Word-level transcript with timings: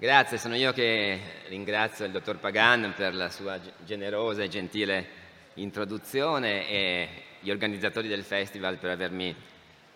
Grazie, 0.00 0.38
sono 0.38 0.54
io 0.54 0.72
che 0.72 1.20
ringrazio 1.48 2.04
il 2.04 2.12
dottor 2.12 2.36
Pagan 2.36 2.94
per 2.96 3.16
la 3.16 3.30
sua 3.30 3.58
generosa 3.84 4.44
e 4.44 4.48
gentile 4.48 5.08
introduzione 5.54 6.68
e 6.68 7.08
gli 7.40 7.50
organizzatori 7.50 8.06
del 8.06 8.22
festival 8.22 8.76
per 8.76 8.90
avermi 8.90 9.34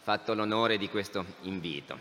fatto 0.01 0.35
l'onore 0.35 0.77
di 0.77 0.89
questo 0.89 1.25
invito. 1.43 1.97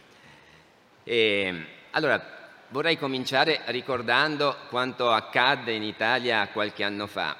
E, 1.04 1.66
allora, 1.92 2.50
vorrei 2.70 2.98
cominciare 2.98 3.62
ricordando 3.66 4.58
quanto 4.70 5.12
accadde 5.12 5.74
in 5.74 5.84
Italia 5.84 6.48
qualche 6.48 6.84
anno 6.84 7.06
fa. 7.06 7.38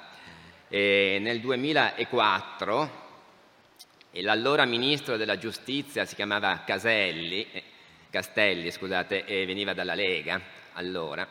E 0.68 1.18
nel 1.20 1.40
2004 1.40 3.00
l'allora 4.12 4.64
ministro 4.64 5.16
della 5.16 5.38
giustizia 5.38 6.04
si 6.04 6.14
chiamava 6.14 6.62
Caselli, 6.64 7.70
Castelli 8.12 8.70
scusate, 8.70 9.24
e 9.24 9.46
veniva 9.46 9.72
dalla 9.72 9.94
Lega 9.94 10.38
allora, 10.74 11.26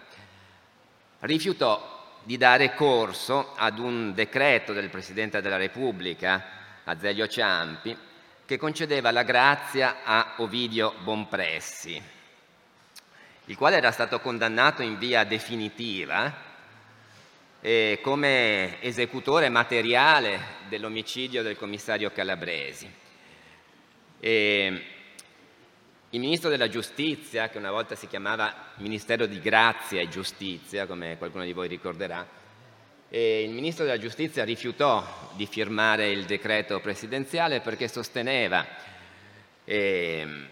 rifiutò 1.20 2.17
di 2.23 2.38
dare 2.38 2.73
corso 2.73 3.53
ad 3.55 3.77
un 3.77 4.16
decreto 4.16 4.73
del 4.73 4.89
Presidente 4.89 5.41
della 5.41 5.58
Repubblica, 5.58 6.44
Azeglio 6.86 7.27
Ciampi, 7.27 7.95
che 8.44 8.58
concedeva 8.58 9.12
la 9.12 9.22
grazia 9.22 9.98
a 10.03 10.34
Ovidio 10.38 10.95
Bonpressi, 11.03 12.02
il 13.45 13.55
quale 13.55 13.77
era 13.77 13.91
stato 13.91 14.20
condannato 14.20 14.81
in 14.81 14.98
via 14.98 15.23
definitiva 15.23 16.34
eh, 17.61 18.00
come 18.02 18.81
esecutore 18.81 19.50
materiale 19.50 20.39
dell'omicidio 20.67 21.44
del 21.44 21.58
commissario 21.58 22.11
Calabresi. 22.11 22.91
E 24.20 24.86
il 26.13 26.20
ministro 26.20 26.49
della 26.49 26.67
giustizia, 26.67 27.47
che 27.47 27.57
una 27.57 27.71
volta 27.71 27.95
si 27.95 28.07
chiamava 28.07 28.53
Ministero 28.77 29.25
di 29.25 29.39
Grazia 29.39 30.02
e 30.02 30.09
Giustizia, 30.09 30.86
come 30.86 31.17
qualcuno 31.17 31.45
di 31.45 31.53
voi 31.53 31.69
ricorderà, 31.69 32.27
il 33.09 33.49
ministro 33.49 33.86
della 33.86 33.97
giustizia 33.97 34.44
rifiutò 34.44 35.31
di 35.36 35.45
firmare 35.45 36.09
il 36.09 36.25
decreto 36.25 36.80
presidenziale 36.80 37.59
perché 37.59 37.88
sosteneva 37.88 38.66
eh, 39.66 40.47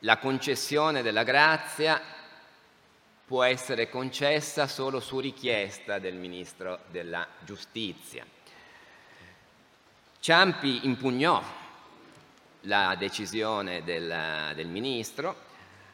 la 0.00 0.18
concessione 0.18 1.02
della 1.02 1.24
grazia 1.24 2.00
può 3.24 3.42
essere 3.42 3.88
concessa 3.88 4.68
solo 4.68 5.00
su 5.00 5.18
richiesta 5.18 5.98
del 5.98 6.14
ministro 6.14 6.80
della 6.90 7.26
giustizia. 7.44 8.24
Ciampi 10.20 10.86
impugnò 10.86 11.42
la 12.66 12.94
decisione 12.98 13.82
del, 13.82 14.52
del 14.54 14.66
Ministro 14.66 15.44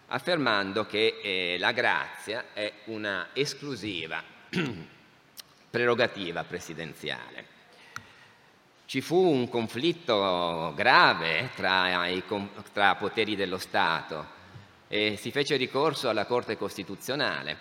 affermando 0.09 0.85
che 0.85 1.21
eh, 1.23 1.57
la 1.59 1.73
grazia 1.73 2.47
è 2.53 2.71
una 2.85 3.29
esclusiva 3.33 4.23
prerogativa 5.71 6.45
presidenziale. 6.45 7.61
Ci 8.85 9.01
fu 9.01 9.17
un 9.17 9.49
conflitto 9.49 10.75
grave 10.77 11.51
tra 11.55 12.07
i 12.09 12.23
tra 12.73 12.95
poteri 12.97 13.37
dello 13.37 13.57
Stato 13.57 14.41
e 14.89 15.17
si 15.19 15.31
fece 15.31 15.57
ricorso 15.57 16.11
alla 16.11 16.27
Corte 16.27 16.59
Costituzionale 16.59 17.57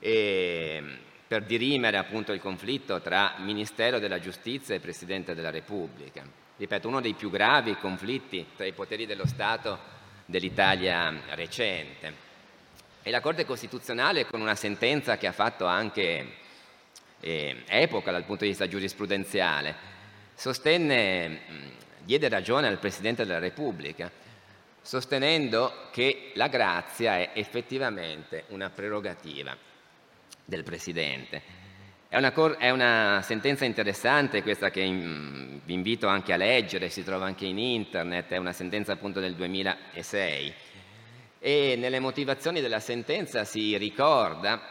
e, 0.00 0.82
per 1.28 1.44
dirimere 1.44 1.98
appunto 1.98 2.32
il 2.32 2.40
conflitto 2.40 3.00
tra 3.00 3.34
Ministero 3.38 4.00
della 4.00 4.18
Giustizia 4.18 4.74
e 4.74 4.80
Presidente 4.80 5.36
della 5.36 5.50
Repubblica 5.50 6.42
ripeto, 6.56 6.88
uno 6.88 7.00
dei 7.00 7.14
più 7.14 7.30
gravi 7.30 7.76
conflitti 7.76 8.46
tra 8.56 8.64
i 8.64 8.72
poteri 8.72 9.06
dello 9.06 9.26
Stato 9.26 9.78
dell'Italia 10.24 11.12
recente. 11.30 12.22
E 13.02 13.10
la 13.10 13.20
Corte 13.20 13.44
Costituzionale, 13.44 14.26
con 14.26 14.40
una 14.40 14.54
sentenza 14.54 15.18
che 15.18 15.26
ha 15.26 15.32
fatto 15.32 15.66
anche 15.66 16.36
eh, 17.20 17.62
epoca 17.66 18.10
dal 18.10 18.24
punto 18.24 18.44
di 18.44 18.50
vista 18.50 18.68
giurisprudenziale, 18.68 19.92
sostenne, 20.34 21.40
diede 22.02 22.28
ragione 22.28 22.68
al 22.68 22.78
Presidente 22.78 23.26
della 23.26 23.38
Repubblica, 23.38 24.10
sostenendo 24.80 25.88
che 25.90 26.32
la 26.34 26.48
grazia 26.48 27.16
è 27.16 27.30
effettivamente 27.34 28.44
una 28.48 28.70
prerogativa 28.70 29.56
del 30.44 30.62
Presidente 30.62 31.63
è 32.14 32.18
una, 32.18 32.58
è 32.58 32.70
una, 32.70 33.22
sentenza 33.22 33.64
interessante 33.64 34.44
questa 34.44 34.70
che 34.70 34.80
in, 34.80 35.58
vi 35.64 35.72
invito 35.72 36.06
anche 36.06 36.32
a 36.32 36.36
leggere, 36.36 36.88
si 36.88 37.02
trova 37.02 37.26
anche 37.26 37.44
in 37.44 37.58
internet, 37.58 38.30
è 38.30 38.36
una 38.36 38.52
sentenza 38.52 38.92
appunto 38.92 39.18
del 39.18 39.34
2006 39.34 40.54
e 41.40 41.74
nelle 41.76 41.98
motivazioni 41.98 42.60
della 42.60 42.78
sentenza 42.78 43.42
si 43.44 43.76
ricorda 43.76 44.62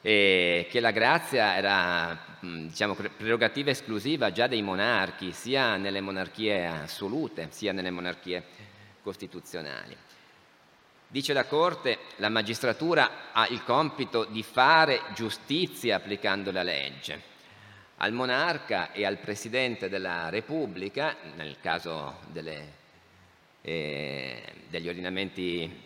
eh, 0.00 0.68
che 0.70 0.78
la 0.78 0.92
grazia 0.92 1.56
era 1.56 2.16
diciamo, 2.38 2.94
prerogativa 2.94 3.70
esclusiva 3.70 4.30
già 4.30 4.46
dei 4.46 4.62
monarchi, 4.62 5.32
sia 5.32 5.76
nelle 5.76 6.00
monarchie 6.00 6.66
assolute 6.66 7.48
sia 7.50 7.72
nelle 7.72 7.90
monarchie 7.90 8.44
costituzionali. 9.02 9.96
Dice 11.16 11.32
la 11.32 11.46
Corte, 11.46 11.98
la 12.16 12.28
magistratura 12.28 13.32
ha 13.32 13.46
il 13.46 13.64
compito 13.64 14.24
di 14.24 14.42
fare 14.42 15.00
giustizia 15.14 15.96
applicando 15.96 16.52
la 16.52 16.62
legge. 16.62 17.22
Al 17.96 18.12
monarca 18.12 18.92
e 18.92 19.06
al 19.06 19.16
Presidente 19.16 19.88
della 19.88 20.28
Repubblica, 20.28 21.16
nel 21.36 21.56
caso 21.62 22.18
delle, 22.26 22.72
eh, 23.62 24.42
degli 24.68 24.88
ordinamenti 24.88 25.82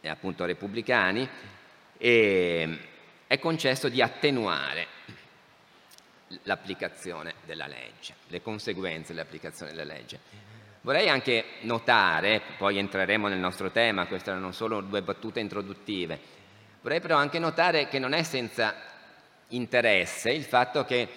eh, 0.00 0.08
appunto 0.08 0.44
repubblicani, 0.44 1.28
eh, 1.98 2.78
è 3.26 3.40
concesso 3.40 3.88
di 3.88 4.00
attenuare 4.00 4.86
l'applicazione 6.44 7.34
della 7.46 7.66
legge, 7.66 8.14
le 8.28 8.40
conseguenze 8.42 9.12
dell'applicazione 9.12 9.72
della 9.72 9.92
legge. 9.92 10.55
Vorrei 10.86 11.08
anche 11.08 11.44
notare, 11.62 12.40
poi 12.56 12.78
entreremo 12.78 13.26
nel 13.26 13.40
nostro 13.40 13.72
tema, 13.72 14.06
queste 14.06 14.30
erano 14.30 14.52
solo 14.52 14.80
due 14.82 15.02
battute 15.02 15.40
introduttive, 15.40 16.16
vorrei 16.80 17.00
però 17.00 17.16
anche 17.16 17.40
notare 17.40 17.88
che 17.88 17.98
non 17.98 18.12
è 18.12 18.22
senza 18.22 18.72
interesse 19.48 20.30
il 20.30 20.44
fatto 20.44 20.84
che 20.84 21.08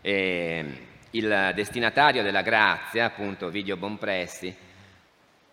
eh, 0.00 0.86
il 1.10 1.52
destinatario 1.54 2.22
della 2.22 2.40
grazia, 2.40 3.04
appunto 3.04 3.50
Vidio 3.50 3.76
Bonpressi, 3.76 4.56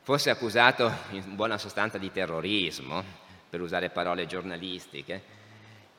fosse 0.02 0.30
accusato 0.30 0.90
in 1.10 1.36
buona 1.36 1.58
sostanza 1.58 1.98
di 1.98 2.10
terrorismo, 2.10 3.04
per 3.50 3.60
usare 3.60 3.90
parole 3.90 4.28
giornalistiche, 4.28 5.22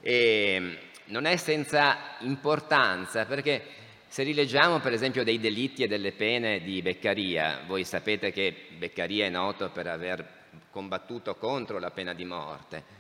e 0.01 0.79
non 1.05 1.27
è 1.27 1.37
senza 1.37 1.99
importanza 2.21 3.27
perché 3.27 3.63
se 4.09 4.23
rileggiamo 4.23 4.81
per 4.81 4.95
esempio 4.95 5.23
dei 5.23 5.39
delitti 5.39 5.83
e 5.83 5.87
delle 5.87 6.13
pene 6.13 6.61
di 6.61 6.81
Beccaria, 6.81 7.61
voi 7.67 7.85
sapete 7.85 8.33
che 8.33 8.69
Beccaria 8.79 9.27
è 9.27 9.29
noto 9.29 9.69
per 9.71 9.87
aver 9.87 10.27
combattuto 10.71 11.35
contro 11.37 11.79
la 11.79 11.91
pena 11.91 12.15
di 12.15 12.25
morte. 12.25 12.97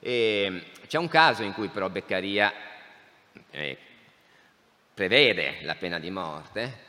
E 0.00 0.66
c'è 0.86 0.98
un 0.98 1.08
caso 1.08 1.42
in 1.42 1.54
cui 1.54 1.68
però 1.68 1.88
Beccaria 1.88 2.52
eh, 3.50 3.78
prevede 4.92 5.60
la 5.62 5.76
pena 5.76 5.98
di 5.98 6.10
morte, 6.10 6.82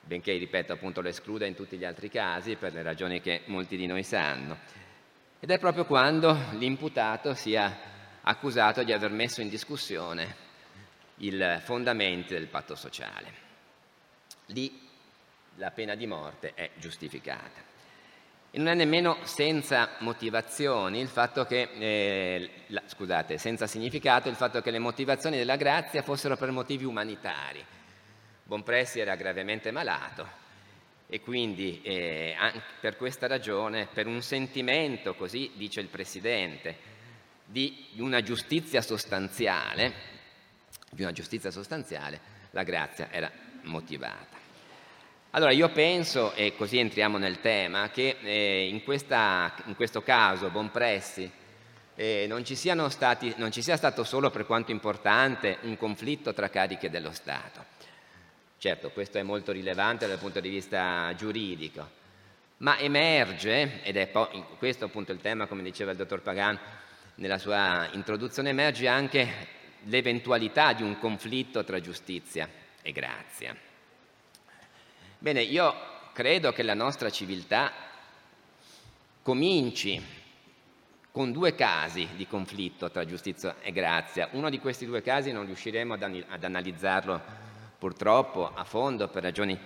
benché, 0.00 0.36
ripeto, 0.36 0.72
appunto 0.72 1.00
lo 1.00 1.08
escluda 1.08 1.46
in 1.46 1.54
tutti 1.54 1.76
gli 1.76 1.84
altri 1.84 2.10
casi 2.10 2.56
per 2.56 2.72
le 2.72 2.82
ragioni 2.82 3.20
che 3.20 3.42
molti 3.44 3.76
di 3.76 3.86
noi 3.86 4.02
sanno. 4.02 4.58
Ed 5.38 5.52
è 5.52 5.58
proprio 5.60 5.84
quando 5.86 6.36
l'imputato 6.54 7.32
sia 7.34 7.78
accusato 8.22 8.82
di 8.82 8.92
aver 8.92 9.12
messo 9.12 9.40
in 9.40 9.48
discussione 9.48 10.47
i 11.18 11.58
fondamenti 11.62 12.34
del 12.34 12.46
patto 12.46 12.74
sociale. 12.74 13.46
Lì 14.46 14.86
la 15.56 15.70
pena 15.70 15.94
di 15.94 16.06
morte 16.06 16.52
è 16.54 16.70
giustificata. 16.76 17.66
E 18.50 18.58
non 18.58 18.68
è 18.68 18.74
nemmeno 18.74 19.18
senza 19.24 19.90
motivazioni 19.98 21.00
il 21.00 21.08
fatto 21.08 21.44
che, 21.44 21.68
eh, 21.78 22.50
la, 22.68 22.82
scusate, 22.86 23.36
senza 23.36 23.66
significato 23.66 24.28
il 24.28 24.36
fatto 24.36 24.62
che 24.62 24.70
le 24.70 24.78
motivazioni 24.78 25.36
della 25.36 25.56
grazia 25.56 26.02
fossero 26.02 26.36
per 26.36 26.50
motivi 26.50 26.84
umanitari. 26.84 27.64
Bonpressi 28.44 29.00
era 29.00 29.16
gravemente 29.16 29.70
malato 29.70 30.46
e 31.10 31.20
quindi 31.20 31.80
eh, 31.82 32.34
per 32.80 32.96
questa 32.96 33.26
ragione, 33.26 33.88
per 33.92 34.06
un 34.06 34.22
sentimento, 34.22 35.14
così 35.14 35.52
dice 35.54 35.80
il 35.80 35.88
Presidente, 35.88 36.96
di 37.44 37.86
una 37.96 38.22
giustizia 38.22 38.82
sostanziale, 38.82 40.16
di 40.90 41.02
una 41.02 41.12
giustizia 41.12 41.50
sostanziale, 41.50 42.20
la 42.50 42.62
grazia 42.62 43.08
era 43.10 43.30
motivata. 43.62 44.36
Allora 45.32 45.50
io 45.52 45.68
penso, 45.68 46.32
e 46.32 46.56
così 46.56 46.78
entriamo 46.78 47.18
nel 47.18 47.40
tema, 47.40 47.90
che 47.90 48.16
eh, 48.22 48.68
in, 48.68 48.82
questa, 48.82 49.54
in, 49.66 49.76
questo 49.76 50.02
caso 50.02 50.48
Bonpressi 50.48 51.30
eh, 51.94 52.24
non, 52.26 52.44
ci 52.44 52.54
stati, 52.54 53.34
non 53.36 53.52
ci 53.52 53.60
sia 53.60 53.76
stato 53.76 54.04
solo 54.04 54.30
per 54.30 54.46
quanto 54.46 54.70
importante 54.70 55.58
un 55.62 55.76
conflitto 55.76 56.32
tra 56.32 56.48
cariche 56.48 56.88
dello 56.88 57.12
Stato. 57.12 57.76
Certo, 58.56 58.90
questo 58.90 59.18
è 59.18 59.22
molto 59.22 59.52
rilevante 59.52 60.06
dal 60.08 60.18
punto 60.18 60.40
di 60.40 60.48
vista 60.48 61.12
giuridico, 61.14 61.88
ma 62.58 62.78
emerge, 62.78 63.82
ed 63.82 63.96
è 63.96 64.10
questo 64.58 64.86
appunto 64.86 65.12
il 65.12 65.20
tema, 65.20 65.46
come 65.46 65.62
diceva 65.62 65.90
il 65.90 65.98
dottor 65.98 66.22
Pagan, 66.22 66.58
nella 67.16 67.38
sua 67.38 67.86
introduzione 67.92 68.48
emerge 68.50 68.88
anche 68.88 69.56
l'eventualità 69.84 70.72
di 70.72 70.82
un 70.82 70.98
conflitto 70.98 71.64
tra 71.64 71.80
giustizia 71.80 72.48
e 72.82 72.92
grazia. 72.92 73.56
Bene, 75.18 75.42
io 75.42 75.74
credo 76.12 76.52
che 76.52 76.62
la 76.62 76.74
nostra 76.74 77.10
civiltà 77.10 77.72
cominci 79.22 80.00
con 81.10 81.32
due 81.32 81.54
casi 81.54 82.08
di 82.14 82.26
conflitto 82.26 82.90
tra 82.90 83.04
giustizia 83.04 83.56
e 83.60 83.72
grazia. 83.72 84.28
Uno 84.32 84.50
di 84.50 84.60
questi 84.60 84.86
due 84.86 85.02
casi 85.02 85.32
non 85.32 85.46
riusciremo 85.46 85.94
ad, 85.94 86.24
ad 86.28 86.44
analizzarlo 86.44 87.20
purtroppo 87.78 88.52
a 88.54 88.64
fondo 88.64 89.08
per 89.08 89.22
ragioni 89.22 89.58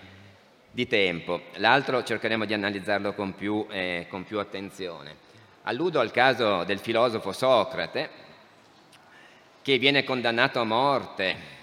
di 0.70 0.86
tempo, 0.86 1.42
l'altro 1.56 2.02
cercheremo 2.02 2.46
di 2.46 2.54
analizzarlo 2.54 3.12
con 3.12 3.34
più, 3.34 3.66
eh, 3.70 4.06
con 4.08 4.24
più 4.24 4.38
attenzione. 4.38 5.16
Alludo 5.64 6.00
al 6.00 6.10
caso 6.10 6.64
del 6.64 6.78
filosofo 6.78 7.32
Socrate, 7.32 8.08
che 9.62 9.78
viene 9.78 10.04
condannato 10.04 10.60
a 10.60 10.64
morte 10.64 11.60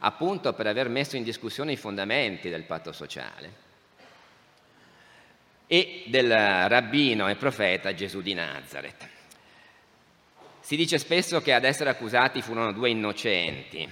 appunto 0.00 0.52
per 0.52 0.66
aver 0.66 0.88
messo 0.88 1.16
in 1.16 1.22
discussione 1.22 1.72
i 1.72 1.76
fondamenti 1.76 2.48
del 2.48 2.62
patto 2.62 2.92
sociale, 2.92 3.68
e 5.66 6.04
del 6.06 6.28
rabbino 6.28 7.28
e 7.28 7.36
profeta 7.36 7.94
Gesù 7.94 8.20
di 8.22 8.34
Nazareth. 8.34 9.08
Si 10.60 10.76
dice 10.76 10.98
spesso 10.98 11.40
che 11.40 11.54
ad 11.54 11.64
essere 11.64 11.90
accusati 11.90 12.42
furono 12.42 12.72
due 12.72 12.90
innocenti, 12.90 13.88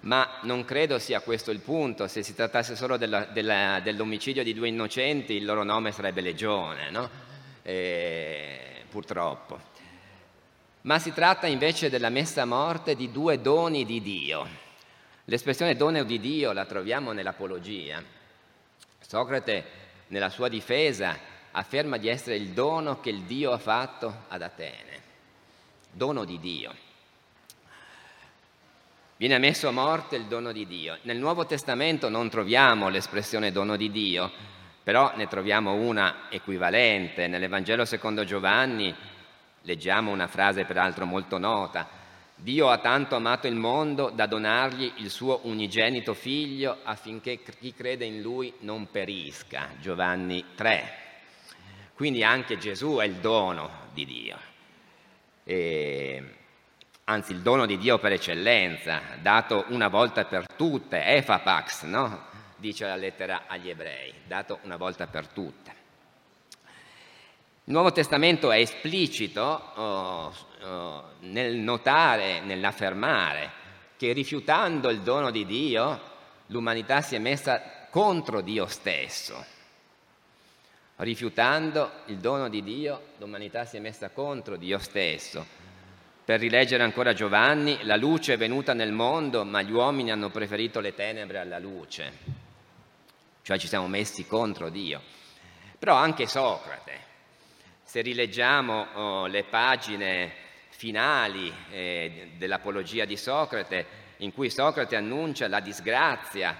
ma 0.00 0.38
non 0.42 0.64
credo 0.64 0.98
sia 0.98 1.20
questo 1.20 1.50
il 1.50 1.60
punto. 1.60 2.06
Se 2.06 2.22
si 2.22 2.34
trattasse 2.34 2.76
solo 2.76 2.96
della, 2.96 3.24
della, 3.24 3.80
dell'omicidio 3.80 4.42
di 4.42 4.54
due 4.54 4.68
innocenti, 4.68 5.34
il 5.34 5.44
loro 5.44 5.64
nome 5.64 5.92
sarebbe 5.92 6.20
legione, 6.20 6.90
no? 6.90 7.10
eh, 7.62 8.84
purtroppo. 8.88 9.71
Ma 10.82 10.98
si 10.98 11.12
tratta 11.12 11.46
invece 11.46 11.90
della 11.90 12.08
messa 12.08 12.42
a 12.42 12.46
morte 12.46 12.94
di 12.94 13.10
due 13.10 13.40
doni 13.40 13.84
di 13.84 14.00
Dio. 14.00 14.46
L'espressione 15.26 15.76
dono 15.76 16.02
di 16.02 16.18
Dio 16.18 16.52
la 16.52 16.64
troviamo 16.64 17.12
nell'Apologia. 17.12 18.02
Socrate, 19.00 19.64
nella 20.08 20.28
sua 20.28 20.48
difesa, 20.48 21.16
afferma 21.52 21.96
di 21.96 22.08
essere 22.08 22.36
il 22.36 22.48
dono 22.48 23.00
che 23.00 23.10
il 23.10 23.22
Dio 23.22 23.52
ha 23.52 23.58
fatto 23.58 24.24
ad 24.28 24.42
Atene 24.42 24.92
dono 25.92 26.24
di 26.24 26.40
Dio. 26.40 26.74
Viene 29.18 29.38
messo 29.38 29.68
a 29.68 29.72
morte 29.72 30.16
il 30.16 30.24
dono 30.24 30.50
di 30.50 30.66
Dio. 30.66 30.98
Nel 31.02 31.18
Nuovo 31.18 31.46
Testamento 31.46 32.08
non 32.08 32.28
troviamo 32.28 32.88
l'espressione 32.88 33.52
dono 33.52 33.76
di 33.76 33.90
Dio, 33.90 34.30
però 34.82 35.12
ne 35.14 35.28
troviamo 35.28 35.74
una 35.74 36.28
equivalente. 36.28 37.28
Nell'Evangelo 37.28 37.84
secondo 37.84 38.24
Giovanni 38.24 38.92
leggiamo 39.62 40.10
una 40.10 40.26
frase 40.26 40.64
peraltro 40.64 41.06
molto 41.06 41.38
nota. 41.38 41.88
Dio 42.34 42.70
ha 42.70 42.78
tanto 42.78 43.14
amato 43.16 43.46
il 43.46 43.54
mondo 43.54 44.10
da 44.10 44.26
donargli 44.26 44.92
il 44.96 45.10
suo 45.10 45.40
unigenito 45.44 46.14
figlio 46.14 46.78
affinché 46.82 47.40
chi 47.42 47.72
crede 47.72 48.04
in 48.04 48.20
lui 48.20 48.52
non 48.60 48.90
perisca. 48.90 49.68
Giovanni 49.80 50.44
3. 50.54 50.98
Quindi 51.94 52.24
anche 52.24 52.58
Gesù 52.58 52.96
è 52.96 53.04
il 53.04 53.14
dono 53.14 53.70
di 53.92 54.04
Dio 54.04 54.50
eh, 55.44 56.22
anzi 57.04 57.32
il 57.32 57.40
dono 57.40 57.66
di 57.66 57.78
Dio 57.78 57.98
per 57.98 58.12
eccellenza, 58.12 59.00
dato 59.20 59.64
una 59.68 59.88
volta 59.88 60.24
per 60.24 60.46
tutte, 60.56 61.04
Efapax, 61.04 61.84
no? 61.84 62.30
dice 62.56 62.86
la 62.86 62.96
lettera 62.96 63.42
agli 63.46 63.68
ebrei, 63.68 64.12
dato 64.26 64.60
una 64.62 64.76
volta 64.76 65.06
per 65.06 65.26
tutte. 65.26 65.80
Il 67.64 67.74
Nuovo 67.74 67.92
Testamento 67.92 68.50
è 68.50 68.58
esplicito 68.58 69.40
oh, 69.40 70.34
oh, 70.62 71.10
nel 71.20 71.54
notare, 71.54 72.40
nell'affermare 72.40 73.52
che 73.96 74.12
rifiutando 74.12 74.90
il 74.90 75.02
dono 75.02 75.30
di 75.30 75.46
Dio 75.46 76.00
l'umanità 76.46 77.02
si 77.02 77.14
è 77.14 77.20
messa 77.20 77.86
contro 77.88 78.40
Dio 78.40 78.66
stesso. 78.66 79.46
Rifiutando 80.96 81.90
il 82.06 82.18
dono 82.18 82.48
di 82.48 82.64
Dio, 82.64 83.10
l'umanità 83.18 83.64
si 83.64 83.76
è 83.76 83.80
messa 83.80 84.10
contro 84.10 84.56
Dio 84.56 84.78
stesso. 84.78 85.46
Per 86.24 86.40
rileggere 86.40 86.82
ancora 86.82 87.12
Giovanni, 87.12 87.84
la 87.84 87.96
luce 87.96 88.32
è 88.32 88.36
venuta 88.36 88.72
nel 88.72 88.90
mondo, 88.90 89.44
ma 89.44 89.62
gli 89.62 89.70
uomini 89.70 90.10
hanno 90.10 90.30
preferito 90.30 90.80
le 90.80 90.94
tenebre 90.94 91.38
alla 91.38 91.60
luce, 91.60 92.12
cioè 93.42 93.56
ci 93.56 93.68
siamo 93.68 93.86
messi 93.86 94.26
contro 94.26 94.68
Dio. 94.68 95.00
Però 95.78 95.94
anche 95.94 96.26
Socrate, 96.26 97.10
se 97.92 98.00
rileggiamo 98.00 98.86
oh, 98.94 99.26
le 99.26 99.44
pagine 99.44 100.32
finali 100.70 101.52
eh, 101.70 102.30
dell'Apologia 102.38 103.04
di 103.04 103.18
Socrate, 103.18 103.84
in 104.20 104.32
cui 104.32 104.48
Socrate 104.48 104.96
annuncia 104.96 105.46
la 105.46 105.60
disgrazia 105.60 106.56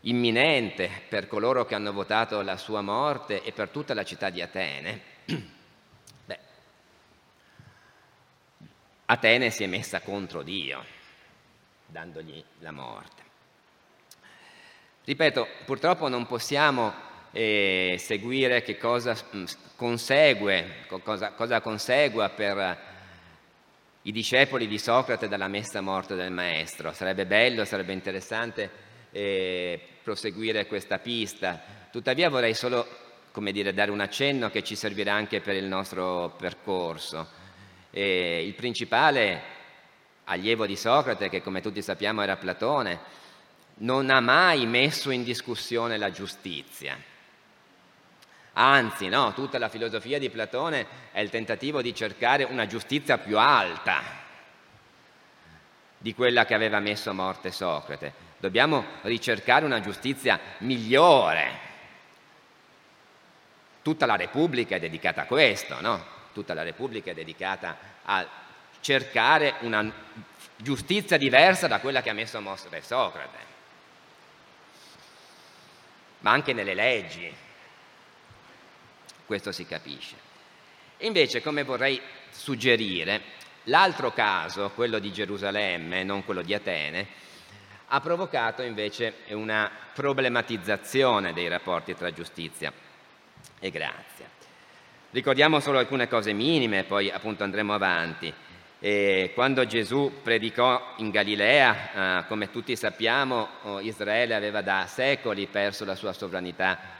imminente 0.00 1.02
per 1.06 1.26
coloro 1.26 1.66
che 1.66 1.74
hanno 1.74 1.92
votato 1.92 2.40
la 2.40 2.56
sua 2.56 2.80
morte 2.80 3.42
e 3.42 3.52
per 3.52 3.68
tutta 3.68 3.92
la 3.92 4.04
città 4.04 4.30
di 4.30 4.40
Atene, 4.40 5.00
beh, 6.24 6.38
Atene 9.04 9.50
si 9.50 9.64
è 9.64 9.66
messa 9.66 10.00
contro 10.00 10.40
Dio, 10.42 10.82
dandogli 11.84 12.42
la 12.60 12.72
morte. 12.72 13.22
Ripeto, 15.04 15.46
purtroppo 15.66 16.08
non 16.08 16.24
possiamo 16.24 16.94
eh, 17.32 17.96
seguire 17.98 18.62
che 18.62 18.78
cosa 18.78 19.14
mm, 19.36 19.44
consegue, 19.78 20.86
cosa, 21.04 21.30
cosa 21.30 21.60
consegua 21.60 22.30
per 22.30 22.78
i 24.02 24.10
discepoli 24.10 24.66
di 24.66 24.76
Socrate 24.76 25.28
dalla 25.28 25.46
messa 25.46 25.78
a 25.78 25.82
morte 25.82 26.16
del 26.16 26.32
maestro. 26.32 26.92
Sarebbe 26.92 27.26
bello, 27.26 27.64
sarebbe 27.64 27.92
interessante 27.92 28.68
eh, 29.12 29.80
proseguire 30.02 30.66
questa 30.66 30.98
pista. 30.98 31.62
Tuttavia 31.92 32.28
vorrei 32.28 32.54
solo 32.54 32.84
dire, 33.52 33.72
dare 33.72 33.92
un 33.92 34.00
accenno 34.00 34.50
che 34.50 34.64
ci 34.64 34.74
servirà 34.74 35.14
anche 35.14 35.40
per 35.40 35.54
il 35.54 35.66
nostro 35.66 36.34
percorso. 36.36 37.28
Eh, 37.92 38.44
il 38.44 38.54
principale 38.54 39.42
allievo 40.24 40.66
di 40.66 40.74
Socrate, 40.74 41.28
che 41.28 41.40
come 41.40 41.60
tutti 41.60 41.82
sappiamo 41.82 42.20
era 42.20 42.36
Platone, 42.36 42.98
non 43.76 44.10
ha 44.10 44.18
mai 44.18 44.66
messo 44.66 45.12
in 45.12 45.22
discussione 45.22 45.98
la 45.98 46.10
giustizia. 46.10 46.98
Anzi, 48.60 49.08
no, 49.08 49.34
tutta 49.34 49.56
la 49.56 49.68
filosofia 49.68 50.18
di 50.18 50.30
Platone 50.30 50.84
è 51.12 51.20
il 51.20 51.30
tentativo 51.30 51.80
di 51.80 51.94
cercare 51.94 52.42
una 52.42 52.66
giustizia 52.66 53.16
più 53.16 53.38
alta 53.38 54.02
di 55.96 56.12
quella 56.12 56.44
che 56.44 56.54
aveva 56.54 56.80
messo 56.80 57.10
a 57.10 57.12
morte 57.12 57.52
Socrate. 57.52 58.12
Dobbiamo 58.36 58.84
ricercare 59.02 59.64
una 59.64 59.80
giustizia 59.80 60.40
migliore. 60.58 61.66
Tutta 63.82 64.06
la 64.06 64.16
Repubblica 64.16 64.74
è 64.74 64.80
dedicata 64.80 65.22
a 65.22 65.26
questo, 65.26 65.80
no? 65.80 66.04
Tutta 66.32 66.52
la 66.52 66.64
Repubblica 66.64 67.12
è 67.12 67.14
dedicata 67.14 67.76
a 68.02 68.26
cercare 68.80 69.54
una 69.60 69.88
giustizia 70.56 71.16
diversa 71.16 71.68
da 71.68 71.78
quella 71.78 72.02
che 72.02 72.10
ha 72.10 72.14
messo 72.14 72.38
a 72.38 72.40
mostra 72.40 72.80
Socrate. 72.80 73.46
Ma 76.20 76.32
anche 76.32 76.52
nelle 76.52 76.74
leggi, 76.74 77.46
questo 79.28 79.52
si 79.52 79.66
capisce. 79.66 80.16
Invece, 81.00 81.42
come 81.42 81.62
vorrei 81.62 82.00
suggerire, 82.30 83.20
l'altro 83.64 84.10
caso, 84.10 84.70
quello 84.74 84.98
di 84.98 85.12
Gerusalemme, 85.12 86.02
non 86.02 86.24
quello 86.24 86.40
di 86.40 86.54
Atene, 86.54 87.06
ha 87.88 88.00
provocato 88.00 88.62
invece 88.62 89.18
una 89.28 89.70
problematizzazione 89.92 91.34
dei 91.34 91.46
rapporti 91.46 91.94
tra 91.94 92.10
giustizia 92.10 92.72
e 93.60 93.70
grazia. 93.70 94.26
Ricordiamo 95.10 95.60
solo 95.60 95.78
alcune 95.78 96.08
cose 96.08 96.32
minime, 96.32 96.84
poi 96.84 97.10
appunto 97.10 97.44
andremo 97.44 97.74
avanti. 97.74 98.32
E 98.80 99.32
quando 99.34 99.66
Gesù 99.66 100.20
predicò 100.22 100.94
in 100.98 101.10
Galilea, 101.10 102.20
eh, 102.20 102.26
come 102.28 102.50
tutti 102.50 102.74
sappiamo, 102.76 103.48
oh, 103.62 103.80
Israele 103.80 104.34
aveva 104.34 104.62
da 104.62 104.86
secoli 104.86 105.46
perso 105.46 105.84
la 105.84 105.96
sua 105.96 106.14
sovranità 106.14 106.97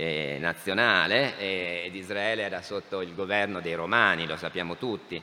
eh, 0.00 0.38
nazionale 0.40 1.38
ed 1.84 1.94
Israele 1.94 2.42
era 2.42 2.62
sotto 2.62 3.02
il 3.02 3.14
governo 3.14 3.60
dei 3.60 3.74
Romani, 3.74 4.26
lo 4.26 4.36
sappiamo 4.36 4.76
tutti 4.76 5.22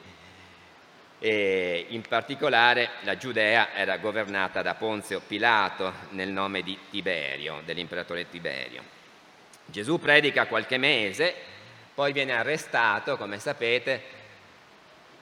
e 1.20 1.88
in 1.90 2.02
particolare 2.08 2.90
la 3.02 3.18
Giudea 3.18 3.74
era 3.74 3.98
governata 3.98 4.62
da 4.62 4.76
Ponzio 4.76 5.20
Pilato 5.26 5.92
nel 6.12 6.30
nome 6.30 6.62
di 6.62 6.78
Tiberio, 6.92 7.62
dell'imperatore 7.66 8.30
Tiberio. 8.30 8.84
Gesù 9.66 10.00
predica 10.00 10.46
qualche 10.46 10.78
mese, 10.78 11.34
poi 11.94 12.14
viene 12.14 12.34
arrestato, 12.34 13.18
come 13.18 13.40
sapete, 13.40 14.16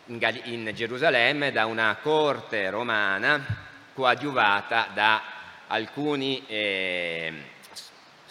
in, 0.08 0.72
Gerusalemme 0.74 1.52
da 1.52 1.66
una 1.66 1.96
corte 2.02 2.70
romana 2.70 3.64
coadiuvata 3.94 4.90
da 4.94 5.24
alcuni 5.68 6.44
eh, 6.46 7.34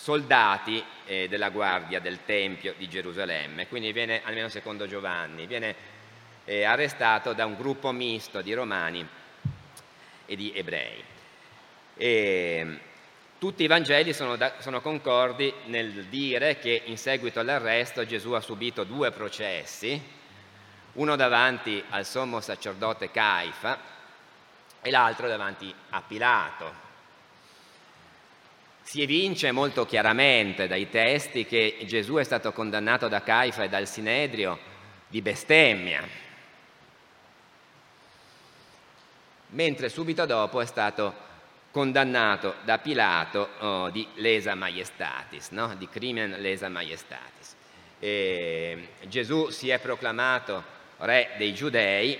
soldati 0.04 0.84
eh, 1.06 1.28
della 1.30 1.48
guardia 1.48 1.98
del 1.98 2.26
Tempio 2.26 2.74
di 2.76 2.90
Gerusalemme, 2.90 3.68
quindi 3.68 3.90
viene, 3.90 4.20
almeno 4.22 4.50
secondo 4.50 4.86
Giovanni, 4.86 5.46
viene 5.46 5.74
eh, 6.44 6.64
arrestato 6.64 7.32
da 7.32 7.46
un 7.46 7.56
gruppo 7.56 7.90
misto 7.90 8.42
di 8.42 8.52
romani 8.52 9.08
e 10.26 10.36
di 10.36 10.52
ebrei. 10.54 11.02
E, 11.96 12.78
tutti 13.38 13.62
i 13.62 13.66
Vangeli 13.66 14.12
sono, 14.12 14.36
da, 14.36 14.56
sono, 14.58 14.82
concordi 14.82 15.50
nel 15.68 16.04
dire 16.08 16.58
che 16.58 16.82
in 16.84 16.98
seguito 16.98 17.40
all'arresto 17.40 18.04
Gesù 18.04 18.32
ha 18.32 18.40
subito 18.42 18.84
due 18.84 19.10
processi, 19.10 19.98
uno 20.92 21.16
davanti 21.16 21.82
al 21.88 22.04
sommo 22.04 22.42
sacerdote 22.42 23.10
Caifa 23.10 23.78
e 24.82 24.90
l'altro 24.90 25.28
davanti 25.28 25.74
a 25.88 26.02
Pilato. 26.06 26.83
Si 28.84 29.00
evince 29.00 29.50
molto 29.50 29.86
chiaramente 29.86 30.68
dai 30.68 30.90
testi 30.90 31.46
che 31.46 31.78
Gesù 31.86 32.16
è 32.16 32.22
stato 32.22 32.52
condannato 32.52 33.08
da 33.08 33.22
Caifa 33.22 33.64
e 33.64 33.68
dal 33.70 33.88
Sinedrio 33.88 34.58
di 35.08 35.22
bestemmia, 35.22 36.06
mentre 39.48 39.88
subito 39.88 40.26
dopo 40.26 40.60
è 40.60 40.66
stato 40.66 41.14
condannato 41.70 42.56
da 42.62 42.78
Pilato 42.78 43.48
oh, 43.58 43.90
di 43.90 44.06
lesa 44.16 44.54
maiestatis, 44.54 45.48
no? 45.50 45.74
di 45.76 45.88
crimen 45.88 46.36
lesa 46.38 46.68
maiestatis. 46.68 47.56
E 47.98 48.90
Gesù 49.08 49.48
si 49.48 49.70
è 49.70 49.80
proclamato 49.80 50.62
re 50.98 51.30
dei 51.38 51.54
giudei 51.54 52.18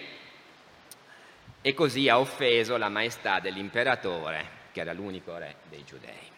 e 1.61 1.75
così 1.75 2.09
ha 2.09 2.19
offeso 2.19 2.79
la 2.79 2.89
maestà 2.89 3.39
dell'imperatore, 3.39 4.63
che 4.73 4.81
era 4.81 4.95
l'unico 4.95 5.37
re 5.37 5.57
dei 5.69 5.85
giudei. 5.85 6.34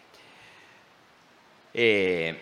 E 1.79 2.35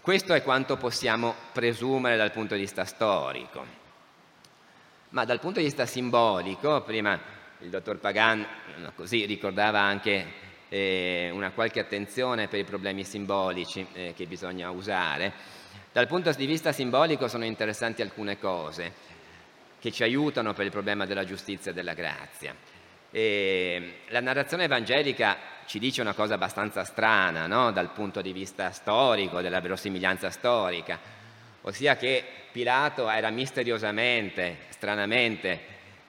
questo 0.00 0.34
è 0.34 0.42
quanto 0.42 0.76
possiamo 0.76 1.36
presumere 1.52 2.16
dal 2.16 2.32
punto 2.32 2.54
di 2.54 2.62
vista 2.62 2.84
storico. 2.84 3.64
Ma 5.10 5.24
dal 5.24 5.38
punto 5.38 5.60
di 5.60 5.66
vista 5.66 5.86
simbolico, 5.86 6.82
prima 6.82 7.16
il 7.60 7.70
dottor 7.70 8.00
Pagan 8.00 8.44
così 8.96 9.24
ricordava 9.24 9.78
anche 9.78 10.26
eh, 10.68 11.30
una 11.32 11.52
qualche 11.52 11.78
attenzione 11.78 12.48
per 12.48 12.58
i 12.58 12.64
problemi 12.64 13.04
simbolici 13.04 13.86
eh, 13.92 14.14
che 14.16 14.26
bisogna 14.26 14.68
usare. 14.72 15.32
Dal 15.92 16.08
punto 16.08 16.32
di 16.32 16.46
vista 16.46 16.72
simbolico 16.72 17.28
sono 17.28 17.44
interessanti 17.44 18.02
alcune 18.02 18.36
cose 18.36 18.92
che 19.78 19.92
ci 19.92 20.02
aiutano 20.02 20.54
per 20.54 20.64
il 20.64 20.72
problema 20.72 21.06
della 21.06 21.24
giustizia 21.24 21.70
e 21.70 21.74
della 21.74 21.94
grazia. 21.94 22.52
E 23.14 23.98
la 24.08 24.20
narrazione 24.20 24.64
evangelica 24.64 25.36
ci 25.66 25.78
dice 25.78 26.00
una 26.00 26.14
cosa 26.14 26.34
abbastanza 26.34 26.82
strana 26.82 27.46
no? 27.46 27.70
dal 27.70 27.90
punto 27.90 28.22
di 28.22 28.32
vista 28.32 28.70
storico, 28.72 29.42
della 29.42 29.60
verosimiglianza 29.60 30.30
storica, 30.30 30.98
ossia 31.60 31.96
che 31.96 32.24
Pilato 32.50 33.08
era 33.08 33.30
misteriosamente, 33.30 34.56
stranamente 34.70 35.60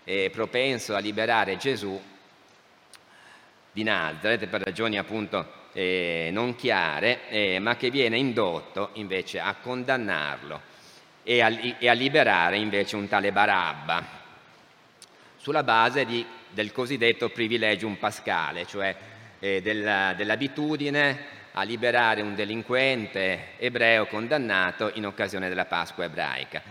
eh, 0.05 0.29
propenso 0.31 0.95
a 0.95 0.99
liberare 0.99 1.57
Gesù 1.57 2.01
di 3.71 3.83
Nazareth 3.83 4.47
per 4.47 4.61
ragioni 4.61 4.97
appunto 4.97 5.61
eh, 5.73 6.29
non 6.31 6.55
chiare, 6.55 7.27
eh, 7.29 7.59
ma 7.59 7.75
che 7.75 7.89
viene 7.89 8.17
indotto 8.17 8.91
invece 8.93 9.39
a 9.39 9.55
condannarlo 9.61 10.61
e 11.23 11.41
a, 11.41 11.49
e 11.79 11.89
a 11.89 11.93
liberare 11.93 12.57
invece 12.57 12.95
un 12.95 13.07
tale 13.07 13.31
Barabba 13.31 14.21
sulla 15.37 15.63
base 15.63 16.05
di 16.05 16.25
del 16.53 16.71
cosiddetto 16.71 17.29
privilegium 17.29 17.95
pascale, 17.95 18.65
cioè 18.65 18.95
eh, 19.39 19.61
della, 19.61 20.13
dell'abitudine 20.15 21.41
a 21.51 21.63
liberare 21.63 22.21
un 22.21 22.33
delinquente 22.33 23.57
ebreo 23.57 24.07
condannato 24.07 24.91
in 24.95 25.05
occasione 25.05 25.49
della 25.49 25.65
Pasqua 25.65 26.05
ebraica. 26.05 26.61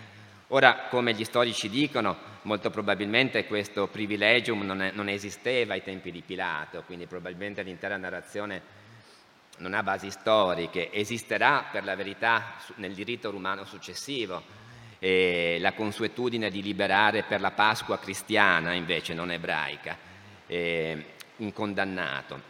Ora, 0.49 0.87
come 0.91 1.15
gli 1.15 1.25
storici 1.25 1.69
dicono, 1.69 2.17
molto 2.43 2.71
probabilmente 2.71 3.47
questo 3.47 3.87
privilegium 3.87 4.63
non, 4.63 4.83
è, 4.83 4.91
non 4.93 5.09
esisteva 5.09 5.75
ai 5.75 5.83
tempi 5.83 6.11
di 6.11 6.23
Pilato, 6.23 6.83
quindi 6.85 7.07
probabilmente 7.07 7.63
l'intera 7.63 7.97
narrazione 7.97 8.81
non 9.59 9.75
ha 9.75 9.83
basi 9.83 10.11
storiche, 10.11 10.93
esisterà 10.93 11.69
per 11.71 11.85
la 11.85 11.95
verità 11.95 12.57
nel 12.77 12.93
diritto 12.93 13.31
romano 13.31 13.65
successivo, 13.65 14.43
eh, 15.05 15.57
la 15.59 15.73
consuetudine 15.73 16.49
di 16.49 16.63
liberare 16.63 17.25
per 17.25 17.41
la 17.41 17.51
Pasqua 17.51 17.99
cristiana, 17.99 18.73
invece 18.73 19.15
non 19.15 19.33
ebraica, 19.33 19.99
eh, 20.47 21.05
un 21.39 21.53
condannato. 21.53 22.41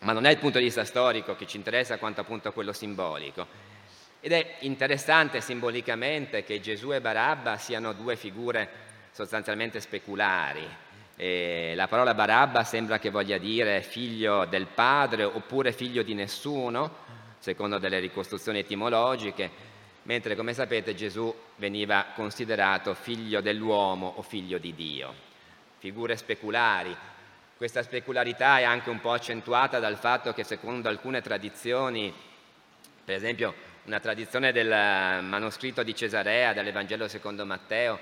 Ma 0.00 0.12
non 0.12 0.26
è 0.26 0.30
il 0.30 0.36
punto 0.36 0.58
di 0.58 0.64
vista 0.64 0.84
storico 0.84 1.34
che 1.34 1.46
ci 1.46 1.56
interessa 1.56 1.96
quanto 1.96 2.20
appunto 2.20 2.52
quello 2.52 2.74
simbolico. 2.74 3.46
Ed 4.20 4.32
è 4.32 4.56
interessante 4.60 5.40
simbolicamente 5.40 6.44
che 6.44 6.60
Gesù 6.60 6.92
e 6.92 7.00
Barabba 7.00 7.56
siano 7.56 7.94
due 7.94 8.16
figure 8.16 8.68
sostanzialmente 9.10 9.80
speculari. 9.80 10.68
Eh, 11.16 11.72
la 11.74 11.88
parola 11.88 12.12
Barabba 12.12 12.64
sembra 12.64 12.98
che 12.98 13.08
voglia 13.08 13.38
dire 13.38 13.80
figlio 13.80 14.44
del 14.44 14.66
padre 14.66 15.24
oppure 15.24 15.72
figlio 15.72 16.02
di 16.02 16.12
nessuno, 16.12 17.06
secondo 17.38 17.78
delle 17.78 17.98
ricostruzioni 17.98 18.58
etimologiche, 18.58 19.67
mentre 20.08 20.34
come 20.34 20.54
sapete 20.54 20.94
Gesù 20.94 21.34
veniva 21.56 22.06
considerato 22.14 22.94
figlio 22.94 23.42
dell'uomo 23.42 24.14
o 24.16 24.22
figlio 24.22 24.56
di 24.56 24.74
Dio. 24.74 25.14
Figure 25.78 26.16
speculari. 26.16 26.96
Questa 27.54 27.82
specularità 27.82 28.58
è 28.58 28.62
anche 28.62 28.88
un 28.88 29.00
po' 29.00 29.12
accentuata 29.12 29.78
dal 29.78 29.98
fatto 29.98 30.32
che 30.32 30.44
secondo 30.44 30.88
alcune 30.88 31.20
tradizioni, 31.20 32.12
per 33.04 33.16
esempio 33.16 33.54
una 33.84 34.00
tradizione 34.00 34.50
del 34.50 34.68
manoscritto 35.24 35.82
di 35.82 35.94
Cesarea 35.94 36.54
dell'Evangelo 36.54 37.06
secondo 37.06 37.44
Matteo, 37.44 37.98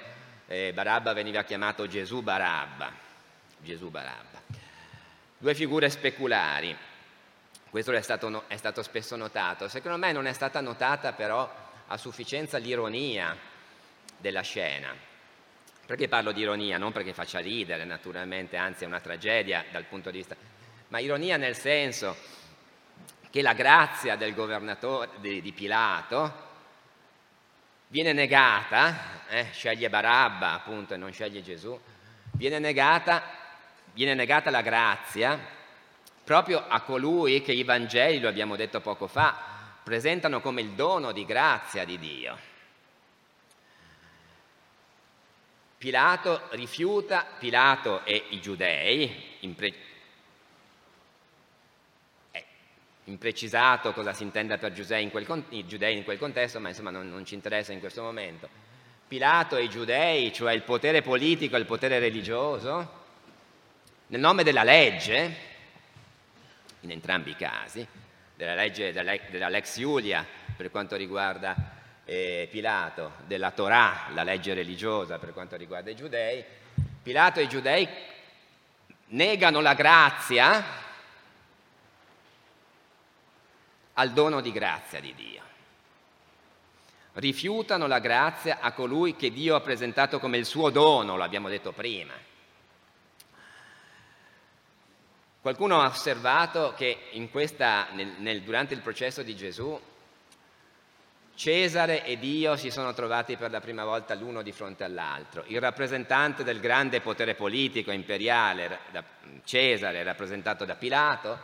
eh, 0.47 0.71
Barabba 0.73 1.13
veniva 1.13 1.43
chiamato 1.43 1.89
Gesù 1.89 2.23
Barabba. 2.23 2.93
Gesù 3.59 3.91
Barabba. 3.91 4.43
Due 5.39 5.55
figure 5.57 5.91
speculari. 5.91 6.77
Questo 7.69 7.91
è 7.91 8.01
stato, 8.01 8.45
è 8.47 8.57
stato 8.57 8.85
spesso 8.85 9.17
notato. 9.17 9.67
Secondo 9.67 9.99
me 9.99 10.13
non 10.13 10.27
è 10.27 10.33
stata 10.33 10.61
notata 10.61 11.13
però 11.13 11.65
a 11.89 11.97
sufficienza 11.97 12.59
l'ironia 12.59 13.37
della 14.17 14.43
scena. 14.43 14.95
Perché 15.87 16.09
parlo 16.09 16.33
di 16.33 16.41
ironia? 16.41 16.79
Non 16.79 16.93
perché 16.93 17.13
faccia 17.13 17.39
ridere, 17.39 17.85
naturalmente, 17.85 18.57
anzi 18.57 18.85
è 18.85 18.87
una 18.87 19.01
tragedia 19.01 19.65
dal 19.71 19.85
punto 19.85 20.11
di 20.11 20.19
vista, 20.19 20.37
ma 20.89 20.99
ironia 20.99 21.37
nel 21.37 21.57
senso 21.57 22.17
che 23.31 23.41
la 23.41 23.53
grazia 23.53 24.17
del 24.17 24.35
governatore 24.35 25.11
di, 25.19 25.41
di 25.41 25.53
Pilato 25.53 26.45
viene 27.89 28.13
negata, 28.13 29.29
eh, 29.29 29.47
sceglie 29.53 29.89
Barabba 29.89 30.53
appunto 30.53 30.95
e 30.95 30.97
non 30.97 31.13
sceglie 31.13 31.43
Gesù, 31.43 31.79
viene 32.33 32.59
negata, 32.59 33.23
viene 33.93 34.15
negata 34.15 34.51
la 34.51 34.63
grazia 34.63 35.39
proprio 36.25 36.65
a 36.67 36.81
colui 36.81 37.43
che 37.43 37.53
i 37.53 37.63
Vangeli, 37.63 38.19
lo 38.19 38.29
abbiamo 38.29 38.57
detto 38.57 38.81
poco 38.81 39.07
fa, 39.07 39.56
presentano 39.87 40.41
come 40.41 40.63
il 40.63 40.71
dono 40.71 41.13
di 41.13 41.25
grazia 41.25 41.85
di 41.85 41.97
Dio. 41.97 42.37
Pilato 45.79 46.49
rifiuta, 46.51 47.25
Pilato 47.39 48.05
e 48.05 48.25
i 48.31 48.41
giudei, 48.41 49.37
impre- 49.41 49.75
è 52.33 52.45
imprecisato 53.05 53.93
cosa 53.93 54.13
si 54.13 54.25
intenda 54.25 54.59
per 54.59 54.73
giudei 54.73 55.05
in 55.05 55.11
quel, 55.11 55.25
con- 55.25 55.45
giudei 55.67 55.97
in 55.97 56.03
quel 56.03 56.19
contesto, 56.19 56.59
ma 56.59 56.71
insomma 56.71 56.91
non, 56.91 57.09
non 57.09 57.25
ci 57.25 57.35
interessa 57.35 57.73
in 57.73 57.79
questo 57.79 58.03
momento. 58.03 58.49
Pilato 59.07 59.57
e 59.57 59.63
i 59.63 59.69
giudei, 59.69 60.33
cioè 60.33 60.53
il 60.53 60.63
potere 60.63 61.01
politico 61.01 61.55
e 61.55 61.61
il 61.61 61.65
potere 61.65 62.01
religioso, 62.01 63.05
nel 64.09 64.19
nome 64.19 64.43
della 64.43 64.65
legge, 64.65 65.37
in 66.81 66.91
entrambi 66.91 67.31
i 67.31 67.37
casi, 67.37 67.87
della 68.37 68.55
legge 68.55 68.93
della 68.93 69.49
Lex 69.49 69.79
Iulia 69.79 70.25
per 70.55 70.71
quanto 70.71 70.95
riguarda 70.95 71.55
eh, 72.05 72.49
Pilato, 72.51 73.13
della 73.27 73.51
Torah, 73.51 74.09
la 74.13 74.23
legge 74.23 74.55
religiosa 74.55 75.19
per 75.19 75.33
quanto 75.33 75.57
riguarda 75.57 75.91
i 75.91 75.97
giudei, 75.97 76.45
Pilato 77.03 77.41
e 77.41 77.45
i 77.45 77.49
giudei 77.49 77.89
negano 79.09 79.61
la 79.61 79.75
grazia 79.75 80.65
al 83.95 84.13
dono 84.13 84.41
di 84.41 84.53
grazia 84.53 85.01
di 85.01 85.15
Dio. 85.15 85.43
Rifiutano 87.15 87.87
la 87.87 87.99
grazia 87.99 88.61
a 88.61 88.73
colui 88.73 89.17
che 89.17 89.33
Dio 89.33 89.55
ha 89.55 89.61
presentato 89.61 90.19
come 90.19 90.37
il 90.37 90.45
suo 90.45 90.69
dono, 90.69 91.17
lo 91.17 91.23
abbiamo 91.23 91.49
detto 91.49 91.73
prima. 91.73 92.13
Qualcuno 95.47 95.81
ha 95.81 95.87
osservato 95.87 96.75
che 96.77 96.99
questa, 97.31 97.87
nel, 97.93 98.15
nel, 98.19 98.43
durante 98.43 98.75
il 98.75 98.81
processo 98.81 99.23
di 99.23 99.37
Gesù 99.37 99.81
Cesare 101.37 102.05
e 102.05 102.19
Dio 102.19 102.57
si 102.57 102.69
sono 102.73 102.93
trovati 102.93 103.37
per 103.37 103.53
la 103.53 103.61
prima 103.61 103.85
volta 103.85 104.17
l'uno 104.17 104.43
di 104.43 104.51
fronte 104.51 104.83
all'altro. 104.83 105.45
Il 105.47 105.61
rappresentante 105.61 106.43
del 106.43 106.59
grande 106.59 107.01
potere 107.01 107.37
politico 107.37 107.93
imperiale, 107.93 108.77
Cesare, 109.45 110.03
rappresentato 110.03 110.65
da 110.65 110.75
Pilato, 110.75 111.39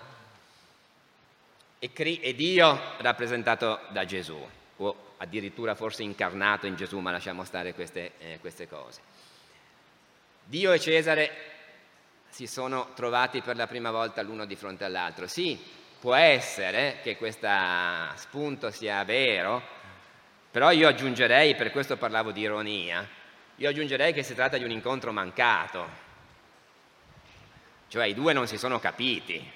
e 1.79 2.35
Dio 2.35 2.81
rappresentato 2.99 3.83
da 3.91 4.05
Gesù, 4.05 4.49
o 4.79 5.15
addirittura 5.19 5.77
forse 5.77 6.03
incarnato 6.03 6.67
in 6.67 6.75
Gesù, 6.75 6.99
ma 6.99 7.13
lasciamo 7.13 7.45
stare 7.45 7.73
queste, 7.73 8.15
eh, 8.19 8.39
queste 8.41 8.67
cose. 8.67 9.01
Dio 10.43 10.73
e 10.73 10.81
Cesare 10.81 11.52
si 12.33 12.47
sono 12.47 12.89
trovati 12.95 13.43
per 13.43 13.57
la 13.57 13.67
prima 13.67 13.91
volta 13.91 14.23
l'uno 14.23 14.47
di 14.47 14.57
fronte 14.57 14.85
all'altro. 14.85 15.27
Sì, 15.27 15.63
può 16.01 16.15
essere 16.15 17.01
che 17.03 17.19
questo 17.19 17.47
spunto 18.15 18.71
sia 18.71 19.05
vero, 19.05 19.61
però 20.51 20.71
io 20.71 20.89
aggiungerei, 20.89 21.55
per 21.55 21.71
questo 21.71 21.99
parlavo 21.99 22.33
di 22.33 22.41
ironia, 22.41 23.07
io 23.57 23.69
aggiungerei 23.69 24.15
che 24.15 24.23
si 24.23 24.35
tratta 24.35 24.57
di 24.57 24.65
un 24.65 24.71
incontro 24.71 25.13
mancato, 25.13 25.87
cioè 27.89 28.07
i 28.07 28.15
due 28.15 28.33
non 28.33 28.47
si 28.47 28.57
sono 28.57 28.81
capiti, 28.81 29.47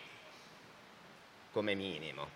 come 1.53 1.75
minimo. 1.75 2.29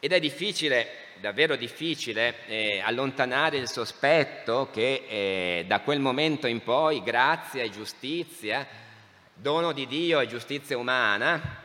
Ed 0.00 0.12
è 0.12 0.18
difficile, 0.18 0.88
davvero 1.20 1.54
difficile, 1.54 2.46
eh, 2.46 2.80
allontanare 2.80 3.58
il 3.58 3.68
sospetto 3.68 4.70
che 4.72 5.06
eh, 5.08 5.64
da 5.68 5.80
quel 5.80 6.00
momento 6.00 6.48
in 6.48 6.64
poi 6.64 7.00
grazia 7.00 7.62
e 7.62 7.70
giustizia, 7.70 8.82
dono 9.34 9.72
di 9.72 9.86
Dio 9.86 10.20
e 10.20 10.26
giustizia 10.26 10.78
umana, 10.78 11.62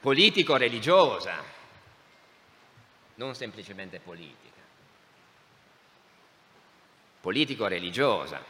politico-religiosa, 0.00 1.42
non 3.16 3.34
semplicemente 3.34 4.00
politica, 4.00 4.60
politico-religiosa, 7.20 8.42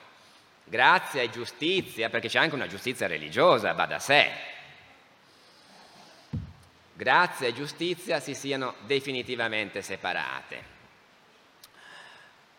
grazia 0.65 1.23
e 1.23 1.31
giustizia, 1.31 2.09
perché 2.09 2.29
c'è 2.29 2.39
anche 2.39 2.55
una 2.55 2.67
giustizia 2.67 3.07
religiosa, 3.07 3.73
va 3.73 3.87
da 3.87 3.99
sé, 3.99 4.31
grazia 6.95 7.49
e 7.49 7.53
giustizia 7.53 8.21
si 8.21 8.35
siano 8.35 8.75
definitivamente 8.87 9.83
separate. 9.83 10.73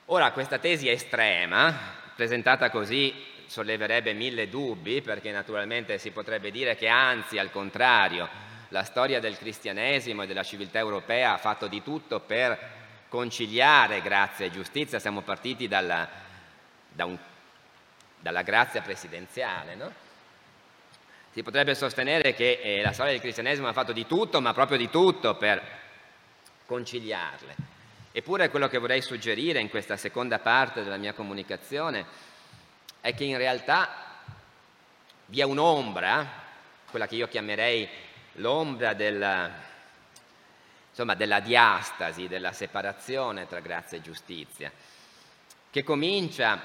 Ora, 0.06 0.32
questa 0.32 0.60
tesi 0.60 0.88
estrema, 0.88 1.74
presentata 2.16 2.70
così, 2.70 3.14
solleverebbe 3.48 4.14
mille 4.14 4.50
dubbi, 4.50 5.02
perché 5.02 5.32
naturalmente 5.32 5.98
si 5.98 6.12
potrebbe 6.12 6.52
dire 6.52 6.76
che 6.76 6.88
anzi, 6.88 7.38
al 7.38 7.52
contrario, 7.52 8.28
la 8.70 8.84
storia 8.84 9.20
del 9.20 9.38
cristianesimo 9.38 10.24
e 10.24 10.28
della 10.28 10.44
civiltà 10.44 10.80
europea 10.80 11.34
ha 11.34 11.38
fatto 11.38 11.68
di 11.68 11.82
tutto 11.84 12.20
per 12.20 12.58
conciliare 13.10 14.02
grazia 14.02 14.46
e 14.46 14.52
giustizia. 14.52 15.00
Siamo 15.00 15.22
partiti 15.22 15.68
dalla, 15.68 16.08
da 16.90 17.06
un, 17.06 17.18
dalla 18.20 18.42
grazia 18.42 18.82
presidenziale, 18.82 19.76
no? 19.76 20.04
Si 21.32 21.44
potrebbe 21.44 21.76
sostenere 21.76 22.34
che 22.34 22.60
eh, 22.64 22.82
la 22.82 22.94
storia 22.94 23.12
del 23.12 23.22
cristianesimo 23.22 23.68
ha 23.68 23.74
fatto 23.74 23.92
di 23.92 24.08
tutto, 24.08 24.40
ma 24.40 24.54
proprio 24.54 24.78
di 24.78 24.90
tutto 24.90 25.36
per 25.36 25.62
conciliarle. 26.66 27.56
Eppure 28.14 28.50
quello 28.50 28.70
che 28.70 28.78
vorrei 28.78 29.02
suggerire 29.02 29.60
in 29.60 29.70
questa 29.70 29.98
seconda 29.98 30.40
parte 30.40 30.82
della 30.84 30.96
mia 30.96 31.12
comunicazione 31.12 32.06
è 33.06 33.14
che 33.14 33.24
in 33.24 33.38
realtà 33.38 33.88
vi 35.28 35.40
è 35.40 35.44
un'ombra, 35.44 36.28
quella 36.90 37.06
che 37.06 37.14
io 37.14 37.28
chiamerei 37.28 37.88
l'ombra 38.38 38.96
della, 38.96 39.52
insomma, 40.90 41.14
della 41.14 41.40
diastasi, 41.40 42.28
della 42.28 42.52
separazione 42.52 43.48
tra 43.48 43.60
grazia 43.60 44.00
e 44.00 44.02
giustizia, 44.02 44.72
che 45.70 45.84
comincia 45.84 46.60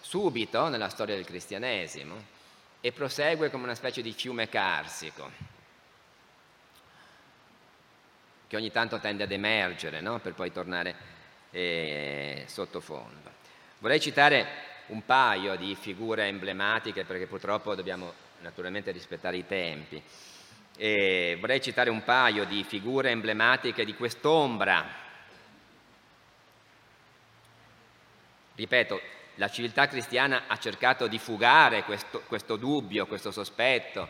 subito 0.00 0.68
nella 0.68 0.88
storia 0.88 1.14
del 1.14 1.26
cristianesimo 1.26 2.14
e 2.80 2.92
prosegue 2.92 3.50
come 3.50 3.64
una 3.64 3.74
specie 3.74 4.00
di 4.00 4.12
fiume 4.12 4.48
carsico 4.48 5.30
che 8.46 8.56
ogni 8.56 8.70
tanto 8.70 9.00
tende 9.00 9.24
ad 9.24 9.32
emergere 9.32 10.00
no? 10.00 10.18
per 10.18 10.32
poi 10.32 10.50
tornare 10.50 10.94
eh, 11.50 12.44
sottofondo. 12.46 13.36
Vorrei 13.78 14.00
citare 14.00 14.46
un 14.86 15.04
paio 15.04 15.56
di 15.56 15.74
figure 15.74 16.28
emblematiche 16.28 17.04
perché 17.04 17.26
purtroppo 17.26 17.74
dobbiamo 17.74 18.12
naturalmente 18.40 18.90
rispettare 18.90 19.36
i 19.36 19.46
tempi. 19.46 20.02
E 20.78 21.36
vorrei 21.38 21.60
citare 21.60 21.90
un 21.90 22.02
paio 22.02 22.44
di 22.44 22.64
figure 22.64 23.10
emblematiche 23.10 23.84
di 23.84 23.94
quest'ombra. 23.94 25.04
Ripeto, 28.54 29.00
la 29.34 29.50
civiltà 29.50 29.86
cristiana 29.88 30.44
ha 30.46 30.56
cercato 30.56 31.06
di 31.06 31.18
fugare 31.18 31.82
questo, 31.82 32.22
questo 32.26 32.56
dubbio, 32.56 33.06
questo 33.06 33.30
sospetto, 33.30 34.08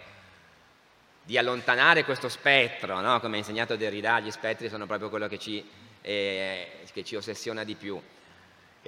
di 1.24 1.36
allontanare 1.36 2.04
questo 2.04 2.28
spettro, 2.28 3.00
no? 3.00 3.18
come 3.18 3.34
ha 3.34 3.38
insegnato 3.38 3.74
Derrida, 3.74 4.20
gli 4.20 4.30
spettri 4.30 4.68
sono 4.68 4.86
proprio 4.86 5.08
quello 5.08 5.26
che 5.26 5.38
ci, 5.38 5.68
eh, 6.02 6.84
che 6.92 7.02
ci 7.02 7.16
ossessiona 7.16 7.64
di 7.64 7.74
più, 7.74 8.00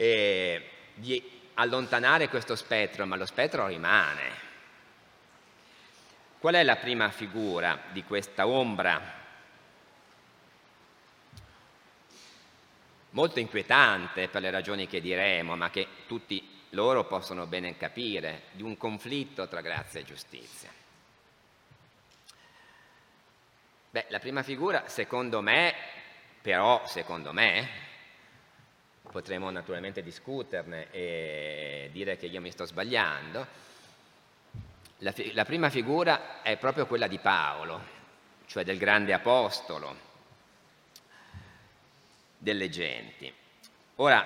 e 0.01 0.71
di 0.95 1.21
allontanare 1.55 2.29
questo 2.29 2.55
spettro, 2.55 3.05
ma 3.05 3.17
lo 3.17 3.27
spettro 3.27 3.67
rimane. 3.67 4.47
Qual 6.39 6.55
è 6.55 6.63
la 6.63 6.77
prima 6.77 7.11
figura 7.11 7.81
di 7.91 8.05
questa 8.05 8.47
ombra 8.47 9.17
molto 13.11 13.41
inquietante 13.41 14.29
per 14.29 14.41
le 14.41 14.51
ragioni 14.51 14.87
che 14.87 15.01
diremo, 15.01 15.57
ma 15.57 15.69
che 15.71 15.89
tutti 16.07 16.63
loro 16.71 17.05
possono 17.07 17.47
bene 17.47 17.77
capire, 17.77 18.43
di 18.53 18.63
un 18.63 18.77
conflitto 18.77 19.49
tra 19.49 19.61
grazia 19.61 19.99
e 19.99 20.05
giustizia. 20.05 20.71
Beh, 23.91 24.07
la 24.11 24.21
prima 24.21 24.45
figura, 24.45 24.87
secondo 24.87 25.41
me, 25.41 25.75
però 26.41 26.87
secondo 26.87 27.33
me, 27.33 27.88
potremo 29.11 29.51
naturalmente 29.51 30.03
discuterne 30.03 30.91
e 30.91 31.89
dire 31.93 32.17
che 32.17 32.27
io 32.27 32.41
mi 32.41 32.51
sto 32.51 32.65
sbagliando, 32.65 33.47
la, 34.99 35.15
la 35.33 35.45
prima 35.45 35.71
figura 35.71 36.43
è 36.43 36.57
proprio 36.57 36.87
quella 36.87 37.07
di 37.07 37.19
Paolo, 37.19 37.97
cioè 38.47 38.65
del 38.65 38.79
grande 38.79 39.13
apostolo, 39.13 39.97
delle 42.37 42.69
genti. 42.69 43.33
Ora, 43.97 44.25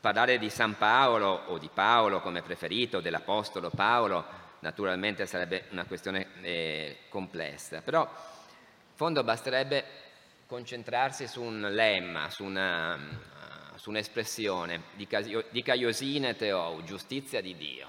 parlare 0.00 0.38
di 0.38 0.50
San 0.50 0.76
Paolo 0.76 1.42
o 1.46 1.58
di 1.58 1.70
Paolo 1.72 2.20
come 2.20 2.42
preferito, 2.42 3.00
dell'Apostolo 3.00 3.70
Paolo, 3.70 4.24
naturalmente 4.60 5.26
sarebbe 5.26 5.64
una 5.70 5.84
questione 5.84 6.26
eh, 6.42 6.98
complessa, 7.08 7.80
però 7.80 8.02
in 8.02 8.94
fondo 8.94 9.22
basterebbe 9.22 9.84
concentrarsi 10.46 11.26
su 11.26 11.42
un 11.42 11.60
lemma, 11.70 12.30
su, 12.30 12.44
una, 12.44 12.96
su 13.86 13.90
un'espressione 13.90 14.82
di, 14.94 15.06
di 15.50 15.62
Caiosine 15.62 16.34
Teou, 16.34 16.82
giustizia 16.82 17.40
di 17.40 17.56
Dio. 17.56 17.88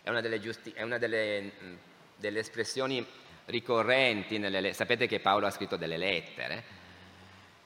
È 0.00 0.08
una 0.08 0.22
delle, 0.22 0.40
giusti, 0.40 0.70
è 0.70 0.80
una 0.80 0.96
delle, 0.96 1.52
delle 2.16 2.38
espressioni 2.38 3.04
ricorrenti, 3.44 4.38
nelle, 4.38 4.72
sapete 4.72 5.06
che 5.06 5.20
Paolo 5.20 5.46
ha 5.46 5.50
scritto 5.50 5.76
delle 5.76 5.98
lettere, 5.98 6.64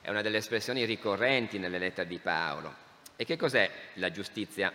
è 0.01 0.11
una 0.11 0.23
delle 0.23 0.39
espressioni 0.39 0.85
ricorrenti 0.85 1.61
nelle 1.61 1.79
lettere 1.79 2.09
di 2.09 2.19
Paolo. 2.19 2.75
E 3.15 3.25
che 3.25 3.37
cos'è 3.37 3.71
la 3.95 4.11
giustizia 4.11 4.73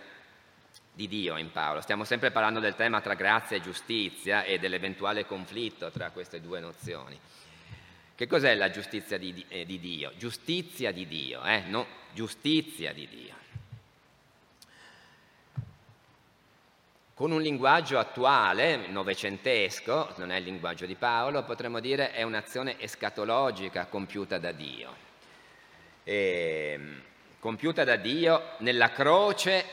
di 0.90 1.08
Dio 1.08 1.36
in 1.36 1.52
Paolo? 1.52 1.82
Stiamo 1.82 2.04
sempre 2.04 2.30
parlando 2.30 2.58
del 2.58 2.74
tema 2.74 3.02
tra 3.02 3.12
grazia 3.12 3.58
e 3.58 3.60
giustizia 3.60 4.44
e 4.44 4.58
dell'eventuale 4.58 5.26
conflitto 5.26 5.90
tra 5.90 6.10
queste 6.10 6.40
due 6.40 6.58
nozioni. 6.60 7.20
Che 8.18 8.26
cos'è 8.26 8.56
la 8.56 8.70
giustizia 8.70 9.16
di, 9.16 9.44
eh, 9.46 9.64
di 9.64 9.78
Dio? 9.78 10.12
Giustizia 10.16 10.90
di 10.90 11.06
Dio, 11.06 11.44
eh? 11.44 11.60
no, 11.68 11.86
giustizia 12.12 12.92
di 12.92 13.06
Dio. 13.06 13.34
Con 17.14 17.30
un 17.30 17.40
linguaggio 17.40 17.96
attuale, 17.96 18.88
novecentesco, 18.88 20.14
non 20.16 20.32
è 20.32 20.38
il 20.38 20.44
linguaggio 20.44 20.86
di 20.86 20.96
Paolo, 20.96 21.44
potremmo 21.44 21.78
dire 21.78 22.10
è 22.10 22.24
un'azione 22.24 22.80
escatologica 22.80 23.86
compiuta 23.86 24.38
da 24.38 24.50
Dio 24.50 25.06
eh, 26.08 26.80
compiuta 27.38 27.84
da 27.84 27.96
Dio 27.96 28.54
nella 28.58 28.90
croce 28.92 29.64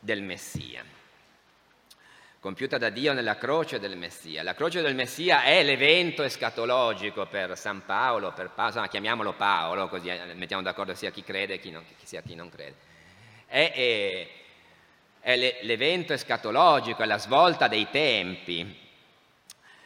del 0.00 0.20
Messia. 0.20 0.84
Compiuta 2.40 2.78
da 2.78 2.88
Dio 2.88 3.12
nella 3.12 3.36
croce 3.36 3.78
del 3.78 3.98
Messia. 3.98 4.42
La 4.42 4.54
croce 4.54 4.80
del 4.80 4.94
Messia 4.94 5.42
è 5.42 5.62
l'evento 5.62 6.22
escatologico 6.22 7.26
per 7.26 7.54
San 7.58 7.84
Paolo, 7.84 8.32
per 8.32 8.48
Paolo, 8.48 8.70
insomma, 8.70 8.88
chiamiamolo 8.88 9.34
Paolo, 9.34 9.88
così 9.88 10.08
eh, 10.08 10.32
mettiamo 10.32 10.62
d'accordo 10.62 10.94
sia 10.94 11.10
chi 11.10 11.22
crede 11.22 11.60
e 11.60 11.70
non, 11.70 11.84
sia 12.02 12.22
chi 12.22 12.34
non 12.34 12.48
crede. 12.48 12.76
È, 13.44 13.72
è, 13.74 14.28
è 15.20 15.36
l'evento 15.64 16.14
escatologico, 16.14 17.02
è 17.02 17.04
la 17.04 17.18
svolta 17.18 17.68
dei 17.68 17.88
tempi, 17.90 18.74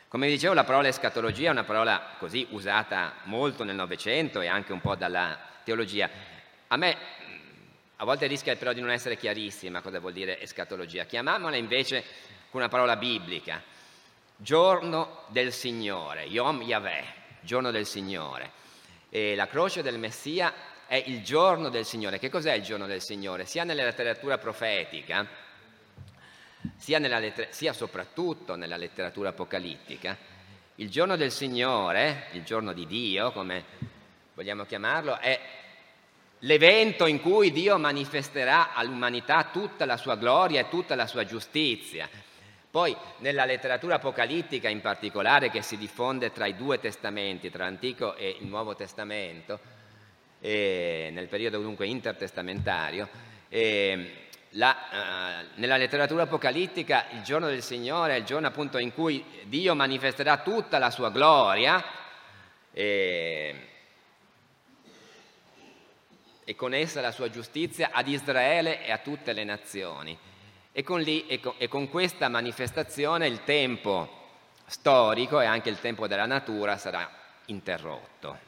come 0.07 0.29
dicevo, 0.29 0.55
la 0.55 0.63
parola 0.63 0.87
escatologia 0.87 1.49
è 1.49 1.51
una 1.51 1.65
parola 1.65 2.15
così 2.19 2.47
usata 2.51 3.15
molto 3.25 3.65
nel 3.65 3.75
Novecento 3.75 4.41
e 4.41 4.47
anche 4.47 4.73
un 4.73 4.81
po' 4.81 4.95
dalla 4.95 5.37
teologia. 5.65 6.09
A 6.69 6.77
me 6.77 6.97
a 7.97 8.05
volte 8.05 8.29
rischia 8.29 8.55
però 8.55 8.73
di 8.73 8.81
non 8.81 8.91
essere 8.91 9.17
chiarissima 9.17 9.81
cosa 9.81 9.99
vuol 9.99 10.13
dire 10.13 10.41
escatologia. 10.41 11.05
Chiamiamola 11.05 11.57
invece 11.57 12.05
con 12.55 12.63
una 12.63 12.71
parola 12.71 12.95
biblica. 12.95 13.61
Giorno 14.37 15.25
del 15.27 15.53
Signore, 15.53 16.23
Yom 16.23 16.63
Yahweh, 16.63 17.05
giorno 17.41 17.73
del 17.73 17.85
Signore. 17.85 18.53
E 19.09 19.35
la 19.35 19.49
croce 19.49 19.83
del 19.83 19.99
Messia 19.99 20.55
è 20.87 21.03
il 21.07 21.25
giorno 21.25 21.69
del 21.69 21.85
Signore. 21.85 22.21
Che 22.21 22.31
cos'è 22.31 22.53
il 22.53 22.63
giorno 22.63 22.87
del 22.87 23.03
Signore? 23.03 23.45
Sia 23.45 23.65
nella 23.65 23.83
letteratura 23.83 24.39
profetica, 24.39 25.27
sia, 26.77 27.01
letter- 27.01 27.51
sia 27.51 27.73
soprattutto 27.73 28.55
nella 28.55 28.77
letteratura 28.77 29.31
apocalittica, 29.31 30.17
il 30.77 30.89
giorno 30.89 31.17
del 31.17 31.33
Signore, 31.33 32.29
il 32.35 32.45
giorno 32.45 32.73
di 32.73 32.87
Dio, 32.87 33.33
come 33.33 33.65
vogliamo 34.33 34.65
chiamarlo, 34.65 35.19
è 35.19 35.41
l'evento 36.39 37.07
in 37.07 37.21
cui 37.21 37.51
Dio 37.51 37.79
manifesterà 37.79 38.75
all'umanità 38.75 39.43
tutta 39.51 39.85
la 39.85 39.97
sua 39.97 40.15
gloria 40.15 40.61
e 40.61 40.69
tutta 40.69 40.95
la 40.95 41.09
sua 41.09 41.25
giustizia. 41.25 42.09
Poi 42.75 42.97
nella 43.19 43.45
letteratura 43.45 43.95
apocalittica 43.95 44.69
in 44.69 44.81
particolare 44.81 45.49
che 45.49 45.63
si 45.63 45.77
diffonde 45.77 46.33
tra 46.33 46.47
i 46.47 46.57
due 46.57 46.81
testamenti, 46.81 47.49
tra 47.49 47.63
l'Antico 47.63 48.17
e 48.17 48.37
il 48.41 48.49
Nuovo 48.49 48.75
Testamento, 48.75 49.61
nel 50.41 51.29
periodo 51.29 51.61
dunque 51.61 51.87
intertestamentario, 51.87 53.09
la, 54.57 54.77
uh, 54.91 55.61
nella 55.61 55.77
letteratura 55.77 56.25
apocalittica 56.25 57.07
il 57.13 57.23
giorno 57.23 57.47
del 57.47 57.63
Signore 57.63 58.17
è 58.17 58.19
il 58.19 58.25
giorno 58.25 58.49
appunto 58.49 58.79
in 58.79 58.93
cui 58.93 59.25
Dio 59.45 59.77
manifesterà 59.77 60.39
tutta 60.39 60.79
la 60.79 60.91
sua 60.91 61.11
gloria 61.11 61.81
e, 62.73 63.69
e 66.43 66.55
con 66.57 66.75
essa 66.75 67.01
la 67.01 67.13
sua 67.13 67.31
giustizia 67.31 67.91
ad 67.93 68.09
Israele 68.09 68.85
e 68.85 68.91
a 68.91 68.99
tutte 68.99 69.33
le 69.33 69.45
nazioni. 69.45 70.19
E 70.77 70.83
con, 70.83 71.01
lì, 71.01 71.25
e, 71.29 71.39
con, 71.39 71.55
e 71.57 71.69
con, 71.69 71.89
questa 71.89 72.29
manifestazione 72.29 73.29
il 73.29 73.45
tempo 73.45 74.23
storico 74.67 75.41
e 75.41 75.45
anche 75.45 75.69
il 75.69 75.79
tempo 75.79 76.09
della 76.09 76.27
natura 76.27 76.77
sarà 76.79 77.09
interrotto. 77.45 78.39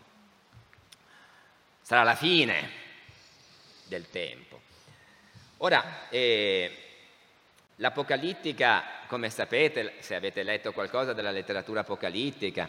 Sarà 1.80 2.02
la 2.02 2.16
fine 2.16 2.68
del 3.84 4.10
tempo. 4.10 4.60
Ora, 5.58 6.08
eh, 6.08 6.76
l'Apocalittica, 7.76 8.82
come 9.06 9.30
sapete, 9.30 9.94
se 10.00 10.16
avete 10.16 10.42
letto 10.42 10.72
qualcosa 10.72 11.12
della 11.12 11.30
letteratura 11.30 11.82
apocalittica, 11.82 12.68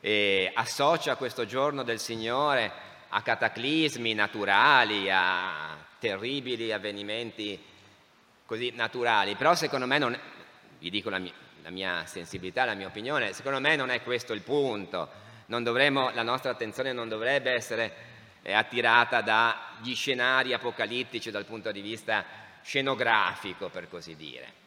eh, 0.00 0.50
associa 0.54 1.16
questo 1.16 1.44
giorno 1.44 1.82
del 1.82 2.00
Signore 2.00 2.72
a 3.08 3.20
cataclismi 3.20 4.14
naturali, 4.14 5.10
a 5.10 5.76
terribili 5.98 6.72
avvenimenti 6.72 7.74
così 8.46 8.72
naturali, 8.74 9.34
però 9.34 9.54
secondo 9.54 9.86
me 9.86 9.98
non 9.98 10.18
vi 10.78 10.88
dico 10.88 11.10
la 11.10 11.18
mia, 11.18 11.32
la 11.62 11.70
mia, 11.70 12.06
sensibilità, 12.06 12.64
la 12.64 12.74
mia 12.74 12.86
opinione, 12.86 13.32
secondo 13.32 13.60
me 13.60 13.76
non 13.76 13.90
è 13.90 14.02
questo 14.02 14.32
il 14.32 14.42
punto, 14.42 15.08
dovremo, 15.46 16.10
la 16.14 16.22
nostra 16.22 16.52
attenzione 16.52 16.92
non 16.92 17.08
dovrebbe 17.08 17.50
essere 17.50 18.14
eh, 18.42 18.52
attirata 18.52 19.20
dagli 19.20 19.94
scenari 19.94 20.52
apocalittici 20.52 21.30
dal 21.30 21.44
punto 21.44 21.72
di 21.72 21.80
vista 21.80 22.24
scenografico, 22.62 23.68
per 23.68 23.88
così 23.88 24.14
dire. 24.16 24.64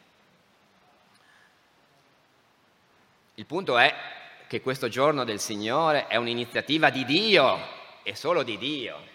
Il 3.34 3.46
punto 3.46 3.78
è 3.78 3.94
che 4.46 4.60
questo 4.60 4.88
giorno 4.88 5.24
del 5.24 5.40
Signore 5.40 6.06
è 6.08 6.16
un'iniziativa 6.16 6.90
di 6.90 7.04
Dio 7.04 7.58
e 8.02 8.14
solo 8.14 8.42
di 8.42 8.58
Dio. 8.58 9.09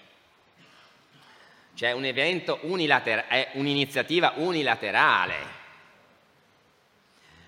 Cioè 1.75 1.91
un 1.91 2.05
evento 2.05 2.59
unilaterale, 2.61 3.27
è 3.27 3.49
un'iniziativa 3.53 4.33
unilaterale. 4.37 5.35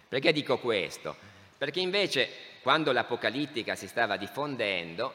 Perché 0.09 0.33
dico 0.33 0.57
questo? 0.59 1.15
Perché 1.57 1.79
invece 1.79 2.29
quando 2.61 2.91
l'Apocalittica 2.91 3.75
si 3.75 3.87
stava 3.87 4.17
diffondendo, 4.17 5.13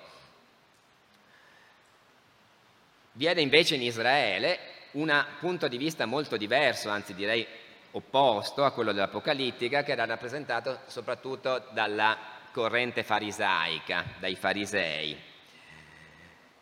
viene 3.13 3.43
invece 3.43 3.75
in 3.75 3.83
Israele 3.83 4.59
un 4.93 5.25
punto 5.39 5.69
di 5.69 5.77
vista 5.77 6.07
molto 6.07 6.39
diverso, 6.39 6.89
anzi 6.89 7.15
direi 7.15 7.47
opposto 7.91 8.65
a 8.65 8.73
quello 8.73 8.93
dell'Apocalittica, 8.93 9.83
che 9.83 9.93
era 9.93 10.07
rappresentato 10.07 10.81
soprattutto 10.87 11.67
dalla 11.73 12.17
corrente 12.51 13.03
farisaica, 13.03 14.05
dai 14.19 14.35
farisei. 14.37 15.21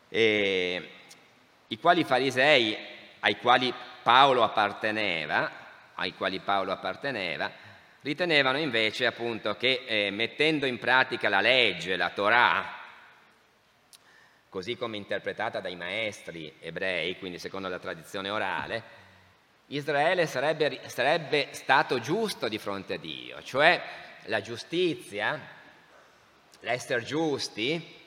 E 0.09 0.91
i 1.71 1.79
quali 1.79 2.05
farisei 2.05 2.77
ai 3.21 3.37
quali 3.39 3.73
Paolo 4.03 4.43
apparteneva, 4.43 5.51
ai 5.95 6.15
quali 6.15 6.41
Paolo 6.41 6.73
apparteneva 6.73 7.69
ritenevano 8.03 8.59
invece 8.59 9.07
appunto 9.07 9.57
che 9.57 9.85
eh, 9.87 10.11
mettendo 10.11 10.67
in 10.67 10.79
pratica 10.79 11.29
la 11.29 11.41
legge, 11.41 11.97
la 11.97 12.11
Torah, 12.11 12.79
così 14.49 14.77
come 14.77 14.97
interpretata 14.97 15.61
dai 15.61 15.77
maestri 15.77 16.53
ebrei, 16.61 17.19
quindi 17.19 17.39
secondo 17.39 17.69
la 17.69 17.79
tradizione 17.79 18.31
orale, 18.31 18.99
Israele 19.67 20.27
sarebbe, 20.27 20.81
sarebbe 20.89 21.49
stato 21.53 22.01
giusto 22.01 22.49
di 22.49 22.59
fronte 22.59 22.95
a 22.95 22.99
Dio, 22.99 23.43
cioè 23.43 23.81
la 24.25 24.41
giustizia, 24.41 25.39
l'essere 26.61 27.03
giusti, 27.05 27.99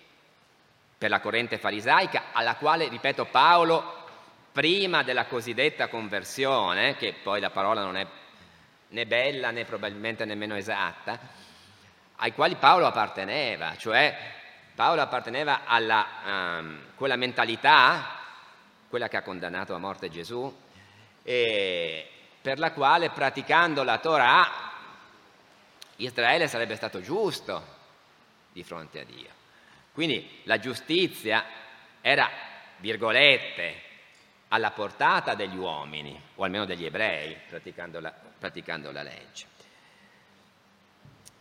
per 1.03 1.11
la 1.11 1.19
corrente 1.19 1.57
farisaica, 1.57 2.27
alla 2.31 2.55
quale, 2.55 2.87
ripeto, 2.87 3.25
Paolo, 3.25 4.05
prima 4.53 5.03
della 5.03 5.25
cosiddetta 5.25 5.89
conversione, 5.89 6.95
che 6.95 7.13
poi 7.21 7.41
la 7.41 7.49
parola 7.49 7.81
non 7.81 7.97
è 7.97 8.07
né 8.87 9.05
bella 9.05 9.51
né 9.51 9.65
probabilmente 9.65 10.23
nemmeno 10.23 10.55
esatta, 10.55 11.19
ai 12.15 12.31
quali 12.31 12.55
Paolo 12.55 12.85
apparteneva, 12.85 13.75
cioè 13.75 14.17
Paolo 14.75 15.01
apparteneva 15.01 15.65
a 15.65 16.59
um, 16.59 16.79
quella 16.95 17.17
mentalità, 17.17 18.19
quella 18.87 19.09
che 19.09 19.17
ha 19.17 19.23
condannato 19.23 19.75
a 19.75 19.79
morte 19.79 20.09
Gesù, 20.09 20.57
per 21.21 22.59
la 22.59 22.71
quale 22.71 23.09
praticando 23.09 23.83
la 23.83 23.97
Torah 23.97 24.47
Israele 25.97 26.47
sarebbe 26.47 26.77
stato 26.77 27.01
giusto 27.01 27.61
di 28.53 28.63
fronte 28.63 29.01
a 29.01 29.03
Dio. 29.03 29.41
Quindi 29.93 30.41
la 30.43 30.58
giustizia 30.58 31.45
era, 32.01 32.27
virgolette, 32.77 33.82
alla 34.47 34.71
portata 34.71 35.36
degli 35.36 35.56
uomini, 35.56 36.19
o 36.36 36.43
almeno 36.43 36.65
degli 36.65 36.84
ebrei, 36.84 37.38
praticando 37.47 37.99
la, 37.99 38.12
praticando 38.12 38.91
la 38.91 39.03
legge. 39.03 39.45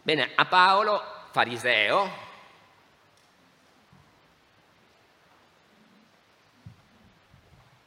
Bene, 0.02 0.32
a 0.34 0.44
Paolo, 0.44 1.02
fariseo, 1.30 2.10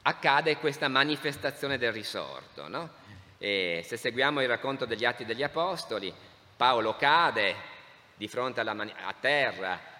accade 0.01 0.57
questa 0.57 0.87
manifestazione 0.87 1.77
del 1.77 1.91
risorto. 1.91 2.67
No? 2.67 3.03
se 3.37 3.97
seguiamo 3.97 4.41
il 4.41 4.47
racconto 4.47 4.85
degli 4.85 5.05
Atti 5.05 5.25
degli 5.25 5.43
Apostoli, 5.43 6.11
Paolo 6.57 6.95
cade 6.95 7.55
di 8.15 8.27
fronte 8.27 8.61
alla 8.61 8.71
a 8.71 9.13
terra 9.19 9.93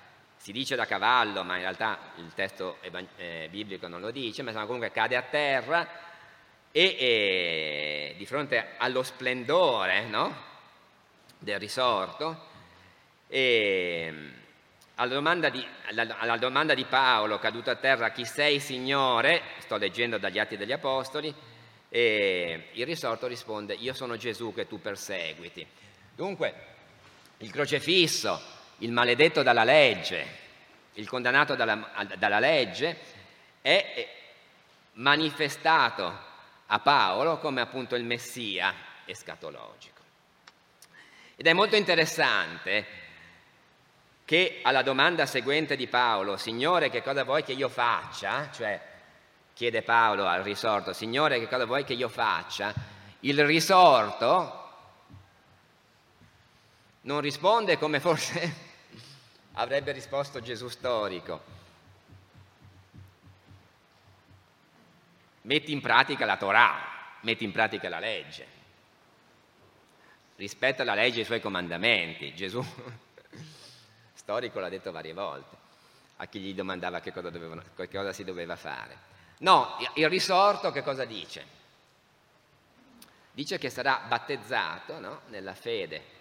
si 0.46 0.52
dice 0.52 0.76
da 0.76 0.86
cavallo, 0.86 1.44
ma 1.44 1.56
in 1.56 1.62
realtà 1.62 1.98
il 2.18 2.32
testo 2.36 2.78
eh, 3.18 3.48
biblico 3.50 3.88
non 3.88 4.00
lo 4.00 4.12
dice, 4.12 4.44
ma 4.44 4.52
comunque 4.52 4.92
cade 4.92 5.16
a 5.16 5.24
terra 5.24 5.88
e, 6.72 6.84
e 7.00 8.16
di 8.16 8.28
fronte 8.28 8.74
allo 8.78 9.02
splendore 9.02 10.04
no? 10.04 10.44
del 11.40 11.58
risorto, 11.58 12.46
e, 13.28 14.14
alla, 14.94 15.14
domanda 15.16 15.50
di, 15.50 15.66
alla, 15.88 16.16
alla 16.20 16.38
domanda 16.38 16.76
di 16.76 16.86
Paolo, 16.86 17.40
caduto 17.40 17.72
a 17.72 17.76
terra, 17.76 18.12
chi 18.12 18.24
sei 18.24 18.60
Signore, 18.60 19.42
sto 19.62 19.78
leggendo 19.78 20.20
dagli 20.20 20.38
Atti 20.38 20.58
degli 20.58 20.74
Apostoli, 20.74 21.34
e 21.90 22.68
il 22.72 22.86
risorto 22.86 23.26
risponde, 23.26 23.74
io 23.74 23.96
sono 23.96 24.16
Gesù 24.16 24.54
che 24.54 24.68
tu 24.68 24.80
perseguiti. 24.80 25.66
Dunque, 26.14 26.54
il 27.38 27.50
crocefisso 27.50 28.55
il 28.80 28.92
maledetto 28.92 29.44
dalla 29.44 29.64
legge, 29.64 30.44
il 30.94 31.08
condannato 31.08 31.56
dalla, 31.56 32.06
dalla 32.18 32.40
legge, 32.40 32.98
è 33.62 34.08
manifestato 34.94 36.34
a 36.68 36.80
Paolo 36.80 37.38
come 37.38 37.62
appunto 37.62 37.96
il 37.96 38.04
Messia 38.04 38.74
escatologico. 39.06 40.02
Ed 41.36 41.48
è 41.48 41.54
molto 41.54 41.76
interessante 41.76 43.04
che 44.24 44.60
alla 44.64 44.82
domanda 44.82 45.26
seguente 45.26 45.76
di 45.76 45.88
Paolo, 45.88 46.38
Signore 46.38 46.90
che 46.90 47.04
cosa 47.04 47.24
vuoi 47.24 47.44
che 47.44 47.54
io 47.54 47.70
faccia? 47.70 48.50
Cioè 48.52 48.94
chiede 49.54 49.84
Paolo 49.84 50.26
al 50.26 50.42
risorto, 50.42 50.94
Signore 50.94 51.40
che 51.40 51.48
cosa 51.48 51.66
vuoi 51.66 51.84
che 51.84 51.94
io 51.94 52.10
faccia? 52.10 52.74
Il 53.22 53.46
risorto 53.46 54.64
non 57.02 57.22
risponde 57.22 57.78
come 57.78 58.00
forse 58.00 58.65
avrebbe 59.56 59.92
risposto 59.92 60.42
Gesù 60.42 60.68
storico. 60.68 61.54
Metti 65.42 65.72
in 65.72 65.82
pratica 65.82 66.26
la 66.26 66.38
Torah, 66.38 67.18
metti 67.22 67.44
in 67.44 67.52
pratica 67.52 67.88
la 67.88 68.00
legge, 68.00 68.48
rispetta 70.38 70.84
la 70.84 70.96
legge 70.96 71.20
e 71.20 71.22
i 71.22 71.26
suoi 71.26 71.40
comandamenti. 71.40 72.34
Gesù 72.34 72.64
storico 74.14 74.60
l'ha 74.60 74.70
detto 74.70 74.92
varie 74.92 75.14
volte. 75.14 75.64
a 76.18 76.26
chi 76.28 76.40
gli 76.40 76.54
domandava 76.54 77.00
che 77.00 77.12
cosa, 77.12 77.30
dovevano, 77.30 77.62
che 77.76 77.90
cosa 77.90 78.14
si 78.14 78.24
doveva 78.24 78.56
fare. 78.56 79.14
No, 79.40 79.78
il 79.96 80.10
risorto 80.10 80.72
che 80.72 80.82
cosa 80.82 81.06
dice? 81.06 81.64
Dice 83.32 83.58
che 83.58 83.70
sarà 83.70 84.06
battezzato 84.08 85.00
no? 85.00 85.22
nella 85.28 85.54
fede 85.54 86.14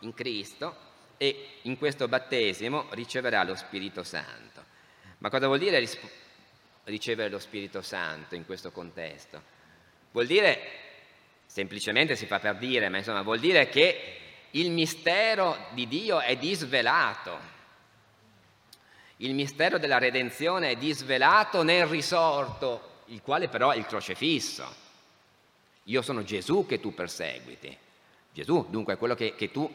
in 0.00 0.12
Cristo 0.12 0.88
e 1.22 1.58
in 1.62 1.76
questo 1.76 2.08
battesimo 2.08 2.86
riceverà 2.92 3.44
lo 3.44 3.54
Spirito 3.54 4.02
Santo. 4.02 4.64
Ma 5.18 5.28
cosa 5.28 5.48
vuol 5.48 5.58
dire 5.58 5.86
ricevere 6.84 7.28
lo 7.28 7.38
Spirito 7.38 7.82
Santo 7.82 8.36
in 8.36 8.46
questo 8.46 8.72
contesto? 8.72 9.42
Vuol 10.12 10.24
dire, 10.24 10.60
semplicemente 11.44 12.16
si 12.16 12.24
fa 12.24 12.38
per 12.38 12.56
dire, 12.56 12.88
ma 12.88 12.96
insomma 12.96 13.20
vuol 13.20 13.38
dire 13.38 13.68
che 13.68 14.16
il 14.52 14.70
mistero 14.70 15.66
di 15.72 15.86
Dio 15.86 16.20
è 16.20 16.36
disvelato. 16.36 17.38
Il 19.18 19.34
mistero 19.34 19.76
della 19.76 19.98
redenzione 19.98 20.70
è 20.70 20.76
disvelato 20.76 21.62
nel 21.62 21.84
risorto, 21.84 23.02
il 23.08 23.20
quale 23.20 23.48
però 23.48 23.72
è 23.72 23.76
il 23.76 23.84
crocefisso. 23.84 24.74
Io 25.82 26.00
sono 26.00 26.24
Gesù 26.24 26.64
che 26.64 26.80
tu 26.80 26.94
perseguiti. 26.94 27.76
Gesù, 28.32 28.68
dunque, 28.70 28.96
quello 28.96 29.14
che, 29.14 29.34
che 29.34 29.50
tu 29.50 29.70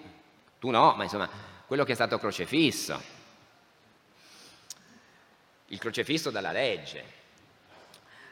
tu 0.65 0.71
no, 0.71 0.95
ma 0.95 1.03
insomma, 1.03 1.29
quello 1.67 1.83
che 1.83 1.91
è 1.91 1.95
stato 1.95 2.17
crocefisso, 2.17 2.99
il 5.67 5.77
crocefisso 5.77 6.31
dalla 6.31 6.51
legge. 6.51 7.03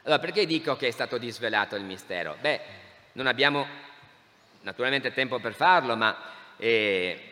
Allora, 0.02 0.20
perché 0.20 0.48
dico 0.48 0.76
che 0.76 0.88
è 0.88 0.92
stato 0.92 1.20
disvelato 1.20 1.76
il 1.76 1.84
mistero? 1.84 2.36
Beh, 2.42 2.60
non 3.12 3.28
abbiamo 3.28 3.68
naturalmente 4.62 5.14
tempo 5.14 5.40
per 5.40 5.54
farlo, 5.54 5.96
ma 5.96 6.18
eh, 6.58 7.30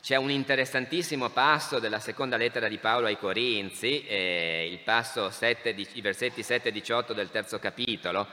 c'è 0.00 0.16
un 0.16 0.30
interessantissimo 0.30 1.28
passo 1.28 1.78
della 1.78 2.00
seconda 2.00 2.38
lettera 2.38 2.66
di 2.66 2.78
Paolo 2.78 3.08
ai 3.08 3.18
Corinzi, 3.18 4.06
eh, 4.06 4.70
il 4.72 4.78
passo 4.78 5.28
7, 5.28 5.68
i 5.68 6.00
versetti 6.00 6.42
7 6.42 6.70
e 6.70 6.72
18 6.72 7.12
del 7.12 7.30
terzo 7.30 7.58
capitolo, 7.58 8.26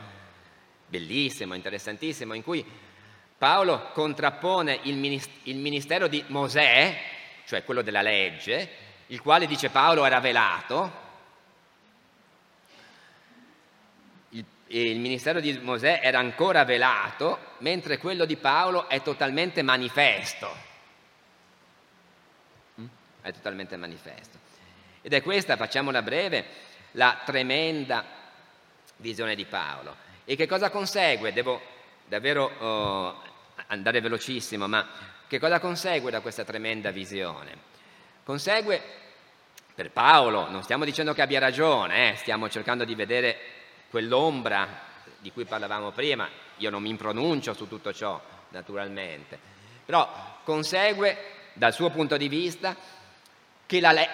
bellissimo, 0.87 1.53
interessantissimo, 1.53 2.33
in 2.33 2.43
cui 2.43 2.65
Paolo 3.37 3.91
contrappone 3.91 4.79
il 4.83 4.95
ministero 4.95 6.07
di 6.07 6.23
Mosè, 6.27 6.97
cioè 7.45 7.63
quello 7.63 7.83
della 7.83 8.01
legge, 8.01 8.69
il 9.07 9.21
quale 9.21 9.45
dice 9.45 9.69
Paolo 9.69 10.05
era 10.05 10.19
velato, 10.19 11.05
il, 14.69 14.99
ministero 14.99 15.39
di 15.39 15.57
Mosè 15.59 15.99
era 16.01 16.19
ancora 16.19 16.65
velato, 16.65 17.39
mentre 17.59 17.99
quello 17.99 18.25
di 18.25 18.35
Paolo 18.37 18.89
è 18.89 19.01
totalmente 19.01 19.61
manifesto. 19.61 20.55
Mm? 22.81 22.85
È 23.21 23.31
totalmente 23.31 23.77
manifesto. 23.77 24.37
Ed 25.01 25.13
è 25.13 25.21
questa, 25.21 25.55
facciamola 25.55 26.01
breve, 26.01 26.45
la 26.91 27.21
tremenda 27.23 28.03
visione 28.97 29.35
di 29.35 29.45
Paolo. 29.45 29.95
E 30.25 30.35
che 30.35 30.47
cosa 30.47 30.69
consegue? 30.69 31.31
Devo 31.31 31.75
davvero 32.07 32.51
oh, 32.59 33.21
andare 33.67 34.01
velocissimo, 34.01 34.67
ma 34.67 34.87
che 35.27 35.39
cosa 35.39 35.59
consegue 35.59 36.09
da 36.09 36.21
questa 36.21 36.43
tremenda 36.43 36.91
visione? 36.91 37.65
Consegue, 38.23 38.81
per 39.75 39.91
Paolo, 39.91 40.49
non 40.49 40.63
stiamo 40.63 40.85
dicendo 40.85 41.13
che 41.13 41.21
abbia 41.21 41.39
ragione, 41.39 42.11
eh, 42.11 42.15
stiamo 42.15 42.49
cercando 42.49 42.85
di 42.85 42.95
vedere 42.95 43.37
quell'ombra 43.89 44.85
di 45.19 45.31
cui 45.31 45.45
parlavamo 45.45 45.91
prima, 45.91 46.29
io 46.57 46.69
non 46.69 46.81
mi 46.81 46.95
pronuncio 46.95 47.53
su 47.53 47.67
tutto 47.67 47.93
ciò, 47.93 48.19
naturalmente, 48.49 49.37
però 49.85 50.39
consegue 50.43 51.35
dal 51.53 51.73
suo 51.73 51.89
punto 51.89 52.17
di 52.17 52.27
vista 52.27 52.75
che, 53.65 53.79
le- 53.81 54.09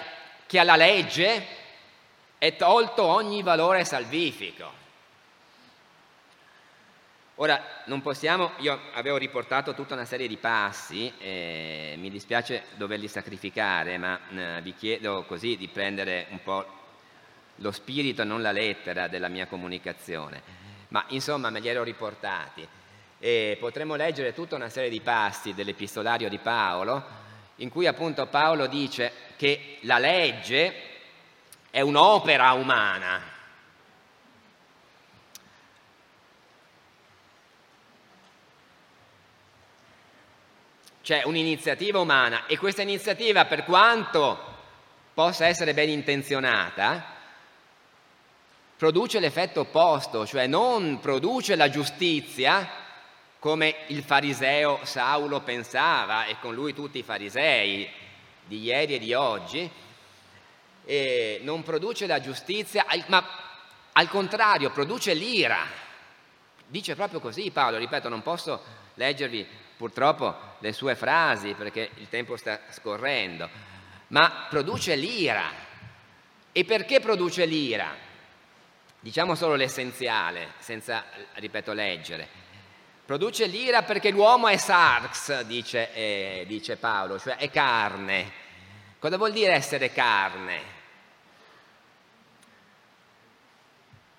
che 0.48 0.60
alla 0.60 0.76
legge 0.76 1.46
è 2.38 2.56
tolto 2.56 3.04
ogni 3.04 3.44
valore 3.44 3.86
salvifico. 3.86 4.83
Ora, 7.38 7.82
non 7.86 8.04
possiamo, 8.04 8.52
io 8.58 8.80
avevo 8.94 9.18
riportato 9.18 9.74
tutta 9.74 9.96
una 9.96 10.06
serie 10.06 10.28
di 10.28 10.38
passi, 10.38 11.12
eh, 11.18 11.96
mi 11.98 12.12
dispiace 12.12 12.66
doverli 12.76 13.08
sacrificare, 13.08 13.98
ma 13.98 14.20
eh, 14.30 14.62
vi 14.62 14.76
chiedo 14.76 15.24
così 15.24 15.58
di 15.58 15.68
prendere 15.68 16.28
un 16.30 16.44
po' 16.44 16.64
lo 17.56 17.72
spirito 17.72 18.22
e 18.22 18.26
non 18.26 18.44
la 18.44 18.52
lettera 18.52 19.08
della 19.08 19.30
mia 19.30 19.48
comunicazione. 19.48 20.44
Ma 20.90 21.06
insomma 21.08 21.50
me 21.50 21.60
li 21.60 21.68
ero 21.68 21.82
riportati 21.82 22.68
e 23.18 23.58
potremmo 23.60 23.96
leggere 23.96 24.34
tutta 24.34 24.56
una 24.56 24.70
serie 24.70 24.92
di 24.92 25.02
passi 25.02 25.56
dell'epistolario 25.56 26.30
di 26.30 26.38
Paolo, 26.38 27.04
in 27.58 27.70
cui 27.70 27.88
appunto 27.88 28.28
Paolo 28.28 28.68
dice 28.68 29.12
che 29.38 29.80
la 29.82 29.98
legge 29.98 30.74
è 31.72 31.82
un'opera 31.82 32.52
umana, 32.52 33.33
C'è 41.04 41.24
un'iniziativa 41.26 42.00
umana 42.00 42.46
e 42.46 42.58
questa 42.58 42.82
iniziativa, 42.82 43.44
per 43.44 43.66
quanto 43.66 44.40
possa 45.14 45.46
essere 45.48 45.74
ben 45.74 45.90
intenzionata, 45.90 47.06
produce 48.78 49.20
l'effetto 49.20 49.60
opposto, 49.60 50.26
cioè 50.26 50.48
non 50.48 51.02
produce 51.02 51.58
la 51.58 51.70
giustizia 51.70 52.70
come 53.38 53.76
il 53.88 54.02
fariseo 54.02 54.80
Saulo 54.84 55.42
pensava 55.42 56.24
e 56.24 56.38
con 56.40 56.54
lui 56.54 56.74
tutti 56.74 57.00
i 57.00 57.04
farisei 57.04 57.90
di 58.46 58.62
ieri 58.62 58.96
e 58.96 59.00
di 59.00 59.14
oggi, 59.14 59.70
e 60.86 61.42
non 61.44 61.64
produce 61.64 62.08
la 62.08 62.22
giustizia, 62.22 62.86
ma 63.08 63.22
al 63.92 64.08
contrario 64.08 64.72
produce 64.72 65.14
l'ira. 65.14 65.68
Dice 66.66 66.96
proprio 66.96 67.20
così 67.20 67.52
Paolo, 67.52 67.78
ripeto, 67.78 68.08
non 68.08 68.22
posso 68.22 68.64
leggervi 68.94 69.46
purtroppo 69.84 70.34
le 70.60 70.72
sue 70.72 70.96
frasi 70.96 71.56
perché 71.56 71.90
il 71.96 72.08
tempo 72.08 72.38
sta 72.38 72.58
scorrendo, 72.70 73.50
ma 74.08 74.46
produce 74.48 74.96
l'ira. 74.96 75.52
E 76.54 76.64
perché 76.64 77.02
produce 77.02 77.44
l'ira? 77.44 77.94
Diciamo 79.02 79.36
solo 79.36 79.56
l'essenziale, 79.56 80.54
senza, 80.60 81.04
ripeto, 81.34 81.74
leggere. 81.74 82.30
Produce 83.06 83.46
l'ira 83.48 83.84
perché 83.84 84.12
l'uomo 84.12 84.48
è 84.48 84.56
sarx, 84.56 85.42
dice, 85.42 85.94
eh, 85.94 86.46
dice 86.48 86.78
Paolo, 86.78 87.20
cioè 87.20 87.36
è 87.36 87.50
carne. 87.50 88.32
Cosa 89.00 89.18
vuol 89.18 89.34
dire 89.34 89.52
essere 89.52 89.92
carne? 89.92 90.62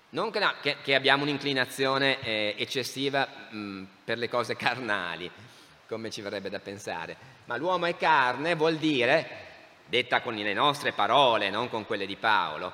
Non 0.09 0.29
che, 0.29 0.39
no, 0.39 0.53
che, 0.61 0.77
che 0.83 0.93
abbiamo 0.93 1.23
un'inclinazione 1.23 2.21
eh, 2.21 2.55
eccessiva 2.59 3.27
mh, 3.49 3.83
per 4.03 4.19
le 4.19 4.29
cose 4.29 4.55
carnali, 4.55 5.29
come 5.87 6.09
ci 6.09 6.21
verrebbe 6.21 6.49
da 6.49 6.59
pensare, 6.59 7.15
ma 7.45 7.57
l'uomo 7.57 7.85
è 7.85 7.95
carne 7.95 8.55
vuol 8.55 8.77
dire, 8.77 9.43
detta 9.85 10.21
con 10.21 10.35
le 10.35 10.53
nostre 10.53 10.91
parole, 10.93 11.49
non 11.49 11.69
con 11.69 11.85
quelle 11.85 12.05
di 12.05 12.15
Paolo, 12.15 12.73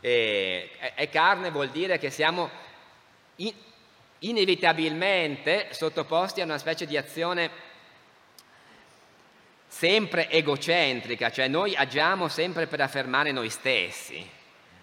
eh, 0.00 0.70
è 0.94 1.08
carne 1.08 1.50
vuol 1.50 1.70
dire 1.70 1.98
che 1.98 2.10
siamo 2.10 2.50
in, 3.36 3.52
inevitabilmente 4.20 5.68
sottoposti 5.70 6.40
a 6.40 6.44
una 6.44 6.58
specie 6.58 6.86
di 6.86 6.96
azione 6.96 7.50
sempre 9.66 10.28
egocentrica, 10.28 11.30
cioè 11.30 11.48
noi 11.48 11.74
agiamo 11.74 12.28
sempre 12.28 12.66
per 12.66 12.80
affermare 12.80 13.32
noi 13.32 13.48
stessi. 13.48 14.28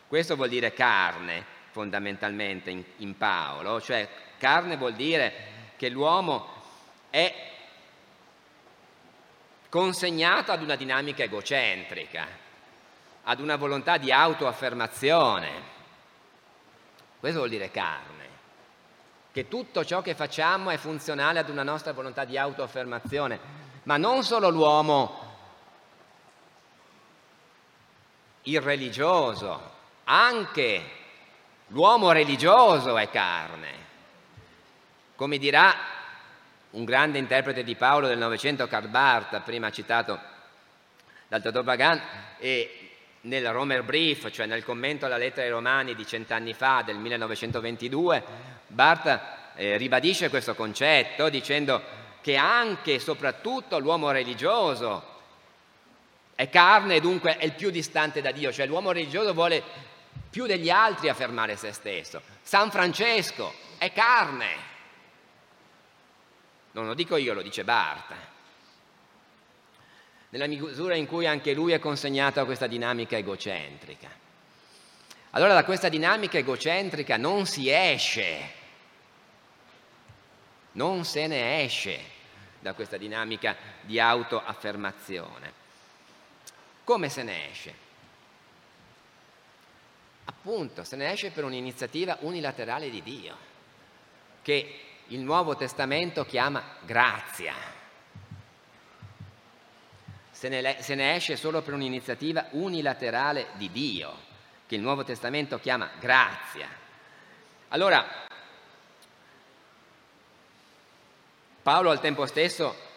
Questo 0.07 0.35
vuol 0.35 0.49
dire 0.49 0.73
carne 0.73 1.45
fondamentalmente 1.71 2.71
in, 2.71 2.83
in 2.97 3.15
Paolo, 3.15 3.79
cioè 3.79 4.07
carne 4.37 4.75
vuol 4.75 4.95
dire 4.95 5.33
che 5.77 5.89
l'uomo 5.89 6.57
è 7.09 7.47
consegnato 9.69 10.51
ad 10.51 10.61
una 10.63 10.75
dinamica 10.75 11.23
egocentrica, 11.23 12.27
ad 13.23 13.39
una 13.39 13.55
volontà 13.55 13.97
di 13.97 14.11
autoaffermazione. 14.11 15.77
Questo 17.19 17.39
vuol 17.39 17.51
dire 17.51 17.69
carne, 17.69 18.27
che 19.31 19.47
tutto 19.47 19.85
ciò 19.85 20.01
che 20.01 20.15
facciamo 20.15 20.71
è 20.71 20.77
funzionale 20.77 21.39
ad 21.39 21.49
una 21.49 21.63
nostra 21.63 21.93
volontà 21.93 22.25
di 22.25 22.37
autoaffermazione, 22.37 23.39
ma 23.83 23.97
non 23.97 24.23
solo 24.23 24.49
l'uomo 24.49 25.27
irreligioso, 28.43 29.77
anche 30.05 30.91
l'uomo 31.67 32.11
religioso 32.11 32.97
è 32.97 33.09
carne. 33.09 33.87
Come 35.15 35.37
dirà 35.37 35.75
un 36.71 36.85
grande 36.85 37.17
interprete 37.17 37.63
di 37.63 37.75
Paolo 37.75 38.07
del 38.07 38.17
Novecento, 38.17 38.67
Karl 38.67 38.87
Barth, 38.87 39.41
prima 39.41 39.71
citato 39.71 40.19
dal 41.27 41.41
dottor 41.41 41.63
Bagan, 41.63 42.01
e 42.37 42.89
nel 43.21 43.51
Romer 43.51 43.83
Brief, 43.83 44.29
cioè 44.31 44.45
nel 44.45 44.63
commento 44.63 45.05
alla 45.05 45.17
lettera 45.17 45.45
ai 45.45 45.51
Romani 45.51 45.95
di 45.95 46.05
cent'anni 46.05 46.53
fa, 46.53 46.83
del 46.85 46.97
1922, 46.97 48.23
Barth 48.67 49.19
eh, 49.55 49.77
ribadisce 49.77 50.29
questo 50.29 50.55
concetto 50.55 51.29
dicendo 51.29 51.81
che 52.21 52.35
anche 52.35 52.95
e 52.95 52.99
soprattutto 52.99 53.79
l'uomo 53.79 54.11
religioso 54.11 55.17
è 56.35 56.49
carne 56.49 56.95
e 56.95 57.01
dunque 57.01 57.37
è 57.37 57.45
il 57.45 57.53
più 57.53 57.69
distante 57.69 58.21
da 58.21 58.31
Dio, 58.31 58.51
cioè 58.51 58.65
l'uomo 58.65 58.91
religioso 58.91 59.33
vuole 59.33 59.61
più 60.29 60.45
degli 60.45 60.69
altri 60.69 61.09
affermare 61.09 61.57
se 61.57 61.73
stesso. 61.73 62.21
San 62.41 62.71
Francesco 62.71 63.53
è 63.77 63.91
carne. 63.91 64.68
Non 66.71 66.85
lo 66.85 66.93
dico 66.93 67.15
io, 67.15 67.33
lo 67.33 67.41
dice 67.41 67.63
Barta. 67.63 68.15
Nella 70.29 70.47
misura 70.47 70.95
in 70.95 71.07
cui 71.07 71.25
anche 71.25 71.53
lui 71.53 71.71
è 71.71 71.79
consegnato 71.79 72.39
a 72.39 72.45
questa 72.45 72.67
dinamica 72.67 73.17
egocentrica. 73.17 74.09
Allora 75.31 75.53
da 75.53 75.63
questa 75.63 75.89
dinamica 75.89 76.37
egocentrica 76.37 77.17
non 77.17 77.45
si 77.45 77.69
esce, 77.69 78.51
non 80.73 81.05
se 81.05 81.27
ne 81.27 81.63
esce 81.63 81.99
da 82.59 82.73
questa 82.73 82.97
dinamica 82.97 83.55
di 83.81 83.99
autoaffermazione. 83.99 85.53
Come 86.83 87.09
se 87.09 87.23
ne 87.23 87.49
esce? 87.51 87.73
Appunto, 90.25 90.83
se 90.83 90.95
ne 90.95 91.11
esce 91.11 91.31
per 91.31 91.43
un'iniziativa 91.43 92.17
unilaterale 92.21 92.89
di 92.89 93.01
Dio, 93.03 93.35
che 94.41 94.88
il 95.09 95.19
Nuovo 95.21 95.55
Testamento 95.55 96.25
chiama 96.25 96.63
grazia. 96.85 97.53
Se 100.31 100.49
ne, 100.49 100.77
se 100.79 100.95
ne 100.95 101.15
esce 101.15 101.35
solo 101.35 101.61
per 101.61 101.73
un'iniziativa 101.73 102.47
unilaterale 102.51 103.47
di 103.53 103.71
Dio, 103.71 104.15
che 104.67 104.75
il 104.75 104.81
Nuovo 104.81 105.03
Testamento 105.03 105.59
chiama 105.59 105.89
grazia. 105.99 106.67
Allora, 107.69 108.05
Paolo 111.61 111.89
al 111.89 111.99
tempo 111.99 112.25
stesso 112.25 112.87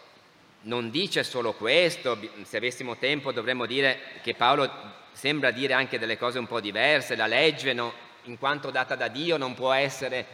non 0.61 0.89
dice 0.89 1.23
solo 1.23 1.53
questo, 1.53 2.17
se 2.43 2.57
avessimo 2.57 2.97
tempo 2.97 3.31
dovremmo 3.31 3.65
dire 3.65 3.99
che 4.21 4.35
Paolo 4.35 4.71
sembra 5.11 5.51
dire 5.51 5.73
anche 5.73 5.99
delle 5.99 6.17
cose 6.17 6.39
un 6.39 6.47
po' 6.47 6.61
diverse, 6.61 7.15
la 7.15 7.27
legge 7.27 7.73
no, 7.73 7.93
in 8.23 8.37
quanto 8.37 8.71
data 8.71 8.95
da 8.95 9.09
Dio 9.09 9.37
non 9.37 9.53
può 9.53 9.73
essere 9.73 10.25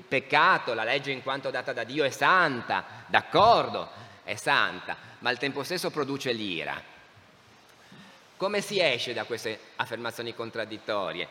peccato, 0.00 0.72
la 0.72 0.84
legge 0.84 1.10
in 1.10 1.22
quanto 1.22 1.50
data 1.50 1.74
da 1.74 1.84
Dio 1.84 2.04
è 2.04 2.10
santa, 2.10 2.84
d'accordo, 3.06 3.90
è 4.24 4.36
santa, 4.36 4.96
ma 5.18 5.28
al 5.28 5.38
tempo 5.38 5.62
stesso 5.62 5.90
produce 5.90 6.32
l'ira. 6.32 6.80
Come 8.36 8.60
si 8.62 8.80
esce 8.80 9.12
da 9.12 9.24
queste 9.24 9.58
affermazioni 9.76 10.34
contraddittorie? 10.34 11.28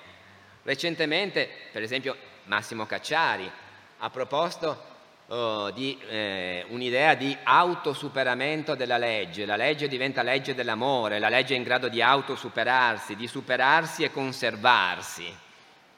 Recentemente, 0.64 1.50
per 1.72 1.82
esempio, 1.82 2.16
Massimo 2.46 2.86
Cacciari 2.86 3.50
ha 3.98 4.10
proposto 4.10 4.84
oh, 5.28 5.72
di 5.72 6.00
eh, 6.08 6.66
un'idea 6.70 7.16
di 7.16 7.36
autosuperamento 7.44 8.76
della 8.76 8.98
legge. 8.98 9.46
La 9.46 9.56
legge 9.56 9.88
diventa 9.88 10.22
legge 10.22 10.54
dell'amore, 10.54 11.20
la 11.20 11.30
legge 11.30 11.56
è 11.56 11.58
in 11.58 11.64
grado 11.64 11.90
di 11.90 12.02
autosuperarsi, 12.02 13.16
di 13.16 13.28
superarsi 13.28 14.04
e 14.04 14.12
conservarsi 14.12 15.50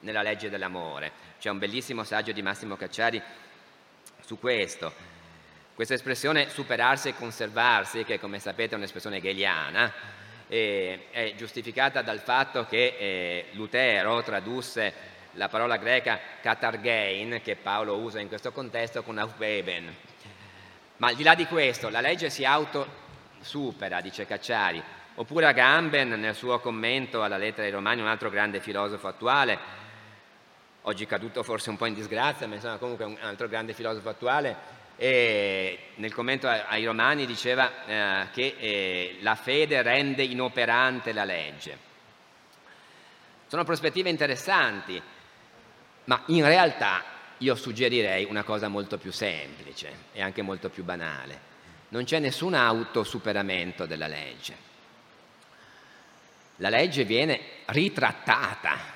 nella 0.04 0.22
legge 0.22 0.50
dell'amore. 0.50 1.12
C'è 1.39 1.50
un 1.50 1.58
bellissimo 1.58 2.04
saggio 2.04 2.32
di 2.32 2.42
Massimo 2.42 2.78
Cacciari 2.78 3.22
su 4.24 4.39
questo. 4.39 4.94
Questa 5.74 5.96
espressione 5.96 6.50
superarsi 6.50 7.10
e 7.10 7.16
conservarsi, 7.16 8.04
che 8.04 8.20
come 8.20 8.39
sapete 8.39 8.76
è 8.76 8.78
un'espressione 8.78 9.18
hegeliana, 9.18 9.92
è 10.48 11.34
giustificata 11.36 12.02
dal 12.02 12.20
fatto 12.20 12.66
che 12.68 12.96
eh, 12.98 13.46
Lutero 13.54 14.22
tradusse 14.22 15.12
la 15.32 15.50
parola 15.50 15.78
greca 15.78 16.20
katargein 16.42 17.42
che 17.44 17.56
Paolo 17.56 17.98
usa 17.98 18.20
in 18.20 18.28
questo 18.28 18.52
contesto 18.52 19.02
con 19.02 19.18
aufbeben. 19.18 19.96
Ma 20.98 21.08
al 21.08 21.16
di 21.16 21.24
là 21.24 21.34
di 21.34 21.48
questo, 21.48 21.89
la 21.89 22.02
legge 22.02 22.30
si 22.30 22.46
autosupera, 22.46 24.00
dice 24.00 24.28
Cacciari, 24.28 24.82
oppure 25.16 25.48
Agamben 25.48 26.10
nel 26.10 26.36
suo 26.36 26.60
commento 26.60 27.24
alla 27.24 27.38
lettera 27.38 27.66
ai 27.66 27.74
Romani, 27.74 28.02
un 28.02 28.08
altro 28.08 28.30
grande 28.30 28.60
filosofo 28.60 29.08
attuale, 29.08 29.58
oggi 30.84 31.06
caduto 31.06 31.43
forse 31.43 31.69
un 31.69 31.78
po' 31.78 31.86
in 31.86 31.93
disgrazia, 31.93 32.48
ma 32.48 32.56
insomma 32.56 32.78
comunque 32.78 33.06
un 33.06 33.17
altro 33.22 33.48
grande 33.48 33.74
filosofo 33.74 34.10
attuale, 34.10 34.82
e 34.96 35.80
nel 35.96 36.13
commento 36.13 36.48
ai 36.48 36.86
Romani 36.86 37.26
diceva 37.26 37.86
eh, 37.86 38.28
che 38.32 38.56
eh, 38.58 39.17
la 39.22 39.36
fede 39.36 39.82
rende 39.82 40.24
inoperante 40.24 41.13
la 41.13 41.24
legge. 41.24 41.91
Sono 43.48 43.63
prospettive 43.63 44.10
interessanti, 44.10 45.02
ma 46.06 46.24
in 46.28 46.46
realtà 46.46 47.04
io 47.39 47.56
suggerirei 47.56 48.26
una 48.26 48.43
cosa 48.43 48.67
molto 48.67 48.98
più 48.98 49.12
semplice 49.12 49.91
e 50.13 50.22
anche 50.22 50.41
molto 50.41 50.69
più 50.69 50.84
banale. 50.84 51.52
Non 51.89 52.04
c'è 52.04 52.19
nessun 52.19 52.54
autosuperamento 52.54 53.86
della 53.86 54.08
legge. 54.08 54.72
La 56.58 56.69
legge 56.69 57.04
viene 57.04 57.39
ritrattata 57.65 58.93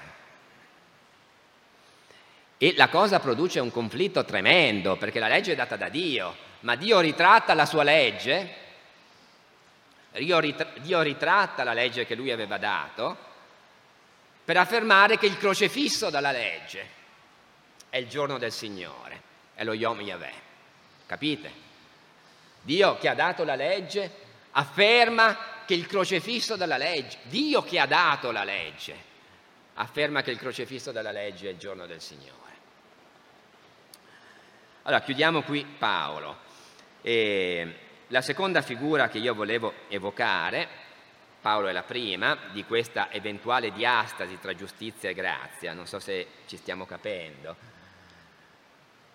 e 2.57 2.73
la 2.75 2.89
cosa 2.89 3.19
produce 3.19 3.59
un 3.59 3.71
conflitto 3.71 4.25
tremendo 4.25 4.97
perché 4.97 5.19
la 5.19 5.27
legge 5.27 5.51
è 5.51 5.55
data 5.55 5.75
da 5.75 5.89
Dio, 5.89 6.35
ma 6.61 6.75
Dio 6.75 6.99
ritratta 6.99 7.53
la 7.53 7.65
sua 7.65 7.83
legge, 7.83 8.65
Dio, 10.13 11.01
ritratta 11.01 11.63
la 11.63 11.73
legge 11.73 12.05
che 12.05 12.15
lui 12.15 12.31
aveva 12.31 12.57
dato 12.57 13.25
per 14.43 14.57
affermare 14.57 15.17
che 15.17 15.27
il 15.27 15.37
crocefisso 15.37 16.09
dalla 16.09 16.31
legge 16.31 16.95
è 17.89 17.97
il 17.97 18.07
giorno 18.07 18.37
del 18.37 18.51
Signore, 18.51 19.21
è 19.53 19.63
lo 19.63 19.73
Yom 19.73 20.01
Yahweh. 20.01 20.45
Capite? 21.05 21.65
Dio 22.61 22.97
che 22.97 23.07
ha 23.07 23.13
dato 23.13 23.43
la 23.43 23.55
legge 23.55 24.11
afferma 24.51 25.37
che 25.65 25.73
il 25.75 25.85
crocefisso 25.85 26.55
della 26.55 26.77
legge, 26.77 27.17
Dio 27.23 27.61
che 27.61 27.79
ha 27.79 27.85
dato 27.85 28.31
la 28.31 28.43
legge, 28.43 28.95
afferma 29.75 30.21
che 30.21 30.31
il 30.31 30.39
crocefisso 30.39 30.91
della 30.91 31.11
legge 31.11 31.49
è 31.49 31.51
il 31.51 31.57
giorno 31.57 31.85
del 31.85 32.01
Signore. 32.01 32.46
Allora, 34.87 35.03
chiudiamo 35.03 35.41
qui 35.41 35.65
Paolo. 35.65 36.37
E 37.01 37.75
la 38.07 38.21
seconda 38.21 38.61
figura 38.61 39.09
che 39.09 39.17
io 39.17 39.33
volevo 39.33 39.73
evocare, 39.89 40.65
Paolo 41.41 41.67
è 41.67 41.73
la 41.73 41.83
prima, 41.83 42.37
di 42.53 42.63
questa 42.63 43.11
eventuale 43.11 43.73
diastasi 43.73 44.39
tra 44.39 44.55
giustizia 44.55 45.09
e 45.09 45.13
grazia, 45.13 45.73
non 45.73 45.87
so 45.87 45.99
se 45.99 46.27
ci 46.45 46.55
stiamo 46.55 46.85
capendo. 46.85 47.53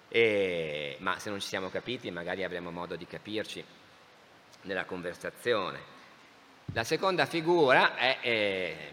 E, 0.09 0.99
ma 1.01 1.19
se 1.19 1.31
non 1.31 1.41
ci 1.41 1.49
siamo 1.49 1.71
capiti 1.71 2.11
magari 2.11 2.45
avremo 2.45 2.71
modo 2.71 2.95
di 2.95 3.07
capirci 3.07 3.65
nella 4.65 4.85
conversazione. 4.85 5.81
La 6.75 6.85
seconda 6.85 7.25
figura 7.25 7.97
è, 7.97 8.21
è 8.21 8.91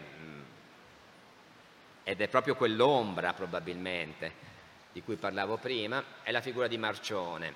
ed 2.04 2.20
è 2.22 2.28
proprio 2.28 2.56
quell'ombra 2.56 3.34
probabilmente 3.34 4.48
di 4.92 5.02
cui 5.02 5.16
parlavo 5.16 5.56
prima, 5.56 6.02
è 6.22 6.30
la 6.30 6.40
figura 6.40 6.66
di 6.66 6.78
Marcione. 6.78 7.54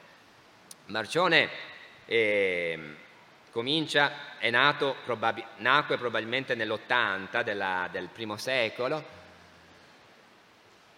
Marcione 0.87 1.49
eh, 2.07 2.97
comincia, 3.51 4.39
è 4.39 4.51
nato, 4.51 4.97
probabil- 5.05 5.47
nacque 5.59 5.97
probabilmente 5.97 6.55
nell'80 6.55 7.43
della, 7.43 7.89
del 7.91 8.09
primo 8.09 8.37
secolo, 8.37 9.23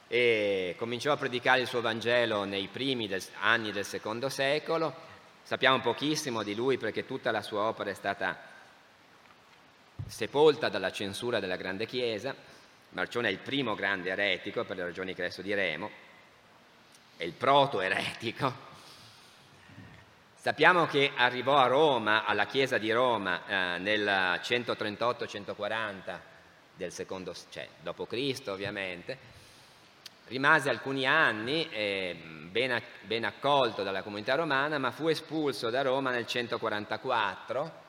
e 0.09 0.75
cominciò 0.79 1.12
a 1.12 1.16
predicare 1.16 1.62
il 1.62 1.66
suo 1.66 1.81
Vangelo 1.81 2.44
nei 2.44 2.68
primi 2.68 3.09
del, 3.09 3.22
anni 3.40 3.72
del 3.72 3.85
secondo 3.85 4.29
secolo. 4.29 5.05
Sappiamo 5.42 5.81
pochissimo 5.81 6.42
di 6.42 6.55
lui 6.55 6.79
perché 6.79 7.07
tutta 7.07 7.31
la 7.31 7.42
sua 7.42 7.62
opera 7.62 7.90
è 7.90 7.94
stata 7.94 8.55
sepolta 10.07 10.68
dalla 10.68 10.92
censura 10.92 11.40
della 11.40 11.57
grande 11.57 11.87
Chiesa. 11.87 12.35
Marcione 12.90 13.29
è 13.29 13.33
il 13.33 13.38
primo 13.38 13.75
grande 13.75 14.11
eretico, 14.11 14.64
per 14.64 14.77
le 14.77 14.85
ragioni 14.85 15.14
che 15.14 15.22
adesso 15.22 15.42
diremo, 15.42 15.90
è 17.16 17.24
il 17.24 17.33
proto-eretico. 17.33 18.64
Sappiamo 20.34 20.86
che 20.86 21.12
arrivò 21.16 21.57
a 21.57 21.66
Roma, 21.66 22.24
alla 22.24 22.47
Chiesa 22.47 22.78
di 22.78 22.93
Roma, 22.93 23.47
eh, 23.47 23.78
nel 23.78 24.05
138-140 24.43 26.18
del 26.76 26.93
secondo, 26.93 27.34
cioè 27.51 27.66
dopo 27.80 28.07
Cristo 28.07 28.53
ovviamente, 28.53 29.34
rimase 30.26 30.68
alcuni 30.68 31.07
anni 31.07 31.68
eh, 31.70 32.16
ben, 32.51 32.80
ben, 33.03 33.24
accolto 33.24 33.82
dalla 33.82 34.03
comunità 34.03 34.34
romana, 34.34 34.78
ma 34.78 34.90
fu 34.90 35.09
espulso 35.09 35.70
da 35.70 35.82
Roma 35.82 36.11
nel 36.11 36.26
144, 36.26 37.84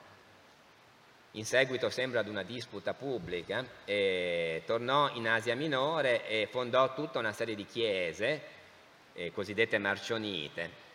in 1.32 1.46
seguito 1.46 1.90
sembra 1.90 2.22
ad 2.22 2.28
una 2.28 2.44
disputa 2.44 2.94
pubblica, 2.94 3.64
eh, 3.86 4.64
tornò 4.66 5.12
in 5.14 5.28
Asia 5.28 5.56
Minore 5.56 6.28
e 6.28 6.48
fondò 6.50 6.94
tutta 6.96 7.20
una 7.20 7.34
serie 7.34 7.54
di 7.54 7.66
chiese, 7.66 8.56
eh, 9.18 9.32
cosiddette 9.32 9.80
marcionite. 9.80 10.86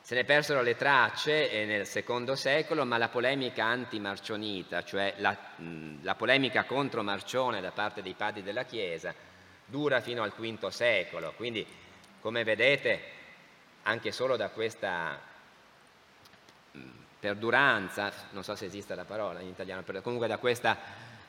Se 0.00 0.14
ne 0.14 0.24
persero 0.24 0.62
le 0.62 0.76
tracce 0.76 1.50
eh, 1.50 1.64
nel 1.64 1.86
secondo 1.86 2.34
secolo, 2.36 2.84
ma 2.84 2.96
la 2.96 3.08
polemica 3.08 3.64
anti-marcionita, 3.64 4.82
cioè 4.84 5.14
la, 5.18 5.36
mh, 5.56 6.02
la 6.02 6.14
polemica 6.14 6.64
contro 6.64 7.02
Marcione 7.02 7.60
da 7.60 7.70
parte 7.70 8.02
dei 8.02 8.14
padri 8.14 8.42
della 8.42 8.64
Chiesa, 8.64 9.14
dura 9.64 10.00
fino 10.00 10.22
al 10.22 10.32
V 10.32 10.68
secolo, 10.68 11.32
quindi 11.36 11.66
come 12.20 12.44
vedete 12.44 13.14
anche 13.82 14.12
solo 14.12 14.36
da 14.36 14.48
questa 14.48 15.18
perduranza, 17.18 18.12
non 18.30 18.44
so 18.44 18.54
se 18.54 18.66
esiste 18.66 18.94
la 18.94 19.04
parola 19.04 19.40
in 19.40 19.48
italiano, 19.48 19.82
comunque 20.02 20.28
da 20.28 20.38
questa 20.38 20.78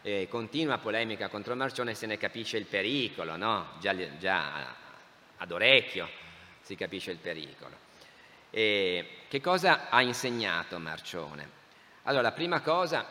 eh, 0.03 0.27
continua 0.29 0.77
polemica 0.77 1.29
contro 1.29 1.55
Marcione 1.55 1.95
se 1.95 2.05
ne 2.05 2.17
capisce 2.17 2.57
il 2.57 2.65
pericolo, 2.65 3.35
no? 3.35 3.69
già, 3.79 3.95
già, 4.17 4.75
ad 5.37 5.51
orecchio 5.51 6.07
si 6.61 6.75
capisce 6.75 7.11
il 7.11 7.17
pericolo. 7.17 7.85
E 8.49 9.09
che 9.27 9.41
cosa 9.41 9.89
ha 9.89 10.01
insegnato 10.01 10.79
Marcione? 10.79 11.55
Allora, 12.03 12.23
la 12.23 12.31
prima 12.31 12.61
cosa, 12.61 13.05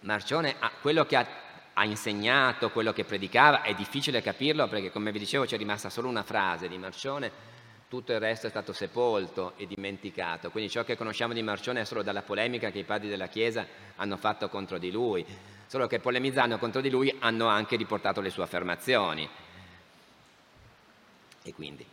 Marcione, 0.00 0.56
quello 0.80 1.06
che 1.06 1.16
ha, 1.16 1.26
ha 1.72 1.84
insegnato, 1.84 2.70
quello 2.70 2.92
che 2.92 3.04
predicava, 3.04 3.62
è 3.62 3.74
difficile 3.74 4.22
capirlo 4.22 4.68
perché, 4.68 4.90
come 4.90 5.12
vi 5.12 5.18
dicevo, 5.18 5.44
c'è 5.44 5.56
rimasta 5.56 5.88
solo 5.88 6.08
una 6.08 6.22
frase 6.22 6.68
di 6.68 6.76
Marcione, 6.76 7.52
tutto 7.88 8.12
il 8.12 8.18
resto 8.18 8.46
è 8.46 8.50
stato 8.50 8.72
sepolto 8.72 9.52
e 9.56 9.66
dimenticato. 9.66 10.50
Quindi 10.50 10.70
ciò 10.70 10.84
che 10.84 10.96
conosciamo 10.96 11.32
di 11.32 11.42
Marcione 11.42 11.80
è 11.80 11.84
solo 11.84 12.02
dalla 12.02 12.22
polemica 12.22 12.70
che 12.70 12.80
i 12.80 12.84
padri 12.84 13.08
della 13.08 13.28
Chiesa 13.28 13.66
hanno 13.96 14.16
fatto 14.16 14.48
contro 14.48 14.78
di 14.78 14.90
lui, 14.90 15.24
solo 15.66 15.86
che 15.86 16.00
polemizzando 16.00 16.58
contro 16.58 16.80
di 16.80 16.90
lui 16.90 17.14
hanno 17.20 17.46
anche 17.46 17.76
riportato 17.76 18.20
le 18.20 18.30
sue 18.30 18.42
affermazioni. 18.42 19.28
E 21.46 21.52
quindi 21.52 21.86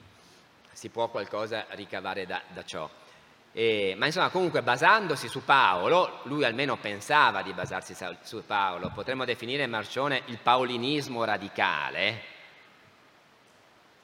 si 0.72 0.88
può 0.88 1.10
qualcosa 1.10 1.66
ricavare 1.72 2.26
da, 2.26 2.41
da 2.47 2.64
ciò. 2.64 2.89
E, 3.52 3.95
ma 3.97 4.06
insomma, 4.06 4.30
comunque 4.30 4.62
basandosi 4.62 5.28
su 5.28 5.43
Paolo, 5.43 6.22
lui 6.24 6.45
almeno 6.45 6.78
pensava 6.78 7.41
di 7.41 7.52
basarsi 7.52 7.93
su 8.22 8.45
Paolo, 8.45 8.91
potremmo 8.91 9.26
definire 9.26 9.68
Marcione 9.68 10.24
il 10.28 10.38
paolinismo 10.38 11.26
radicale, 11.26 12.24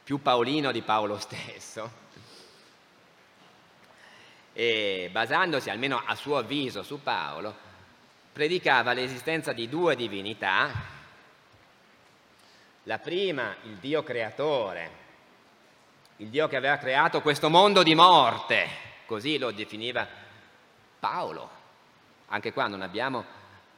più 0.04 0.22
paolino 0.22 0.74
di 0.74 0.82
Paolo 0.82 1.18
stesso, 1.18 1.92
e 4.52 5.08
basandosi 5.14 5.70
almeno 5.70 6.04
a 6.06 6.14
suo 6.16 6.38
avviso 6.38 6.84
su 6.84 7.02
Paolo, 7.02 7.56
predicava 8.34 8.92
l'esistenza 8.92 9.54
di 9.54 9.70
due 9.70 9.96
divinità, 9.96 10.70
la 12.84 13.00
prima 13.00 13.56
il 13.64 13.78
Dio 13.78 14.04
creatore, 14.04 15.06
il 16.18 16.30
Dio 16.30 16.48
che 16.48 16.56
aveva 16.56 16.78
creato 16.78 17.22
questo 17.22 17.50
mondo 17.50 17.84
di 17.84 17.94
morte, 17.94 18.68
così 19.06 19.38
lo 19.38 19.52
definiva 19.52 20.08
Paolo. 21.00 21.50
Anche 22.28 22.52
qua 22.52 22.68
non 22.68 22.82
abbiamo, 22.82 23.24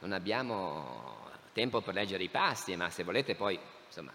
non 0.00 0.12
abbiamo 0.12 1.28
tempo 1.52 1.82
per 1.82 1.94
leggere 1.94 2.22
i 2.22 2.28
passi, 2.28 2.74
ma 2.76 2.88
se 2.88 3.04
volete 3.04 3.34
poi 3.34 3.58
insomma, 3.86 4.12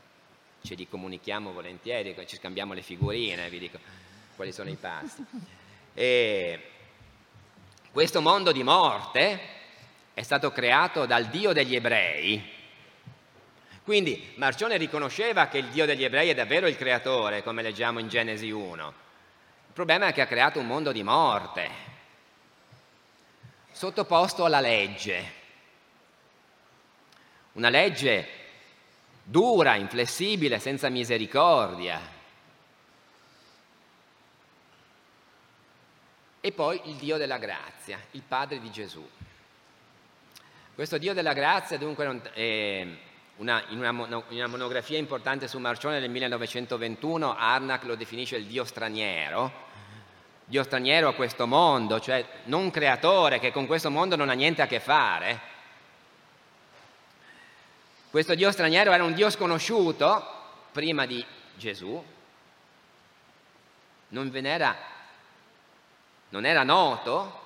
ce 0.62 0.74
li 0.74 0.88
comunichiamo 0.88 1.54
volentieri, 1.54 2.16
ci 2.26 2.38
scambiamo 2.38 2.74
le 2.74 2.82
figurine, 2.82 3.50
vi 3.50 3.60
dico 3.60 3.78
quali 4.36 4.52
sono 4.52 4.70
i 4.70 4.76
passi. 4.76 5.24
E 5.94 6.70
questo 7.92 8.22
mondo 8.22 8.52
di 8.52 8.64
morte 8.64 9.40
è 10.14 10.24
stato 10.24 10.52
creato 10.52 11.06
dal 11.06 11.26
Dio 11.26 11.54
degli 11.54 11.76
ebrei. 11.76 12.54
Quindi 13.86 14.34
Marcione 14.38 14.78
riconosceva 14.78 15.48
che 15.48 15.60
il 15.60 15.68
Dio 15.68 15.86
degli 15.86 16.04
ebrei 16.04 16.32
è 16.32 16.34
davvero 16.34 16.66
il 16.66 16.76
creatore, 16.76 17.44
come 17.44 17.62
leggiamo 17.62 18.00
in 18.00 18.08
Genesi 18.08 18.50
1. 18.50 18.88
Il 19.68 19.74
problema 19.74 20.08
è 20.08 20.12
che 20.12 20.22
ha 20.22 20.26
creato 20.26 20.58
un 20.58 20.66
mondo 20.66 20.92
di 20.92 21.04
morte, 21.04 21.70
sottoposto 23.72 24.44
alla 24.44 24.60
legge. 24.60 25.34
Una 27.52 27.70
legge 27.70 28.28
dura, 29.22 29.76
inflessibile, 29.76 30.58
senza 30.58 30.90
misericordia. 30.90 32.02
E 36.42 36.52
poi 36.52 36.82
il 36.86 36.96
Dio 36.96 37.18
della 37.18 37.38
grazia, 37.38 38.00
il 38.12 38.24
Padre 38.28 38.60
di 38.60 38.72
Gesù. 38.72 39.08
Questo 40.74 40.98
Dio 40.98 41.14
della 41.14 41.34
grazia 41.34 41.78
dunque 41.78 42.22
è 42.34 42.88
una, 43.38 43.64
in, 43.70 43.80
una, 43.80 43.90
in 44.30 44.38
una 44.38 44.48
monografia 44.48 44.98
importante 44.98 45.48
su 45.48 45.60
Marcione 45.60 46.00
del 46.00 46.10
1921 46.10 47.36
Arnac 47.36 47.84
lo 47.84 47.96
definisce 47.96 48.38
il 48.38 48.46
Dio 48.46 48.64
straniero, 48.64 49.52
Dio 50.46 50.64
straniero 50.64 51.10
a 51.10 51.14
questo 51.14 51.46
mondo, 51.46 52.00
cioè 52.00 52.26
non 52.46 52.72
creatore 52.72 53.40
che 53.40 53.52
con 53.52 53.66
questo 53.66 53.90
mondo 53.90 54.16
non 54.16 54.30
ha 54.30 54.34
niente 54.34 54.62
a 54.62 54.68
che 54.68 54.80
fare, 54.80 55.54
questo 58.10 58.36
Dio 58.36 58.52
straniero 58.52 58.94
era 58.94 59.04
un 59.04 59.14
Dio 59.14 59.30
sconosciuto 59.30 60.26
prima 60.72 61.06
di 61.06 61.24
Gesù, 61.56 62.02
non 64.10 64.30
ve 64.30 64.42
n'era, 64.42 64.76
non 66.30 66.46
era 66.46 66.64
noto, 66.64 67.42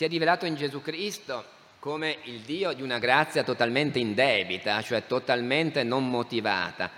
si 0.00 0.06
è 0.06 0.08
rivelato 0.08 0.46
in 0.46 0.54
Gesù 0.54 0.80
Cristo 0.80 1.44
come 1.78 2.20
il 2.22 2.40
Dio 2.40 2.72
di 2.72 2.80
una 2.80 2.98
grazia 2.98 3.44
totalmente 3.44 3.98
indebita, 3.98 4.80
cioè 4.80 5.06
totalmente 5.06 5.82
non 5.82 6.08
motivata. 6.08 6.90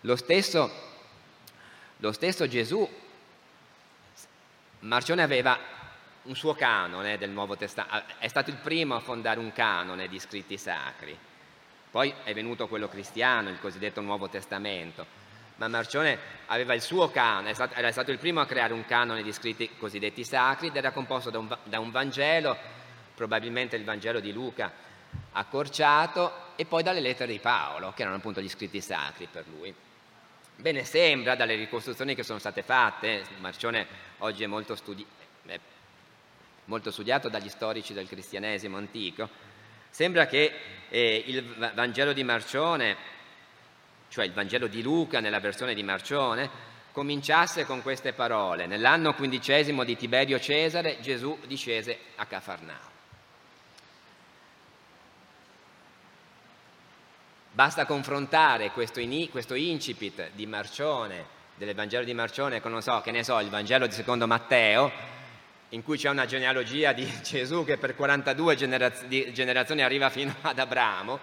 Lo 0.00 0.16
stesso, 0.16 0.68
lo 1.98 2.10
stesso 2.10 2.48
Gesù, 2.48 2.90
Marcione 4.80 5.22
aveva 5.22 5.56
un 6.22 6.34
suo 6.34 6.54
canone 6.54 7.16
del 7.16 7.30
Nuovo 7.30 7.56
Testamento, 7.56 8.14
è 8.18 8.26
stato 8.26 8.50
il 8.50 8.56
primo 8.56 8.96
a 8.96 9.00
fondare 9.00 9.38
un 9.38 9.52
canone 9.52 10.08
di 10.08 10.18
scritti 10.18 10.58
sacri. 10.58 11.16
Poi 11.92 12.12
è 12.24 12.34
venuto 12.34 12.66
quello 12.66 12.88
cristiano, 12.88 13.50
il 13.50 13.60
cosiddetto 13.60 14.00
Nuovo 14.00 14.28
Testamento, 14.28 15.06
ma 15.58 15.68
Marcione 15.68 16.18
aveva 16.46 16.74
il 16.74 16.80
suo 16.80 17.10
canone, 17.10 17.54
era 17.74 17.92
stato 17.92 18.10
il 18.10 18.18
primo 18.18 18.40
a 18.40 18.46
creare 18.46 18.72
un 18.72 18.84
canone 18.84 19.22
di 19.22 19.32
scritti 19.32 19.70
cosiddetti 19.76 20.24
sacri 20.24 20.68
ed 20.68 20.76
era 20.76 20.92
composto 20.92 21.30
da 21.30 21.38
un, 21.38 21.58
da 21.64 21.80
un 21.80 21.90
Vangelo, 21.90 22.56
probabilmente 23.14 23.76
il 23.76 23.84
Vangelo 23.84 24.20
di 24.20 24.32
Luca 24.32 24.86
accorciato, 25.32 26.46
e 26.56 26.64
poi 26.64 26.82
dalle 26.82 27.00
lettere 27.00 27.32
di 27.32 27.38
Paolo, 27.38 27.92
che 27.92 28.02
erano 28.02 28.16
appunto 28.16 28.40
gli 28.40 28.48
scritti 28.48 28.80
sacri 28.80 29.28
per 29.30 29.46
lui. 29.48 29.74
Bene, 30.56 30.84
sembra 30.84 31.34
dalle 31.34 31.54
ricostruzioni 31.54 32.14
che 32.14 32.22
sono 32.22 32.38
state 32.38 32.62
fatte, 32.62 33.24
Marcione 33.38 33.86
oggi 34.18 34.44
è 34.44 34.46
molto 34.46 34.74
studiato, 34.74 35.10
molto 36.66 36.90
studiato 36.90 37.28
dagli 37.28 37.48
storici 37.48 37.94
del 37.94 38.08
cristianesimo 38.08 38.76
antico, 38.76 39.28
sembra 39.90 40.26
che 40.26 40.52
eh, 40.88 41.24
il 41.26 41.72
Vangelo 41.74 42.12
di 42.12 42.22
Marcione, 42.22 43.16
cioè 44.08 44.24
il 44.24 44.32
Vangelo 44.32 44.66
di 44.66 44.82
Luca 44.82 45.20
nella 45.20 45.40
versione 45.40 45.74
di 45.74 45.82
Marcione, 45.82 46.50
cominciasse 46.92 47.64
con 47.64 47.82
queste 47.82 48.12
parole. 48.12 48.66
Nell'anno 48.66 49.14
quindicesimo 49.14 49.84
di 49.84 49.96
Tiberio 49.96 50.40
Cesare 50.40 50.98
Gesù 51.00 51.38
discese 51.46 51.98
a 52.16 52.26
Cafarnao. 52.26 52.96
Basta 57.52 57.86
confrontare 57.86 58.70
questo, 58.70 59.00
in, 59.00 59.30
questo 59.30 59.54
incipit 59.54 60.30
di 60.34 60.46
Marcione, 60.46 61.24
del 61.56 61.74
Vangelo 61.74 62.04
di 62.04 62.14
Marcione, 62.14 62.60
con, 62.60 62.70
non 62.70 62.82
so, 62.82 63.00
che 63.00 63.10
ne 63.10 63.24
so, 63.24 63.40
il 63.40 63.48
Vangelo 63.48 63.86
di 63.86 63.92
secondo 63.92 64.28
Matteo, 64.28 64.90
in 65.70 65.82
cui 65.82 65.98
c'è 65.98 66.08
una 66.08 66.24
genealogia 66.24 66.92
di 66.92 67.04
Gesù 67.22 67.64
che 67.64 67.76
per 67.76 67.96
42 67.96 68.54
generaz- 68.54 69.08
generazioni 69.32 69.82
arriva 69.82 70.08
fino 70.08 70.34
ad 70.42 70.58
Abramo, 70.58 71.18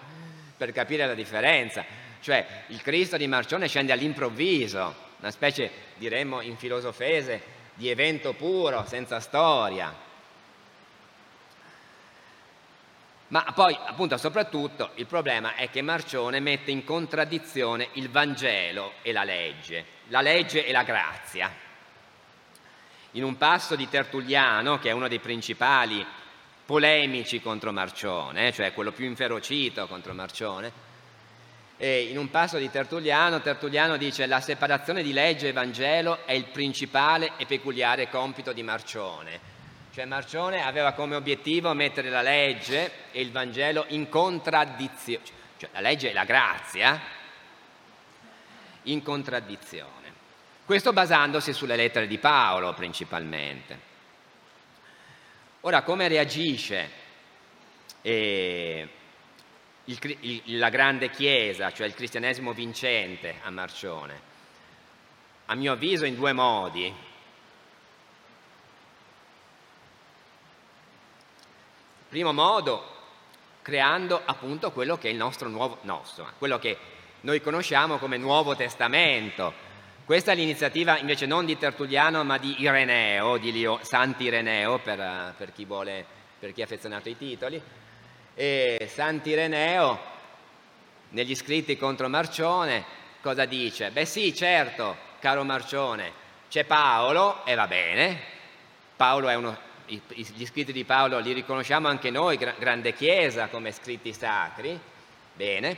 per 0.58 0.72
capire 0.72 1.06
la 1.06 1.14
differenza. 1.14 1.86
Cioè 2.26 2.64
il 2.70 2.82
Cristo 2.82 3.18
di 3.18 3.28
Marcione 3.28 3.68
scende 3.68 3.92
all'improvviso, 3.92 4.96
una 5.20 5.30
specie, 5.30 5.70
diremmo 5.94 6.42
in 6.42 6.58
filosofese, 6.58 7.40
di 7.76 7.88
evento 7.88 8.34
puro, 8.34 8.84
senza 8.88 9.20
storia. 9.20 9.94
Ma 13.28 13.46
poi, 13.54 13.78
appunto, 13.80 14.18
soprattutto, 14.18 14.90
il 14.96 15.06
problema 15.06 15.54
è 15.54 15.70
che 15.70 15.84
Marcione 15.84 16.40
mette 16.40 16.72
in 16.72 16.84
contraddizione 16.84 17.90
il 17.92 18.10
Vangelo 18.10 18.94
e 19.04 19.12
la 19.12 19.24
legge, 19.24 19.86
la 20.08 20.22
legge 20.22 20.66
e 20.66 20.72
la 20.72 20.82
grazia 20.82 21.54
in 23.12 23.24
un 23.24 23.38
passo 23.38 23.76
di 23.76 23.88
Tertulliano, 23.88 24.80
che 24.80 24.90
è 24.90 24.94
uno 24.94 25.08
dei 25.08 25.20
principali 25.20 26.04
polemici 26.66 27.40
contro 27.40 27.72
Marcione, 27.72 28.52
cioè 28.52 28.74
quello 28.74 28.92
più 28.92 29.06
inferocito 29.06 29.86
contro 29.86 30.16
Marcione, 30.16 30.85
e 31.78 32.04
in 32.04 32.18
un 32.18 32.30
passo 32.30 32.58
di 32.58 32.70
Tertulliano, 32.70 33.42
Tertulliano 33.42 33.98
dice 33.98 34.26
la 34.26 34.40
separazione 34.40 35.04
di 35.04 35.12
legge 35.12 35.50
e 35.50 35.52
Vangelo 35.52 36.26
è 36.26 36.32
il 36.32 36.46
principale 36.46 37.32
e 37.38 37.46
peculiare 37.46 38.10
compito 38.10 38.54
di 38.54 38.64
Marcione. 38.64 39.54
Cioè 39.94 40.06
Marcione 40.06 40.64
aveva 40.64 40.94
come 40.94 41.16
obiettivo 41.16 41.74
mettere 41.74 42.10
la 42.10 42.22
legge 42.22 43.12
e 43.12 43.22
il 43.22 43.32
Vangelo 43.32 43.86
in 43.90 44.08
contraddizione, 44.10 45.24
cioè 45.58 45.70
la 45.74 45.82
legge 45.82 46.10
e 46.10 46.14
la 46.14 46.26
grazia 46.26 47.02
in 48.84 49.02
contraddizione. 49.04 50.14
Questo 50.66 50.94
basandosi 50.94 51.54
sulle 51.54 51.76
lettere 51.76 52.08
di 52.08 52.18
Paolo 52.18 52.74
principalmente. 52.74 53.94
Ora, 55.62 55.82
come 55.82 56.08
reagisce 56.08 56.90
eh, 58.02 58.88
il, 59.86 60.18
il, 60.22 60.58
la 60.58 60.70
grande 60.70 61.10
Chiesa, 61.10 61.72
cioè 61.72 61.88
il 61.88 61.94
cristianesimo 61.94 62.54
vincente 62.54 63.36
a 63.44 63.50
Marcione? 63.50 64.34
a 65.46 65.56
mio 65.56 65.74
avviso, 65.74 66.06
in 66.06 66.16
due 66.16 66.34
modi. 66.34 66.94
Primo 72.10 72.34
modo, 72.34 72.94
creando 73.62 74.22
appunto 74.24 74.72
quello 74.72 74.98
che 74.98 75.10
è 75.10 75.12
il 75.12 75.18
nostro 75.18 75.50
nuovo, 75.50 75.80
nostro, 75.82 76.28
quello 76.38 76.58
che 76.60 76.78
noi 77.22 77.42
conosciamo 77.42 77.98
come 77.98 78.18
Nuovo 78.18 78.56
Testamento. 78.56 79.74
Questa 80.06 80.32
è 80.32 80.36
l'iniziativa 80.36 80.98
invece 80.98 81.26
non 81.26 81.46
di 81.46 81.58
Tertulliano 81.58 82.24
ma 82.24 82.38
di 82.38 82.62
Ireneo, 82.62 83.38
di 83.38 83.52
Lio, 83.52 83.80
Sant'Ireneo 83.82 84.80
per, 84.80 85.34
per, 85.36 85.52
chi 85.52 85.66
vuole, 85.66 86.06
per 86.40 86.54
chi 86.54 86.62
è 86.62 86.64
affezionato 86.64 87.10
ai 87.10 87.18
titoli. 87.18 87.62
E 88.38 88.90
Sant'Ireneo, 88.94 89.98
negli 91.12 91.34
scritti 91.36 91.78
contro 91.78 92.10
Marcione, 92.10 92.84
cosa 93.22 93.46
dice? 93.46 93.92
Beh 93.92 94.04
sì, 94.04 94.36
certo, 94.36 94.98
caro 95.20 95.46
Marcione, 95.46 96.12
c'è 96.50 96.66
Paolo 96.66 97.46
e 97.46 97.56
va 97.56 97.66
bene, 97.66 98.20
Paolo 98.98 99.30
è 99.30 99.36
uno, 99.36 99.58
gli 99.86 100.46
scritti 100.46 100.74
di 100.74 100.84
Paolo 100.84 101.20
li 101.20 101.32
riconosciamo 101.32 101.88
anche 101.88 102.10
noi, 102.10 102.36
grande 102.36 102.94
chiesa 102.94 103.48
come 103.48 103.72
scritti 103.72 104.12
sacri, 104.12 104.78
bene, 105.34 105.78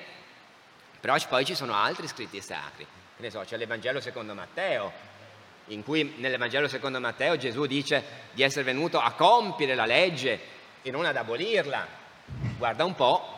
però 1.00 1.16
poi 1.30 1.46
ci 1.46 1.54
sono 1.54 1.76
altri 1.76 2.08
scritti 2.08 2.42
sacri, 2.42 2.88
che 3.16 3.22
ne 3.22 3.30
so, 3.30 3.42
c'è 3.42 3.58
l'Evangelo 3.58 4.02
secondo 4.02 4.34
Matteo, 4.34 4.92
in 5.68 5.84
cui 5.84 6.16
nell'Evangelo 6.18 6.68
secondo 6.68 7.00
Matteo 7.00 7.38
Gesù 7.38 7.68
dice 7.68 8.04
di 8.32 8.42
essere 8.42 8.64
venuto 8.64 9.00
a 9.00 9.12
compiere 9.12 9.76
la 9.76 9.86
legge 9.86 10.40
e 10.82 10.90
non 10.90 11.06
ad 11.06 11.18
abolirla. 11.18 12.06
Guarda 12.58 12.86
un 12.86 12.96
po'. 12.96 13.36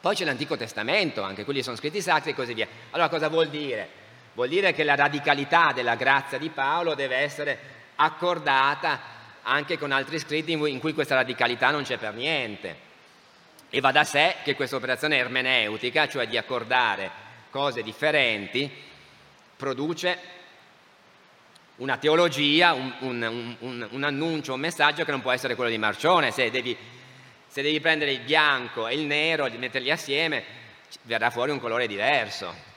Poi 0.00 0.14
c'è 0.14 0.24
l'Antico 0.24 0.56
Testamento, 0.56 1.22
anche 1.22 1.44
quelli 1.44 1.62
sono 1.62 1.76
scritti 1.76 2.02
sacri 2.02 2.32
e 2.32 2.34
così 2.34 2.52
via. 2.52 2.68
Allora 2.90 3.08
cosa 3.08 3.28
vuol 3.28 3.48
dire? 3.48 3.88
Vuol 4.34 4.48
dire 4.48 4.72
che 4.72 4.84
la 4.84 4.96
radicalità 4.96 5.72
della 5.72 5.94
grazia 5.94 6.38
di 6.38 6.50
Paolo 6.50 6.94
deve 6.94 7.16
essere 7.16 7.58
accordata 7.96 9.00
anche 9.42 9.78
con 9.78 9.92
altri 9.92 10.18
scritti 10.18 10.52
in 10.52 10.78
cui 10.80 10.92
questa 10.92 11.14
radicalità 11.14 11.70
non 11.70 11.84
c'è 11.84 11.96
per 11.96 12.14
niente. 12.14 12.76
E 13.70 13.80
va 13.80 13.92
da 13.92 14.04
sé 14.04 14.36
che 14.42 14.54
questa 14.54 14.76
operazione 14.76 15.16
ermeneutica, 15.16 16.08
cioè 16.08 16.26
di 16.26 16.36
accordare 16.36 17.10
cose 17.50 17.82
differenti, 17.82 18.70
produce 19.56 20.18
una 21.76 21.96
teologia, 21.96 22.72
un, 22.72 22.92
un, 23.00 23.56
un, 23.58 23.88
un, 23.90 24.02
annuncio, 24.04 24.54
un 24.54 24.60
messaggio 24.60 25.04
che 25.04 25.10
non 25.10 25.22
può 25.22 25.32
essere 25.32 25.54
quello 25.54 25.70
di 25.70 25.78
Marcione. 25.78 26.30
Se 26.30 26.50
devi, 26.50 26.76
se 27.46 27.62
devi 27.62 27.80
prendere 27.80 28.12
il 28.12 28.20
bianco 28.20 28.86
e 28.86 28.94
il 28.94 29.06
nero 29.06 29.46
e 29.46 29.58
metterli 29.58 29.90
assieme, 29.90 30.44
verrà 31.02 31.30
fuori 31.30 31.50
un 31.50 31.60
colore 31.60 31.86
diverso. 31.86 32.72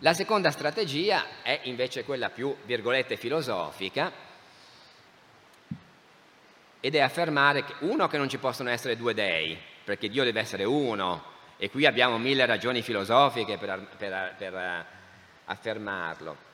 La 0.00 0.14
seconda 0.14 0.50
strategia 0.50 1.42
è 1.42 1.60
invece 1.64 2.04
quella 2.04 2.30
più, 2.30 2.54
virgolette, 2.64 3.16
filosofica 3.16 4.12
ed 6.80 6.94
è 6.94 7.00
affermare, 7.00 7.64
che, 7.64 7.74
uno, 7.80 8.06
che 8.06 8.16
non 8.16 8.28
ci 8.28 8.38
possono 8.38 8.70
essere 8.70 8.96
due 8.96 9.12
dei, 9.12 9.58
perché 9.82 10.08
Dio 10.08 10.22
deve 10.22 10.38
essere 10.38 10.62
uno, 10.62 11.36
e 11.58 11.70
qui 11.70 11.84
abbiamo 11.84 12.18
mille 12.18 12.46
ragioni 12.46 12.80
filosofiche 12.80 13.58
per, 13.58 13.86
per, 13.96 14.34
per 14.38 14.86
affermarlo. 15.44 16.46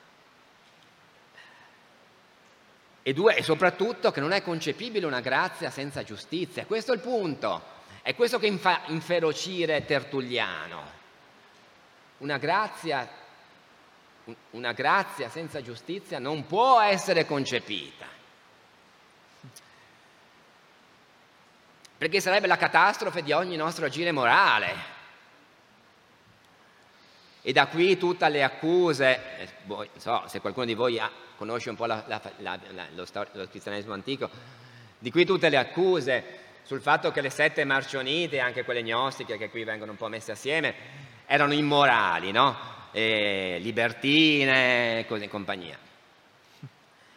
E 3.03 3.13
due, 3.13 3.35
e 3.35 3.43
soprattutto 3.43 4.11
che 4.11 4.19
non 4.19 4.31
è 4.31 4.41
concepibile 4.41 5.05
una 5.05 5.21
grazia 5.21 5.69
senza 5.69 6.03
giustizia. 6.03 6.65
Questo 6.65 6.91
è 6.91 6.95
il 6.95 7.01
punto, 7.01 7.61
è 8.01 8.15
questo 8.15 8.39
che 8.39 8.51
fa 8.57 8.81
inferocire 8.87 9.85
Tertulliano. 9.85 11.03
Una 12.17 12.37
grazia 12.37 13.07
una 14.51 14.71
grazia 14.71 15.29
senza 15.29 15.61
giustizia 15.61 16.17
non 16.17 16.47
può 16.47 16.81
essere 16.81 17.25
concepita. 17.25 18.07
Perché 21.97 22.19
sarebbe 22.19 22.47
la 22.47 22.57
catastrofe 22.57 23.21
di 23.21 23.31
ogni 23.31 23.55
nostro 23.55 23.85
agire 23.85 24.11
morale. 24.11 24.94
E 27.47 27.53
da 27.53 27.67
qui 27.67 27.95
tutte 27.95 28.27
le 28.27 28.43
accuse, 28.43 29.19
eh, 29.37 29.47
non 29.67 29.87
so 29.97 30.23
se 30.25 30.41
qualcuno 30.41 30.65
di 30.65 30.73
voi 30.73 30.97
ha, 30.97 31.11
conosce 31.37 31.69
un 31.69 31.75
po' 31.75 31.85
la, 31.85 32.03
la, 32.07 32.19
la, 32.37 32.59
lo, 32.95 33.05
lo 33.33 33.47
cristianesimo 33.47 33.93
antico, 33.93 34.27
di 34.97 35.11
qui 35.11 35.25
tutte 35.25 35.49
le 35.49 35.57
accuse 35.57 36.23
sul 36.63 36.81
fatto 36.81 37.11
che 37.11 37.21
le 37.21 37.29
sette 37.29 37.63
marcionite, 37.63 38.39
anche 38.39 38.63
quelle 38.63 38.81
gnostiche 38.81 39.37
che 39.37 39.51
qui 39.51 39.63
vengono 39.63 39.91
un 39.91 39.97
po' 39.97 40.07
messe 40.07 40.31
assieme, 40.31 40.73
erano 41.27 41.53
immorali, 41.53 42.31
no? 42.31 42.57
eh, 42.91 43.57
libertine 43.61 45.01
e 45.01 45.05
così 45.05 45.25
in 45.25 45.29
compagnia. 45.29 45.77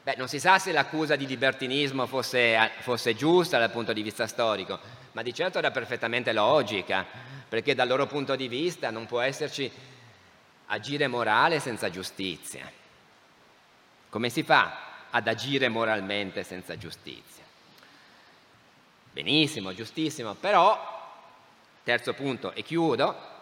Beh, 0.03 0.15
non 0.19 0.29
si 0.29 0.39
sa 0.39 0.59
se 0.59 0.73
l'accusa 0.73 1.17
di 1.17 1.27
libertinismo 1.27 2.05
fosse, 2.05 2.71
fosse 2.81 3.15
giusta 3.15 3.59
dal 3.59 3.71
punto 3.71 3.95
di 3.95 4.03
vista 4.03 4.27
storico, 4.27 4.79
ma 5.13 5.23
di 5.23 5.33
certo 5.33 5.57
era 5.57 5.71
perfettamente 5.71 6.35
logica, 6.35 7.07
perché 7.49 7.75
dal 7.75 7.89
loro 7.89 8.07
punto 8.07 8.37
di 8.37 8.47
vista 8.47 8.91
non 8.91 9.07
può 9.07 9.21
esserci 9.21 9.97
agire 10.69 11.07
morale 11.07 11.61
senza 11.61 11.91
giustizia. 11.91 12.71
Come 14.09 14.31
si 14.31 14.43
fa 14.43 14.87
ad 15.11 15.29
agire 15.29 15.69
moralmente 15.69 16.43
senza 16.43 16.79
giustizia? 16.79 17.45
Benissimo, 19.13 19.75
giustissimo, 19.75 20.35
però, 20.35 20.97
terzo 21.83 22.15
punto 22.15 22.53
e 22.53 22.63
chiudo, 22.63 23.37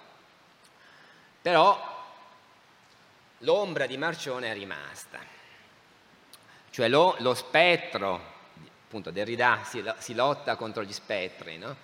però 1.43 1.95
l'ombra 3.39 3.87
di 3.87 3.97
Marcione 3.97 4.51
è 4.51 4.55
rimasta. 4.55 5.18
Cioè 6.70 6.89
lo, 6.89 7.16
lo 7.18 7.35
spettro, 7.35 8.20
appunto 8.85 9.11
Derrida 9.11 9.61
si, 9.64 9.83
si, 9.99 10.14
lotta 10.14 10.57
contro 10.57 10.83
gli 10.83 10.93
spettri, 10.93 11.59
no? 11.59 11.77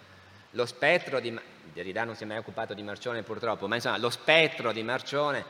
Lo 0.50 0.66
spettro 0.66 1.20
di... 1.20 1.38
Derrida 1.72 2.04
non 2.04 2.14
si 2.16 2.24
è 2.24 2.26
mai 2.26 2.38
occupato 2.38 2.74
di 2.74 2.82
Marcione 2.82 3.22
purtroppo, 3.22 3.66
ma 3.66 3.76
insomma 3.76 3.98
lo 3.98 4.10
spettro 4.10 4.72
di 4.72 4.82
Marcione 4.82 5.44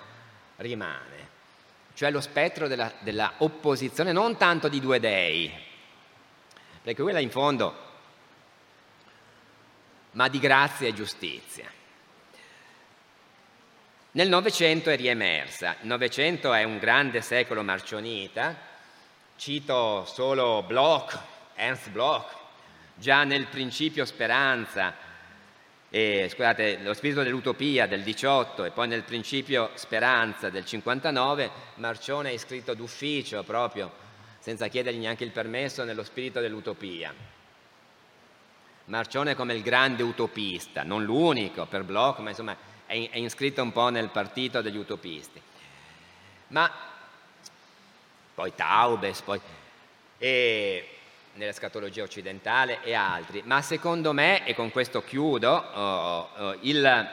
rimane. 0.56 1.30
Cioè 1.94 2.10
lo 2.10 2.20
spettro 2.20 2.68
della, 2.68 2.92
della 3.00 3.34
opposizione 3.38 4.12
non 4.12 4.36
tanto 4.36 4.68
di 4.68 4.80
due 4.80 5.00
dei, 5.00 5.52
perché 6.82 7.02
quella 7.02 7.18
in 7.18 7.30
fondo, 7.30 7.90
ma 10.12 10.28
di 10.28 10.38
grazia 10.38 10.88
e 10.88 10.94
giustizia. 10.94 11.70
Nel 14.14 14.28
Novecento 14.28 14.90
è 14.90 14.96
riemersa. 14.96 15.76
Il 15.80 15.86
Novecento 15.86 16.52
è 16.52 16.64
un 16.64 16.78
grande 16.78 17.22
secolo 17.22 17.62
marcionita. 17.62 18.54
Cito 19.36 20.04
solo 20.04 20.62
Bloch, 20.62 21.18
Ernst 21.54 21.88
Bloch, 21.88 22.30
già 22.94 23.24
nel 23.24 23.46
Principio 23.46 24.04
Speranza, 24.04 24.94
eh, 25.94 26.26
scusate, 26.30 26.78
lo 26.78 26.94
spirito 26.94 27.22
dell'utopia 27.22 27.86
del 27.86 28.02
18 28.02 28.64
e 28.64 28.70
poi 28.70 28.88
nel 28.88 29.02
Principio 29.02 29.72
Speranza 29.74 30.48
del 30.48 30.64
59, 30.64 31.50
Marcione 31.74 32.30
è 32.30 32.32
iscritto 32.32 32.72
d'ufficio 32.72 33.42
proprio, 33.42 33.92
senza 34.38 34.68
chiedergli 34.68 35.00
neanche 35.00 35.24
il 35.24 35.32
permesso, 35.32 35.84
nello 35.84 36.02
spirito 36.02 36.40
dell'utopia. 36.40 37.14
Marcione 38.86 39.34
come 39.34 39.52
il 39.52 39.60
grande 39.60 40.02
utopista, 40.02 40.82
non 40.82 41.04
l'unico 41.04 41.66
per 41.66 41.82
Bloch, 41.82 42.20
ma 42.20 42.30
insomma 42.30 42.56
è, 42.86 43.10
è 43.10 43.18
iscritta 43.18 43.60
un 43.60 43.72
po' 43.72 43.90
nel 43.90 44.08
partito 44.08 44.62
degli 44.62 44.78
utopisti. 44.78 45.42
Ma 46.48 46.70
poi 48.34 48.54
Taubes, 48.54 49.20
poi, 49.20 49.38
e 50.16 50.88
nella 51.34 51.52
scatologia 51.52 52.02
occidentale 52.02 52.82
e 52.82 52.94
altri. 52.94 53.42
Ma 53.44 53.62
secondo 53.62 54.12
me, 54.12 54.44
e 54.46 54.54
con 54.54 54.70
questo 54.70 55.02
chiudo, 55.02 55.50
oh, 55.50 56.28
oh, 56.36 56.56
il, 56.60 57.08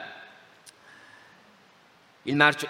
il 2.22 2.36
marcio, 2.36 2.68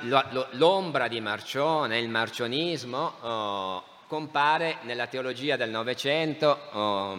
l'ombra 0.52 1.08
di 1.08 1.20
Marcione, 1.20 1.98
il 1.98 2.08
marcionismo, 2.08 3.14
oh, 3.20 3.84
compare 4.06 4.78
nella 4.82 5.06
teologia 5.06 5.56
del 5.56 5.70
Novecento 5.70 6.68
oh, 6.72 7.18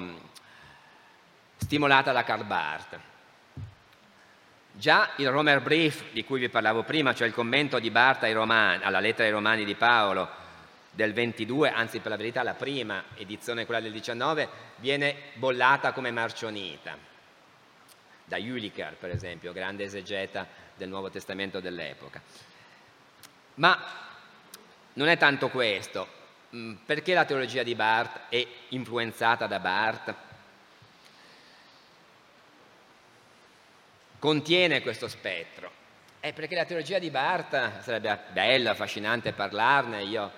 stimolata 1.57 2.11
da 2.11 2.23
Karl 2.23 2.45
Barth. 2.45 2.99
Già 4.73 5.09
il 5.17 5.29
Romer 5.29 5.61
Brief, 5.61 6.11
di 6.11 6.23
cui 6.23 6.39
vi 6.39 6.49
parlavo 6.49 6.83
prima, 6.83 7.13
cioè 7.13 7.27
il 7.27 7.33
commento 7.33 7.77
di 7.77 7.91
Barta 7.91 8.31
Romani, 8.31 8.83
alla 8.83 9.01
lettera 9.01 9.25
ai 9.25 9.33
Romani 9.33 9.65
di 9.65 9.75
Paolo 9.75 10.40
del 10.91 11.13
22, 11.13 11.71
anzi 11.71 11.99
per 11.99 12.11
la 12.11 12.17
verità 12.17 12.43
la 12.43 12.53
prima 12.53 13.05
edizione, 13.15 13.65
quella 13.65 13.79
del 13.81 13.91
19, 13.91 14.47
viene 14.77 15.15
bollata 15.33 15.93
come 15.93 16.11
marcionita, 16.11 16.97
da 18.25 18.37
Jülicher 18.37 18.95
per 18.95 19.09
esempio, 19.09 19.53
grande 19.53 19.85
esegeta 19.85 20.47
del 20.75 20.89
Nuovo 20.89 21.09
Testamento 21.09 21.59
dell'epoca. 21.59 22.21
Ma 23.55 23.77
non 24.93 25.07
è 25.07 25.17
tanto 25.17 25.49
questo, 25.49 26.07
mm, 26.55 26.73
perché 26.85 27.13
la 27.13 27.25
teologia 27.25 27.63
di 27.63 27.75
Barth 27.75 28.29
è 28.29 28.45
influenzata 28.69 29.47
da 29.47 29.59
Barth? 29.59 30.15
contiene 34.21 34.83
questo 34.83 35.07
spettro? 35.07 35.71
È 36.19 36.31
perché 36.31 36.53
la 36.53 36.65
teologia 36.65 36.99
di 36.99 37.09
Barth 37.09 37.81
sarebbe 37.81 38.19
bello, 38.31 38.69
affascinante 38.69 39.33
parlarne, 39.33 40.03
io 40.03 40.31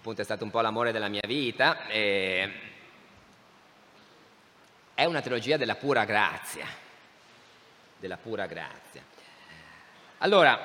appunto 0.00 0.22
è 0.22 0.24
stato 0.24 0.44
un 0.44 0.50
po' 0.50 0.62
l'amore 0.62 0.92
della 0.92 1.08
mia 1.08 1.20
vita, 1.26 1.86
e 1.86 2.50
è 4.94 5.04
una 5.04 5.20
teologia 5.20 5.58
della 5.58 5.74
pura 5.74 6.06
grazia, 6.06 6.64
della 7.98 8.16
pura 8.16 8.46
grazia. 8.46 9.02
Allora, 10.18 10.58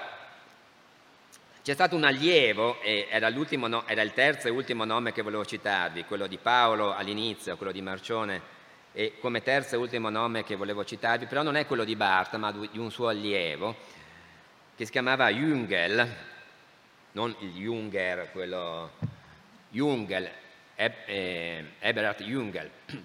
c'è 1.61 1.73
stato 1.73 1.97
un 1.97 2.05
allievo, 2.05 2.79
era, 2.81 3.29
no, 3.29 3.85
era, 3.87 4.01
il 4.03 4.13
terzo 4.13 4.47
e 4.47 4.51
ultimo 4.51 4.85
nome 4.85 5.11
che 5.11 5.21
volevo 5.21 5.43
citarvi, 5.43 6.05
quello 6.05 6.27
di 6.27 6.37
Paolo 6.37 6.95
all'inizio, 6.95 7.57
quello 7.57 7.73
di 7.73 7.81
Marcione, 7.81 8.53
e 8.93 9.19
come 9.19 9.43
terzo 9.43 9.75
e 9.75 9.77
ultimo 9.77 10.09
nome 10.09 10.45
che 10.45 10.55
volevo 10.55 10.85
citarvi, 10.85 11.25
però 11.25 11.41
non 11.41 11.57
è 11.57 11.65
quello 11.65 11.83
di 11.83 11.97
Barth, 11.97 12.37
ma 12.37 12.53
di 12.53 12.79
un 12.79 12.89
suo 12.89 13.09
allievo, 13.09 13.75
che 14.77 14.85
si 14.85 14.91
chiamava 14.91 15.29
Jungel, 15.29 16.15
non 17.11 17.35
il 17.39 17.51
Junger, 17.51 18.31
quello 18.31 18.91
Jungel, 19.75 20.31
eh, 20.75 21.65
Eberhard 21.79 22.23
Jungel, 22.23 22.71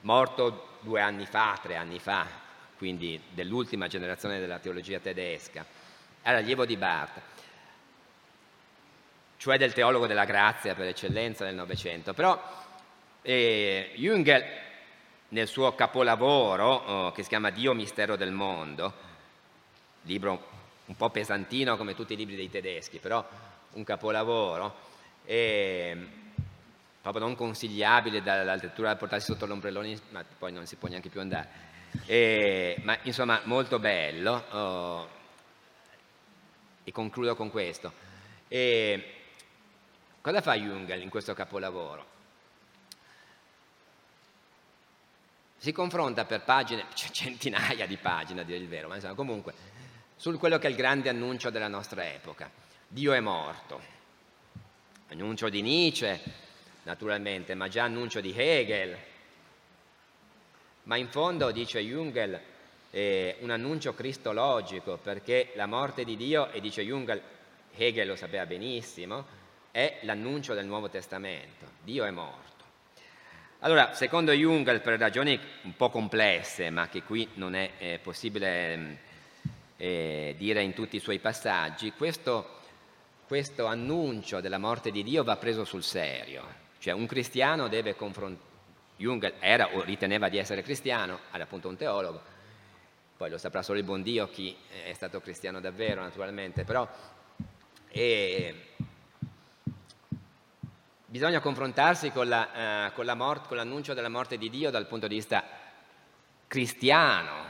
morto 0.00 0.78
due 0.80 1.02
anni 1.02 1.26
fa, 1.26 1.58
tre 1.60 1.76
anni 1.76 1.98
fa, 1.98 2.26
quindi 2.78 3.20
dell'ultima 3.28 3.86
generazione 3.86 4.40
della 4.40 4.58
teologia 4.58 4.98
tedesca 4.98 5.62
era 6.22 6.38
allievo 6.38 6.64
di 6.64 6.78
Barth, 6.78 7.20
cioè 9.36 9.58
del 9.58 9.74
teologo 9.74 10.06
della 10.06 10.24
grazia 10.24 10.74
per 10.74 10.86
eccellenza 10.86 11.44
del 11.44 11.54
Novecento. 11.54 12.14
Però 12.14 12.40
eh, 13.20 13.92
Jungel 13.96 14.42
nel 15.28 15.48
suo 15.48 15.74
capolavoro 15.74 16.66
oh, 16.66 17.12
che 17.12 17.22
si 17.22 17.28
chiama 17.28 17.50
Dio 17.50 17.74
mistero 17.74 18.16
del 18.16 18.32
mondo, 18.32 18.94
libro 20.02 20.48
un 20.86 20.96
po' 20.96 21.10
pesantino 21.10 21.76
come 21.76 21.94
tutti 21.94 22.14
i 22.14 22.16
libri 22.16 22.36
dei 22.36 22.50
tedeschi, 22.50 22.98
però 22.98 23.22
un 23.72 23.84
capolavoro, 23.84 24.88
eh, 25.30 25.96
proprio 27.00 27.24
non 27.24 27.36
consigliabile 27.36 28.20
dalla 28.20 28.56
lettura 28.56 28.88
da 28.88 28.96
portarsi 28.96 29.26
sotto 29.26 29.46
l'ombrellone, 29.46 29.96
ma 30.08 30.24
poi 30.24 30.50
non 30.50 30.66
si 30.66 30.74
può 30.74 30.88
neanche 30.88 31.08
più 31.08 31.20
andare. 31.20 31.68
Eh, 32.06 32.80
ma 32.82 32.98
insomma 33.02 33.40
molto 33.44 33.78
bello. 33.78 34.44
Oh, 34.50 35.08
e 36.82 36.90
concludo 36.90 37.36
con 37.36 37.48
questo. 37.48 37.92
E 38.48 39.14
cosa 40.20 40.40
fa 40.40 40.54
Jungel 40.56 41.00
in 41.00 41.08
questo 41.08 41.32
capolavoro? 41.32 42.08
Si 45.58 45.70
confronta 45.70 46.24
per 46.24 46.42
pagine, 46.42 46.86
centinaia 47.12 47.86
di 47.86 47.96
pagine 47.98 48.40
a 48.40 48.44
dire 48.44 48.58
il 48.58 48.66
vero, 48.66 48.88
ma 48.88 48.96
insomma 48.96 49.14
comunque, 49.14 49.54
su 50.16 50.36
quello 50.38 50.58
che 50.58 50.66
è 50.66 50.70
il 50.70 50.76
grande 50.76 51.08
annuncio 51.08 51.50
della 51.50 51.68
nostra 51.68 52.04
epoca. 52.04 52.50
Dio 52.88 53.12
è 53.12 53.20
morto. 53.20 53.99
Annuncio 55.12 55.48
di 55.48 55.60
Nietzsche, 55.60 56.20
naturalmente, 56.84 57.54
ma 57.56 57.66
già 57.66 57.82
annuncio 57.82 58.20
di 58.20 58.32
Hegel. 58.32 58.96
Ma 60.84 60.94
in 60.94 61.08
fondo, 61.08 61.50
dice 61.50 61.80
Jungel, 61.80 62.40
eh, 62.92 63.36
un 63.40 63.50
annuncio 63.50 63.92
cristologico, 63.92 64.98
perché 64.98 65.50
la 65.56 65.66
morte 65.66 66.04
di 66.04 66.16
Dio, 66.16 66.52
e 66.52 66.60
dice 66.60 66.82
Jung, 66.82 67.20
Hegel 67.74 68.06
lo 68.06 68.14
sapeva 68.14 68.46
benissimo, 68.46 69.26
è 69.72 69.98
l'annuncio 70.02 70.54
del 70.54 70.66
Nuovo 70.66 70.88
Testamento. 70.88 71.66
Dio 71.82 72.04
è 72.04 72.10
morto. 72.10 72.64
Allora, 73.60 73.94
secondo 73.94 74.30
Jung, 74.30 74.80
per 74.80 74.96
ragioni 74.96 75.36
un 75.62 75.74
po' 75.74 75.90
complesse, 75.90 76.70
ma 76.70 76.88
che 76.88 77.02
qui 77.02 77.28
non 77.34 77.56
è 77.56 77.72
eh, 77.78 77.98
possibile 78.00 78.98
eh, 79.76 80.36
dire 80.38 80.62
in 80.62 80.72
tutti 80.72 80.94
i 80.94 81.00
suoi 81.00 81.18
passaggi, 81.18 81.90
questo, 81.90 82.59
questo 83.30 83.66
annuncio 83.66 84.40
della 84.40 84.58
morte 84.58 84.90
di 84.90 85.04
Dio 85.04 85.22
va 85.22 85.36
preso 85.36 85.64
sul 85.64 85.84
serio. 85.84 86.44
Cioè 86.80 86.92
un 86.92 87.06
cristiano 87.06 87.68
deve 87.68 87.94
confrontare, 87.94 88.48
Jung 88.96 89.34
era 89.38 89.72
o 89.76 89.84
riteneva 89.84 90.28
di 90.28 90.36
essere 90.36 90.62
cristiano, 90.62 91.20
era 91.30 91.44
appunto 91.44 91.68
un 91.68 91.76
teologo, 91.76 92.20
poi 93.16 93.30
lo 93.30 93.38
saprà 93.38 93.62
solo 93.62 93.78
il 93.78 93.84
buon 93.84 94.02
Dio 94.02 94.28
chi 94.30 94.56
è 94.84 94.92
stato 94.94 95.20
cristiano 95.20 95.60
davvero 95.60 96.00
naturalmente, 96.00 96.64
però 96.64 96.88
e, 97.86 98.72
bisogna 101.06 101.38
confrontarsi 101.38 102.10
con, 102.10 102.28
la, 102.28 102.88
uh, 102.88 102.94
con, 102.94 103.04
la 103.04 103.14
mort- 103.14 103.46
con 103.46 103.58
l'annuncio 103.58 103.94
della 103.94 104.08
morte 104.08 104.38
di 104.38 104.50
Dio 104.50 104.70
dal 104.70 104.88
punto 104.88 105.06
di 105.06 105.14
vista 105.14 105.44
cristiano, 106.48 107.44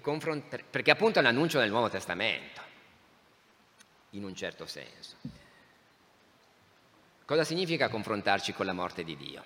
confront- 0.00 0.64
perché 0.70 0.92
appunto 0.92 1.18
è 1.18 1.22
l'annuncio 1.22 1.58
del 1.58 1.68
Nuovo 1.68 1.90
Testamento, 1.90 2.65
in 4.16 4.24
un 4.24 4.34
certo 4.34 4.66
senso. 4.66 5.16
Cosa 7.24 7.44
significa 7.44 7.88
confrontarci 7.88 8.52
con 8.52 8.66
la 8.66 8.72
morte 8.72 9.04
di 9.04 9.16
Dio? 9.16 9.44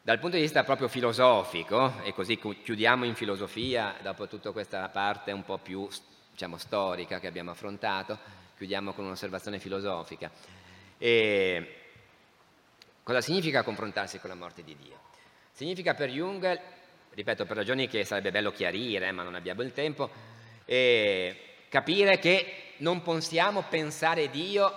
Dal 0.00 0.18
punto 0.18 0.36
di 0.36 0.42
vista 0.42 0.64
proprio 0.64 0.88
filosofico, 0.88 2.02
e 2.02 2.12
così 2.12 2.38
chiudiamo 2.38 3.04
in 3.04 3.14
filosofia, 3.14 3.96
dopo 4.02 4.26
tutta 4.26 4.50
questa 4.52 4.88
parte 4.88 5.32
un 5.32 5.44
po' 5.44 5.58
più 5.58 5.88
diciamo, 6.30 6.58
storica 6.58 7.20
che 7.20 7.26
abbiamo 7.26 7.52
affrontato, 7.52 8.18
chiudiamo 8.56 8.92
con 8.92 9.04
un'osservazione 9.06 9.58
filosofica. 9.58 10.30
E 10.98 11.76
cosa 13.02 13.20
significa 13.20 13.62
confrontarsi 13.62 14.18
con 14.18 14.30
la 14.30 14.36
morte 14.36 14.62
di 14.62 14.76
Dio? 14.76 15.00
Significa 15.52 15.94
per 15.94 16.10
Jung, 16.10 16.60
ripeto 17.10 17.46
per 17.46 17.56
ragioni 17.56 17.88
che 17.88 18.04
sarebbe 18.04 18.30
bello 18.30 18.50
chiarire, 18.50 19.10
ma 19.12 19.22
non 19.22 19.34
abbiamo 19.34 19.62
il 19.62 19.72
tempo, 19.72 20.10
capire 20.64 22.18
che 22.18 22.63
non 22.78 23.02
possiamo 23.02 23.62
pensare 23.68 24.30
Dio, 24.30 24.72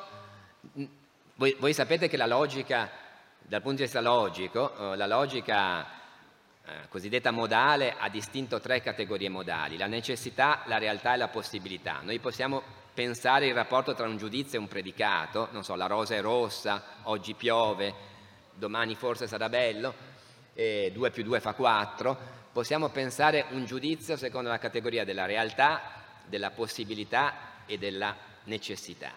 voi, 1.35 1.55
voi 1.59 1.73
sapete 1.73 2.07
che 2.07 2.17
la 2.17 2.25
logica 2.25 2.89
dal 3.47 3.61
punto 3.61 3.77
di 3.77 3.83
vista 3.83 4.01
logico, 4.01 4.91
eh, 4.91 4.97
la 4.97 5.07
logica 5.07 5.85
eh, 6.65 6.87
cosiddetta 6.89 7.31
modale 7.31 7.95
ha 7.97 8.09
distinto 8.09 8.59
tre 8.59 8.81
categorie 8.81 9.29
modali, 9.29 9.77
la 9.77 9.87
necessità, 9.87 10.63
la 10.65 10.77
realtà 10.77 11.13
e 11.13 11.17
la 11.17 11.29
possibilità. 11.29 12.01
Noi 12.03 12.19
possiamo 12.19 12.61
pensare 12.93 13.47
il 13.47 13.53
rapporto 13.53 13.93
tra 13.93 14.05
un 14.05 14.17
giudizio 14.17 14.57
e 14.57 14.61
un 14.61 14.67
predicato, 14.67 15.47
non 15.51 15.63
so, 15.63 15.75
la 15.75 15.85
rosa 15.85 16.15
è 16.15 16.21
rossa, 16.21 16.83
oggi 17.03 17.35
piove, 17.35 17.93
domani 18.53 18.95
forse 18.95 19.27
sarà 19.27 19.47
bello, 19.47 19.93
e 20.53 20.91
2 20.93 21.11
più 21.11 21.23
2 21.23 21.39
fa 21.39 21.53
4, 21.53 22.17
possiamo 22.51 22.89
pensare 22.89 23.45
un 23.51 23.63
giudizio 23.63 24.17
secondo 24.17 24.49
la 24.49 24.57
categoria 24.57 25.05
della 25.05 25.25
realtà, 25.25 25.81
della 26.25 26.49
possibilità 26.49 27.55
e 27.67 27.77
della 27.77 28.17
necessità. 28.45 29.11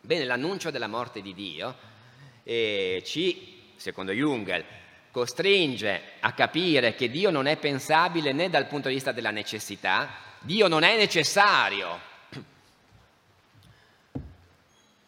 Bene, 0.00 0.24
l'annuncio 0.24 0.70
della 0.70 0.86
morte 0.86 1.20
di 1.20 1.34
Dio 1.34 1.76
e 2.44 3.02
ci, 3.04 3.72
secondo 3.76 4.12
Jungel, 4.12 4.64
costringe 5.10 6.12
a 6.20 6.32
capire 6.32 6.94
che 6.94 7.08
Dio 7.08 7.30
non 7.30 7.46
è 7.46 7.56
pensabile 7.56 8.32
né 8.32 8.50
dal 8.50 8.66
punto 8.66 8.88
di 8.88 8.94
vista 8.94 9.12
della 9.12 9.30
necessità, 9.30 10.10
Dio 10.40 10.68
non 10.68 10.82
è 10.82 10.96
necessario. 10.96 12.12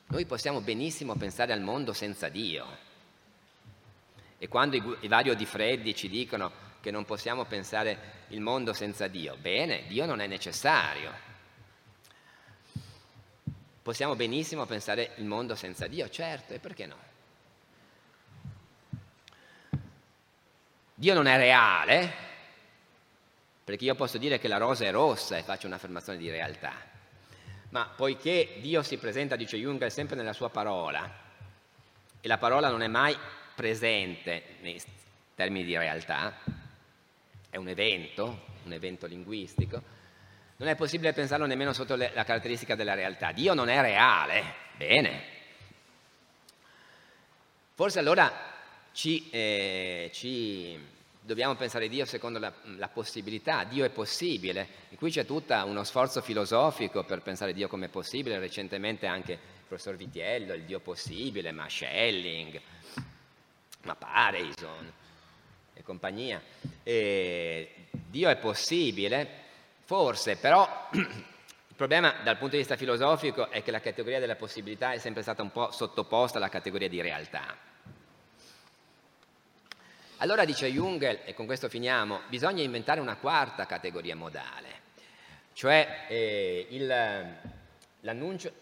Noi 0.09 0.25
possiamo 0.25 0.61
benissimo 0.61 1.15
pensare 1.17 1.53
al 1.53 1.61
mondo 1.61 1.93
senza 1.93 2.29
Dio. 2.29 2.85
E 4.39 4.49
quando 4.49 4.77
i, 4.77 4.97
i 5.01 5.09
vari 5.09 5.31
Odifreddi 5.31 5.95
ci 5.95 6.09
dicono 6.09 6.53
che 6.81 6.91
non 6.91 7.05
possiamo 7.05 7.45
pensare 7.45 8.25
il 8.29 8.41
mondo 8.41 8.73
senza 8.73 9.09
Dio, 9.09 9.37
bene, 9.37 9.87
Dio 9.89 10.07
non 10.07 10.21
è 10.21 10.27
necessario. 10.27 11.13
Possiamo 13.87 14.17
benissimo 14.17 14.67
pensare 14.67 15.13
il 15.19 15.27
mondo 15.27 15.55
senza 15.55 15.87
Dio, 15.87 16.09
certo, 16.09 16.53
e 16.53 16.59
perché 16.59 16.87
no? 16.87 16.97
Dio 20.93 21.15
non 21.15 21.29
è 21.29 21.37
reale, 21.37 22.13
perché 23.63 23.85
io 23.85 23.95
posso 23.95 24.19
dire 24.19 24.41
che 24.41 24.49
la 24.49 24.57
rosa 24.57 24.87
è 24.87 24.91
rossa 24.91 25.37
e 25.37 25.45
faccio 25.45 25.69
un'affermazione 25.69 26.19
di 26.19 26.29
realtà, 26.29 26.73
ma 27.69 27.87
poiché 27.87 28.57
Dio 28.61 28.83
si 28.83 28.97
presenta, 28.97 29.37
dice 29.37 29.57
Jung, 29.57 29.87
sempre 29.87 30.17
nella 30.17 30.33
sua 30.33 30.51
parola, 30.51 31.09
e 32.21 32.27
la 32.27 32.39
parola 32.39 32.69
non 32.69 32.83
è 32.83 32.89
mai 32.89 33.17
presente 33.55 34.57
nei 34.63 34.83
termini 35.37 35.65
di 35.65 35.79
realtà, 35.79 36.37
è 37.49 37.57
un 37.57 37.69
evento, 37.69 38.47
un 38.65 38.73
evento 38.73 39.07
linguistico, 39.07 39.81
non 40.57 40.69
è 40.69 40.75
possibile 40.75 41.13
pensarlo 41.13 41.47
nemmeno 41.47 41.73
sotto 41.73 41.97
le, 41.97 42.11
la 42.15 42.25
caratteristica 42.25 42.75
della 42.75 42.95
realtà. 42.95 43.33
Dio 43.33 43.53
non 43.53 43.69
è 43.69 43.81
reale, 43.81 44.43
bene. 44.77 45.35
Forse 47.75 47.99
allora 47.99 48.33
ci, 48.93 49.29
eh, 49.31 50.11
ci 50.15 50.79
dobbiamo 51.21 51.55
pensare 51.57 51.89
Dio 51.89 52.07
secondo 52.07 52.39
la, 52.39 52.51
la, 52.77 52.89
possibilità, 52.89 53.65
Dio 53.65 53.85
è 53.85 53.91
possibile, 53.91 54.69
e 54.89 54.97
qui 54.97 55.11
c'è 55.11 55.27
tutto 55.27 55.55
uno 55.67 55.85
sforzo 55.85 56.23
filosofico 56.23 57.05
per 57.05 57.21
pensare 57.21 57.53
Dio 57.53 57.69
come 57.69 57.89
possibile, 57.91 58.39
recentemente 58.39 59.07
anche 59.07 59.33
il 59.33 59.39
professor 59.69 59.97
Vitiello, 59.97 60.55
il 60.55 60.63
Dio 60.63 60.81
possibile, 60.81 61.53
ma 61.53 61.69
Schelling, 61.69 62.59
ma 63.83 63.95
Pareison 63.95 64.93
e 65.75 65.83
compagnia. 65.83 66.41
E 66.83 67.75
Dio 67.91 68.31
è 68.31 68.37
possibile, 68.37 69.45
forse, 69.87 70.37
però 70.37 70.69
il 70.93 71.75
problema 71.77 72.17
dal 72.25 72.37
punto 72.37 72.53
di 72.55 72.59
vista 72.59 72.77
filosofico 72.77 73.49
è 73.51 73.63
che 73.63 73.71
la 73.71 73.81
categoria 73.81 74.19
della 74.19 74.35
possibilità 74.35 74.93
è 74.93 74.99
sempre 74.99 75.23
stata 75.23 75.43
un 75.43 75.53
po' 75.53 75.71
sottoposta 75.71 76.39
alla 76.39 76.49
categoria 76.49 76.89
di 76.89 77.01
realtà. 77.01 77.57
Allora 80.19 80.45
dice 80.45 80.71
Jungel, 80.71 81.21
e 81.25 81.35
con 81.35 81.47
questo 81.47 81.69
finiamo, 81.69 82.23
bisogna 82.29 82.63
inventare 82.63 83.01
una 83.01 83.17
quarta 83.17 83.67
categoria 83.67 84.17
modale, 84.17 84.81
cioè 85.53 86.07
eh, 86.09 86.67
il, 86.71 86.87
l'annuncio, 88.01 88.53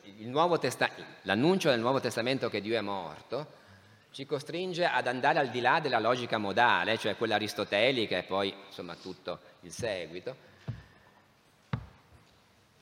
testa- 0.61 0.91
l'annuncio 1.23 1.71
del 1.71 1.81
Nuovo 1.81 2.01
Testamento 2.01 2.51
che 2.51 2.61
Dio 2.61 2.77
è 2.77 2.81
morto 2.83 3.63
ci 4.11 4.27
costringe 4.27 4.85
ad 4.85 5.09
andare 5.09 5.41
al 5.41 5.51
di 5.51 5.61
là 5.61 5.81
della 5.81 5.99
logica 5.99 6.39
modale, 6.39 6.99
cioè 6.99 7.17
quella 7.17 7.35
aristotelica 7.35 8.17
e 8.17 8.23
poi 8.23 8.55
insomma 8.69 8.95
tutto 8.95 9.41
il 9.63 9.73
seguito, 9.73 10.37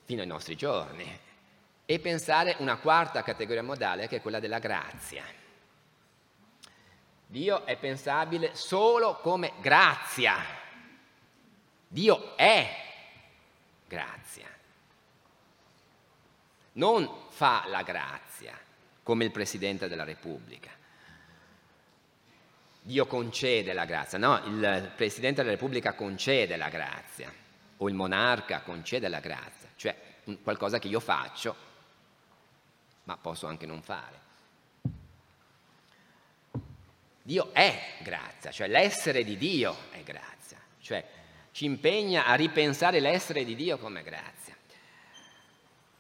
fino 0.05 0.20
ai 0.20 0.26
nostri 0.26 0.57
giorni, 0.57 1.20
e 1.84 1.98
pensare 1.98 2.57
una 2.59 2.76
quarta 2.76 3.22
categoria 3.22 3.62
modale 3.62 4.09
che 4.09 4.16
è 4.16 4.20
quella 4.22 4.40
della 4.40 4.59
grazia. 4.59 5.24
Dio 7.26 7.64
è 7.64 7.76
pensabile 7.76 8.55
solo 8.55 9.16
come 9.16 9.53
grazia. 9.61 10.36
Dio 11.88 12.36
è 12.36 12.68
grazia. 13.86 14.46
Non 16.74 17.26
fa 17.28 17.64
la 17.66 17.82
grazia 17.82 18.59
come 19.03 19.24
il 19.24 19.30
Presidente 19.30 19.88
della 19.88 20.05
Repubblica 20.05 20.80
Dio 22.84 23.07
concede 23.07 23.72
la 23.74 23.84
grazia, 23.84 24.18
no, 24.18 24.42
il 24.44 24.92
Presidente 24.96 25.42
della 25.42 25.55
Repubblica 25.55 25.92
concede 25.92 26.57
la 26.57 26.68
grazia 26.68 27.32
o 27.76 27.88
il 27.88 27.94
monarca 27.94 28.62
concede 28.62 29.07
la 29.07 29.20
grazia, 29.20 29.61
qualcosa 30.43 30.79
che 30.79 30.89
io 30.89 31.01
faccio, 31.01 31.55
ma 33.05 33.16
posso 33.16 33.47
anche 33.47 33.66
non 33.66 33.83
fare. 33.83 34.20
Dio 37.23 37.53
è 37.53 37.99
grazia, 38.03 38.51
cioè 38.51 38.66
l'essere 38.66 39.23
di 39.23 39.37
Dio 39.37 39.77
è 39.91 40.03
grazia, 40.03 40.59
cioè 40.81 41.05
ci 41.53 41.64
impegna 41.66 42.27
a 42.27 42.35
ripensare 42.35 42.99
l'essere 42.99 43.45
di 43.45 43.55
Dio 43.55 43.79
come 43.79 44.03
grazia. 44.03 44.57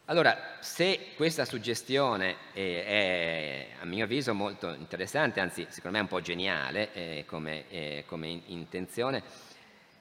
Allora, 0.06 0.56
se 0.58 1.10
questa 1.14 1.44
suggestione 1.44 2.36
è, 2.52 2.58
è, 2.58 3.66
a 3.80 3.84
mio 3.84 4.04
avviso 4.04 4.34
molto 4.34 4.74
interessante, 4.74 5.38
anzi 5.38 5.64
secondo 5.70 5.96
me 5.96 5.98
è 5.98 6.02
un 6.02 6.08
po' 6.08 6.20
geniale 6.20 6.92
eh, 6.92 7.24
come, 7.24 7.68
eh, 7.68 8.04
come 8.06 8.28
in, 8.28 8.42
intenzione, 8.46 9.22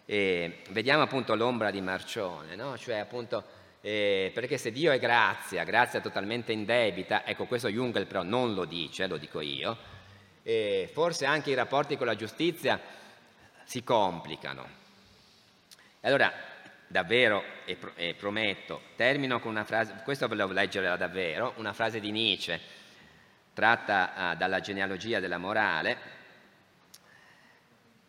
eh, 0.05 0.63
vediamo 0.71 1.03
appunto 1.03 1.35
l'ombra 1.35 1.69
di 1.69 1.81
Marcione, 1.81 2.55
no? 2.55 2.77
cioè 2.77 2.95
appunto 2.95 3.43
eh, 3.81 4.31
perché 4.33 4.57
se 4.57 4.71
Dio 4.71 4.91
è 4.91 4.99
grazia, 4.99 5.63
grazia 5.63 5.99
totalmente 6.01 6.51
indebita, 6.51 7.25
ecco 7.25 7.45
questo 7.45 7.67
Jungel 7.67 8.05
però 8.05 8.23
non 8.23 8.53
lo 8.53 8.65
dice, 8.65 9.07
lo 9.07 9.17
dico 9.17 9.41
io, 9.41 9.77
forse 10.91 11.25
anche 11.25 11.51
i 11.51 11.55
rapporti 11.55 11.97
con 11.97 12.07
la 12.07 12.15
giustizia 12.15 12.79
si 13.63 13.83
complicano. 13.83 14.79
Allora, 16.01 16.33
davvero, 16.87 17.43
e, 17.65 17.77
e, 17.95 18.13
prometto, 18.15 18.81
termino 18.95 19.39
con 19.39 19.51
una 19.51 19.63
frase, 19.63 20.01
questo 20.03 20.27
volevo 20.27 20.51
leggere 20.51 20.95
davvero, 20.97 21.53
una 21.57 21.73
frase 21.73 21.99
di 21.99 22.11
Nietzsche, 22.11 22.59
tratta 23.53 24.31
uh, 24.33 24.35
dalla 24.35 24.59
genealogia 24.59 25.19
della 25.19 25.37
morale. 25.37 26.19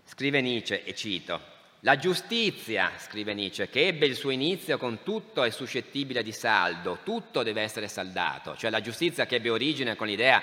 Scrive 0.05 0.41
Nietzsche, 0.41 0.85
e 0.85 0.95
cito, 0.95 1.41
la 1.85 1.97
giustizia, 1.97 2.93
scrive 2.99 3.35
Nietzsche, 3.35 3.68
che 3.68 3.89
ebbe 3.89 4.07
il 4.07 4.14
suo 4.14 4.30
inizio 4.30 4.78
con 4.78 5.03
tutto 5.03 5.43
è 5.43 5.51
suscettibile 5.51 6.22
di 6.22 6.30
saldo, 6.30 7.01
tutto 7.03 7.43
deve 7.43 7.62
essere 7.62 7.89
saldato, 7.89 8.57
cioè 8.57 8.70
la 8.70 8.80
giustizia 8.80 9.26
che 9.26 9.37
ebbe 9.37 9.51
origine 9.51 9.97
con 9.97 10.07
l'idea 10.07 10.43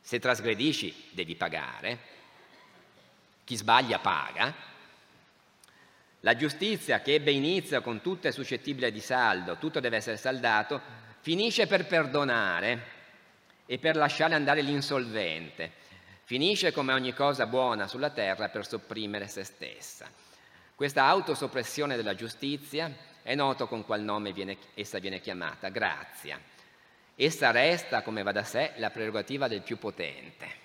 se 0.00 0.18
trasgredisci 0.18 1.08
devi 1.10 1.34
pagare, 1.34 1.98
chi 3.44 3.54
sbaglia 3.54 3.98
paga, 3.98 4.54
la 6.20 6.36
giustizia 6.36 7.02
che 7.02 7.14
ebbe 7.14 7.30
inizio 7.30 7.82
con 7.82 8.00
tutto 8.00 8.26
è 8.26 8.30
suscettibile 8.30 8.90
di 8.90 9.00
saldo, 9.00 9.58
tutto 9.58 9.78
deve 9.78 9.96
essere 9.96 10.16
saldato, 10.16 10.80
finisce 11.20 11.66
per 11.66 11.86
perdonare 11.86 12.92
e 13.66 13.78
per 13.78 13.96
lasciare 13.96 14.34
andare 14.34 14.62
l'insolvente, 14.62 15.72
finisce 16.24 16.72
come 16.72 16.92
ogni 16.92 17.14
cosa 17.14 17.46
buona 17.46 17.86
sulla 17.86 18.10
terra 18.10 18.48
per 18.48 18.66
sopprimere 18.66 19.28
se 19.28 19.44
stessa. 19.44 20.10
Questa 20.74 21.04
autosoppressione 21.04 21.96
della 21.96 22.14
giustizia 22.14 22.92
è 23.22 23.34
noto 23.34 23.68
con 23.68 23.84
qual 23.84 24.02
nome 24.02 24.32
viene, 24.32 24.56
essa 24.74 24.98
viene 24.98 25.20
chiamata, 25.20 25.68
grazia. 25.68 26.40
Essa 27.14 27.50
resta, 27.52 28.02
come 28.02 28.22
va 28.22 28.32
da 28.32 28.42
sé, 28.42 28.72
la 28.76 28.90
prerogativa 28.90 29.48
del 29.48 29.62
più 29.62 29.78
potente 29.78 30.62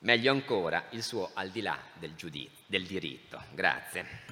meglio 0.00 0.32
ancora 0.32 0.84
il 0.90 1.02
suo 1.02 1.30
al 1.34 1.50
di 1.50 1.60
là 1.60 1.78
del, 1.94 2.14
giudizio, 2.14 2.64
del 2.66 2.86
diritto. 2.86 3.42
Grazie. 3.52 4.29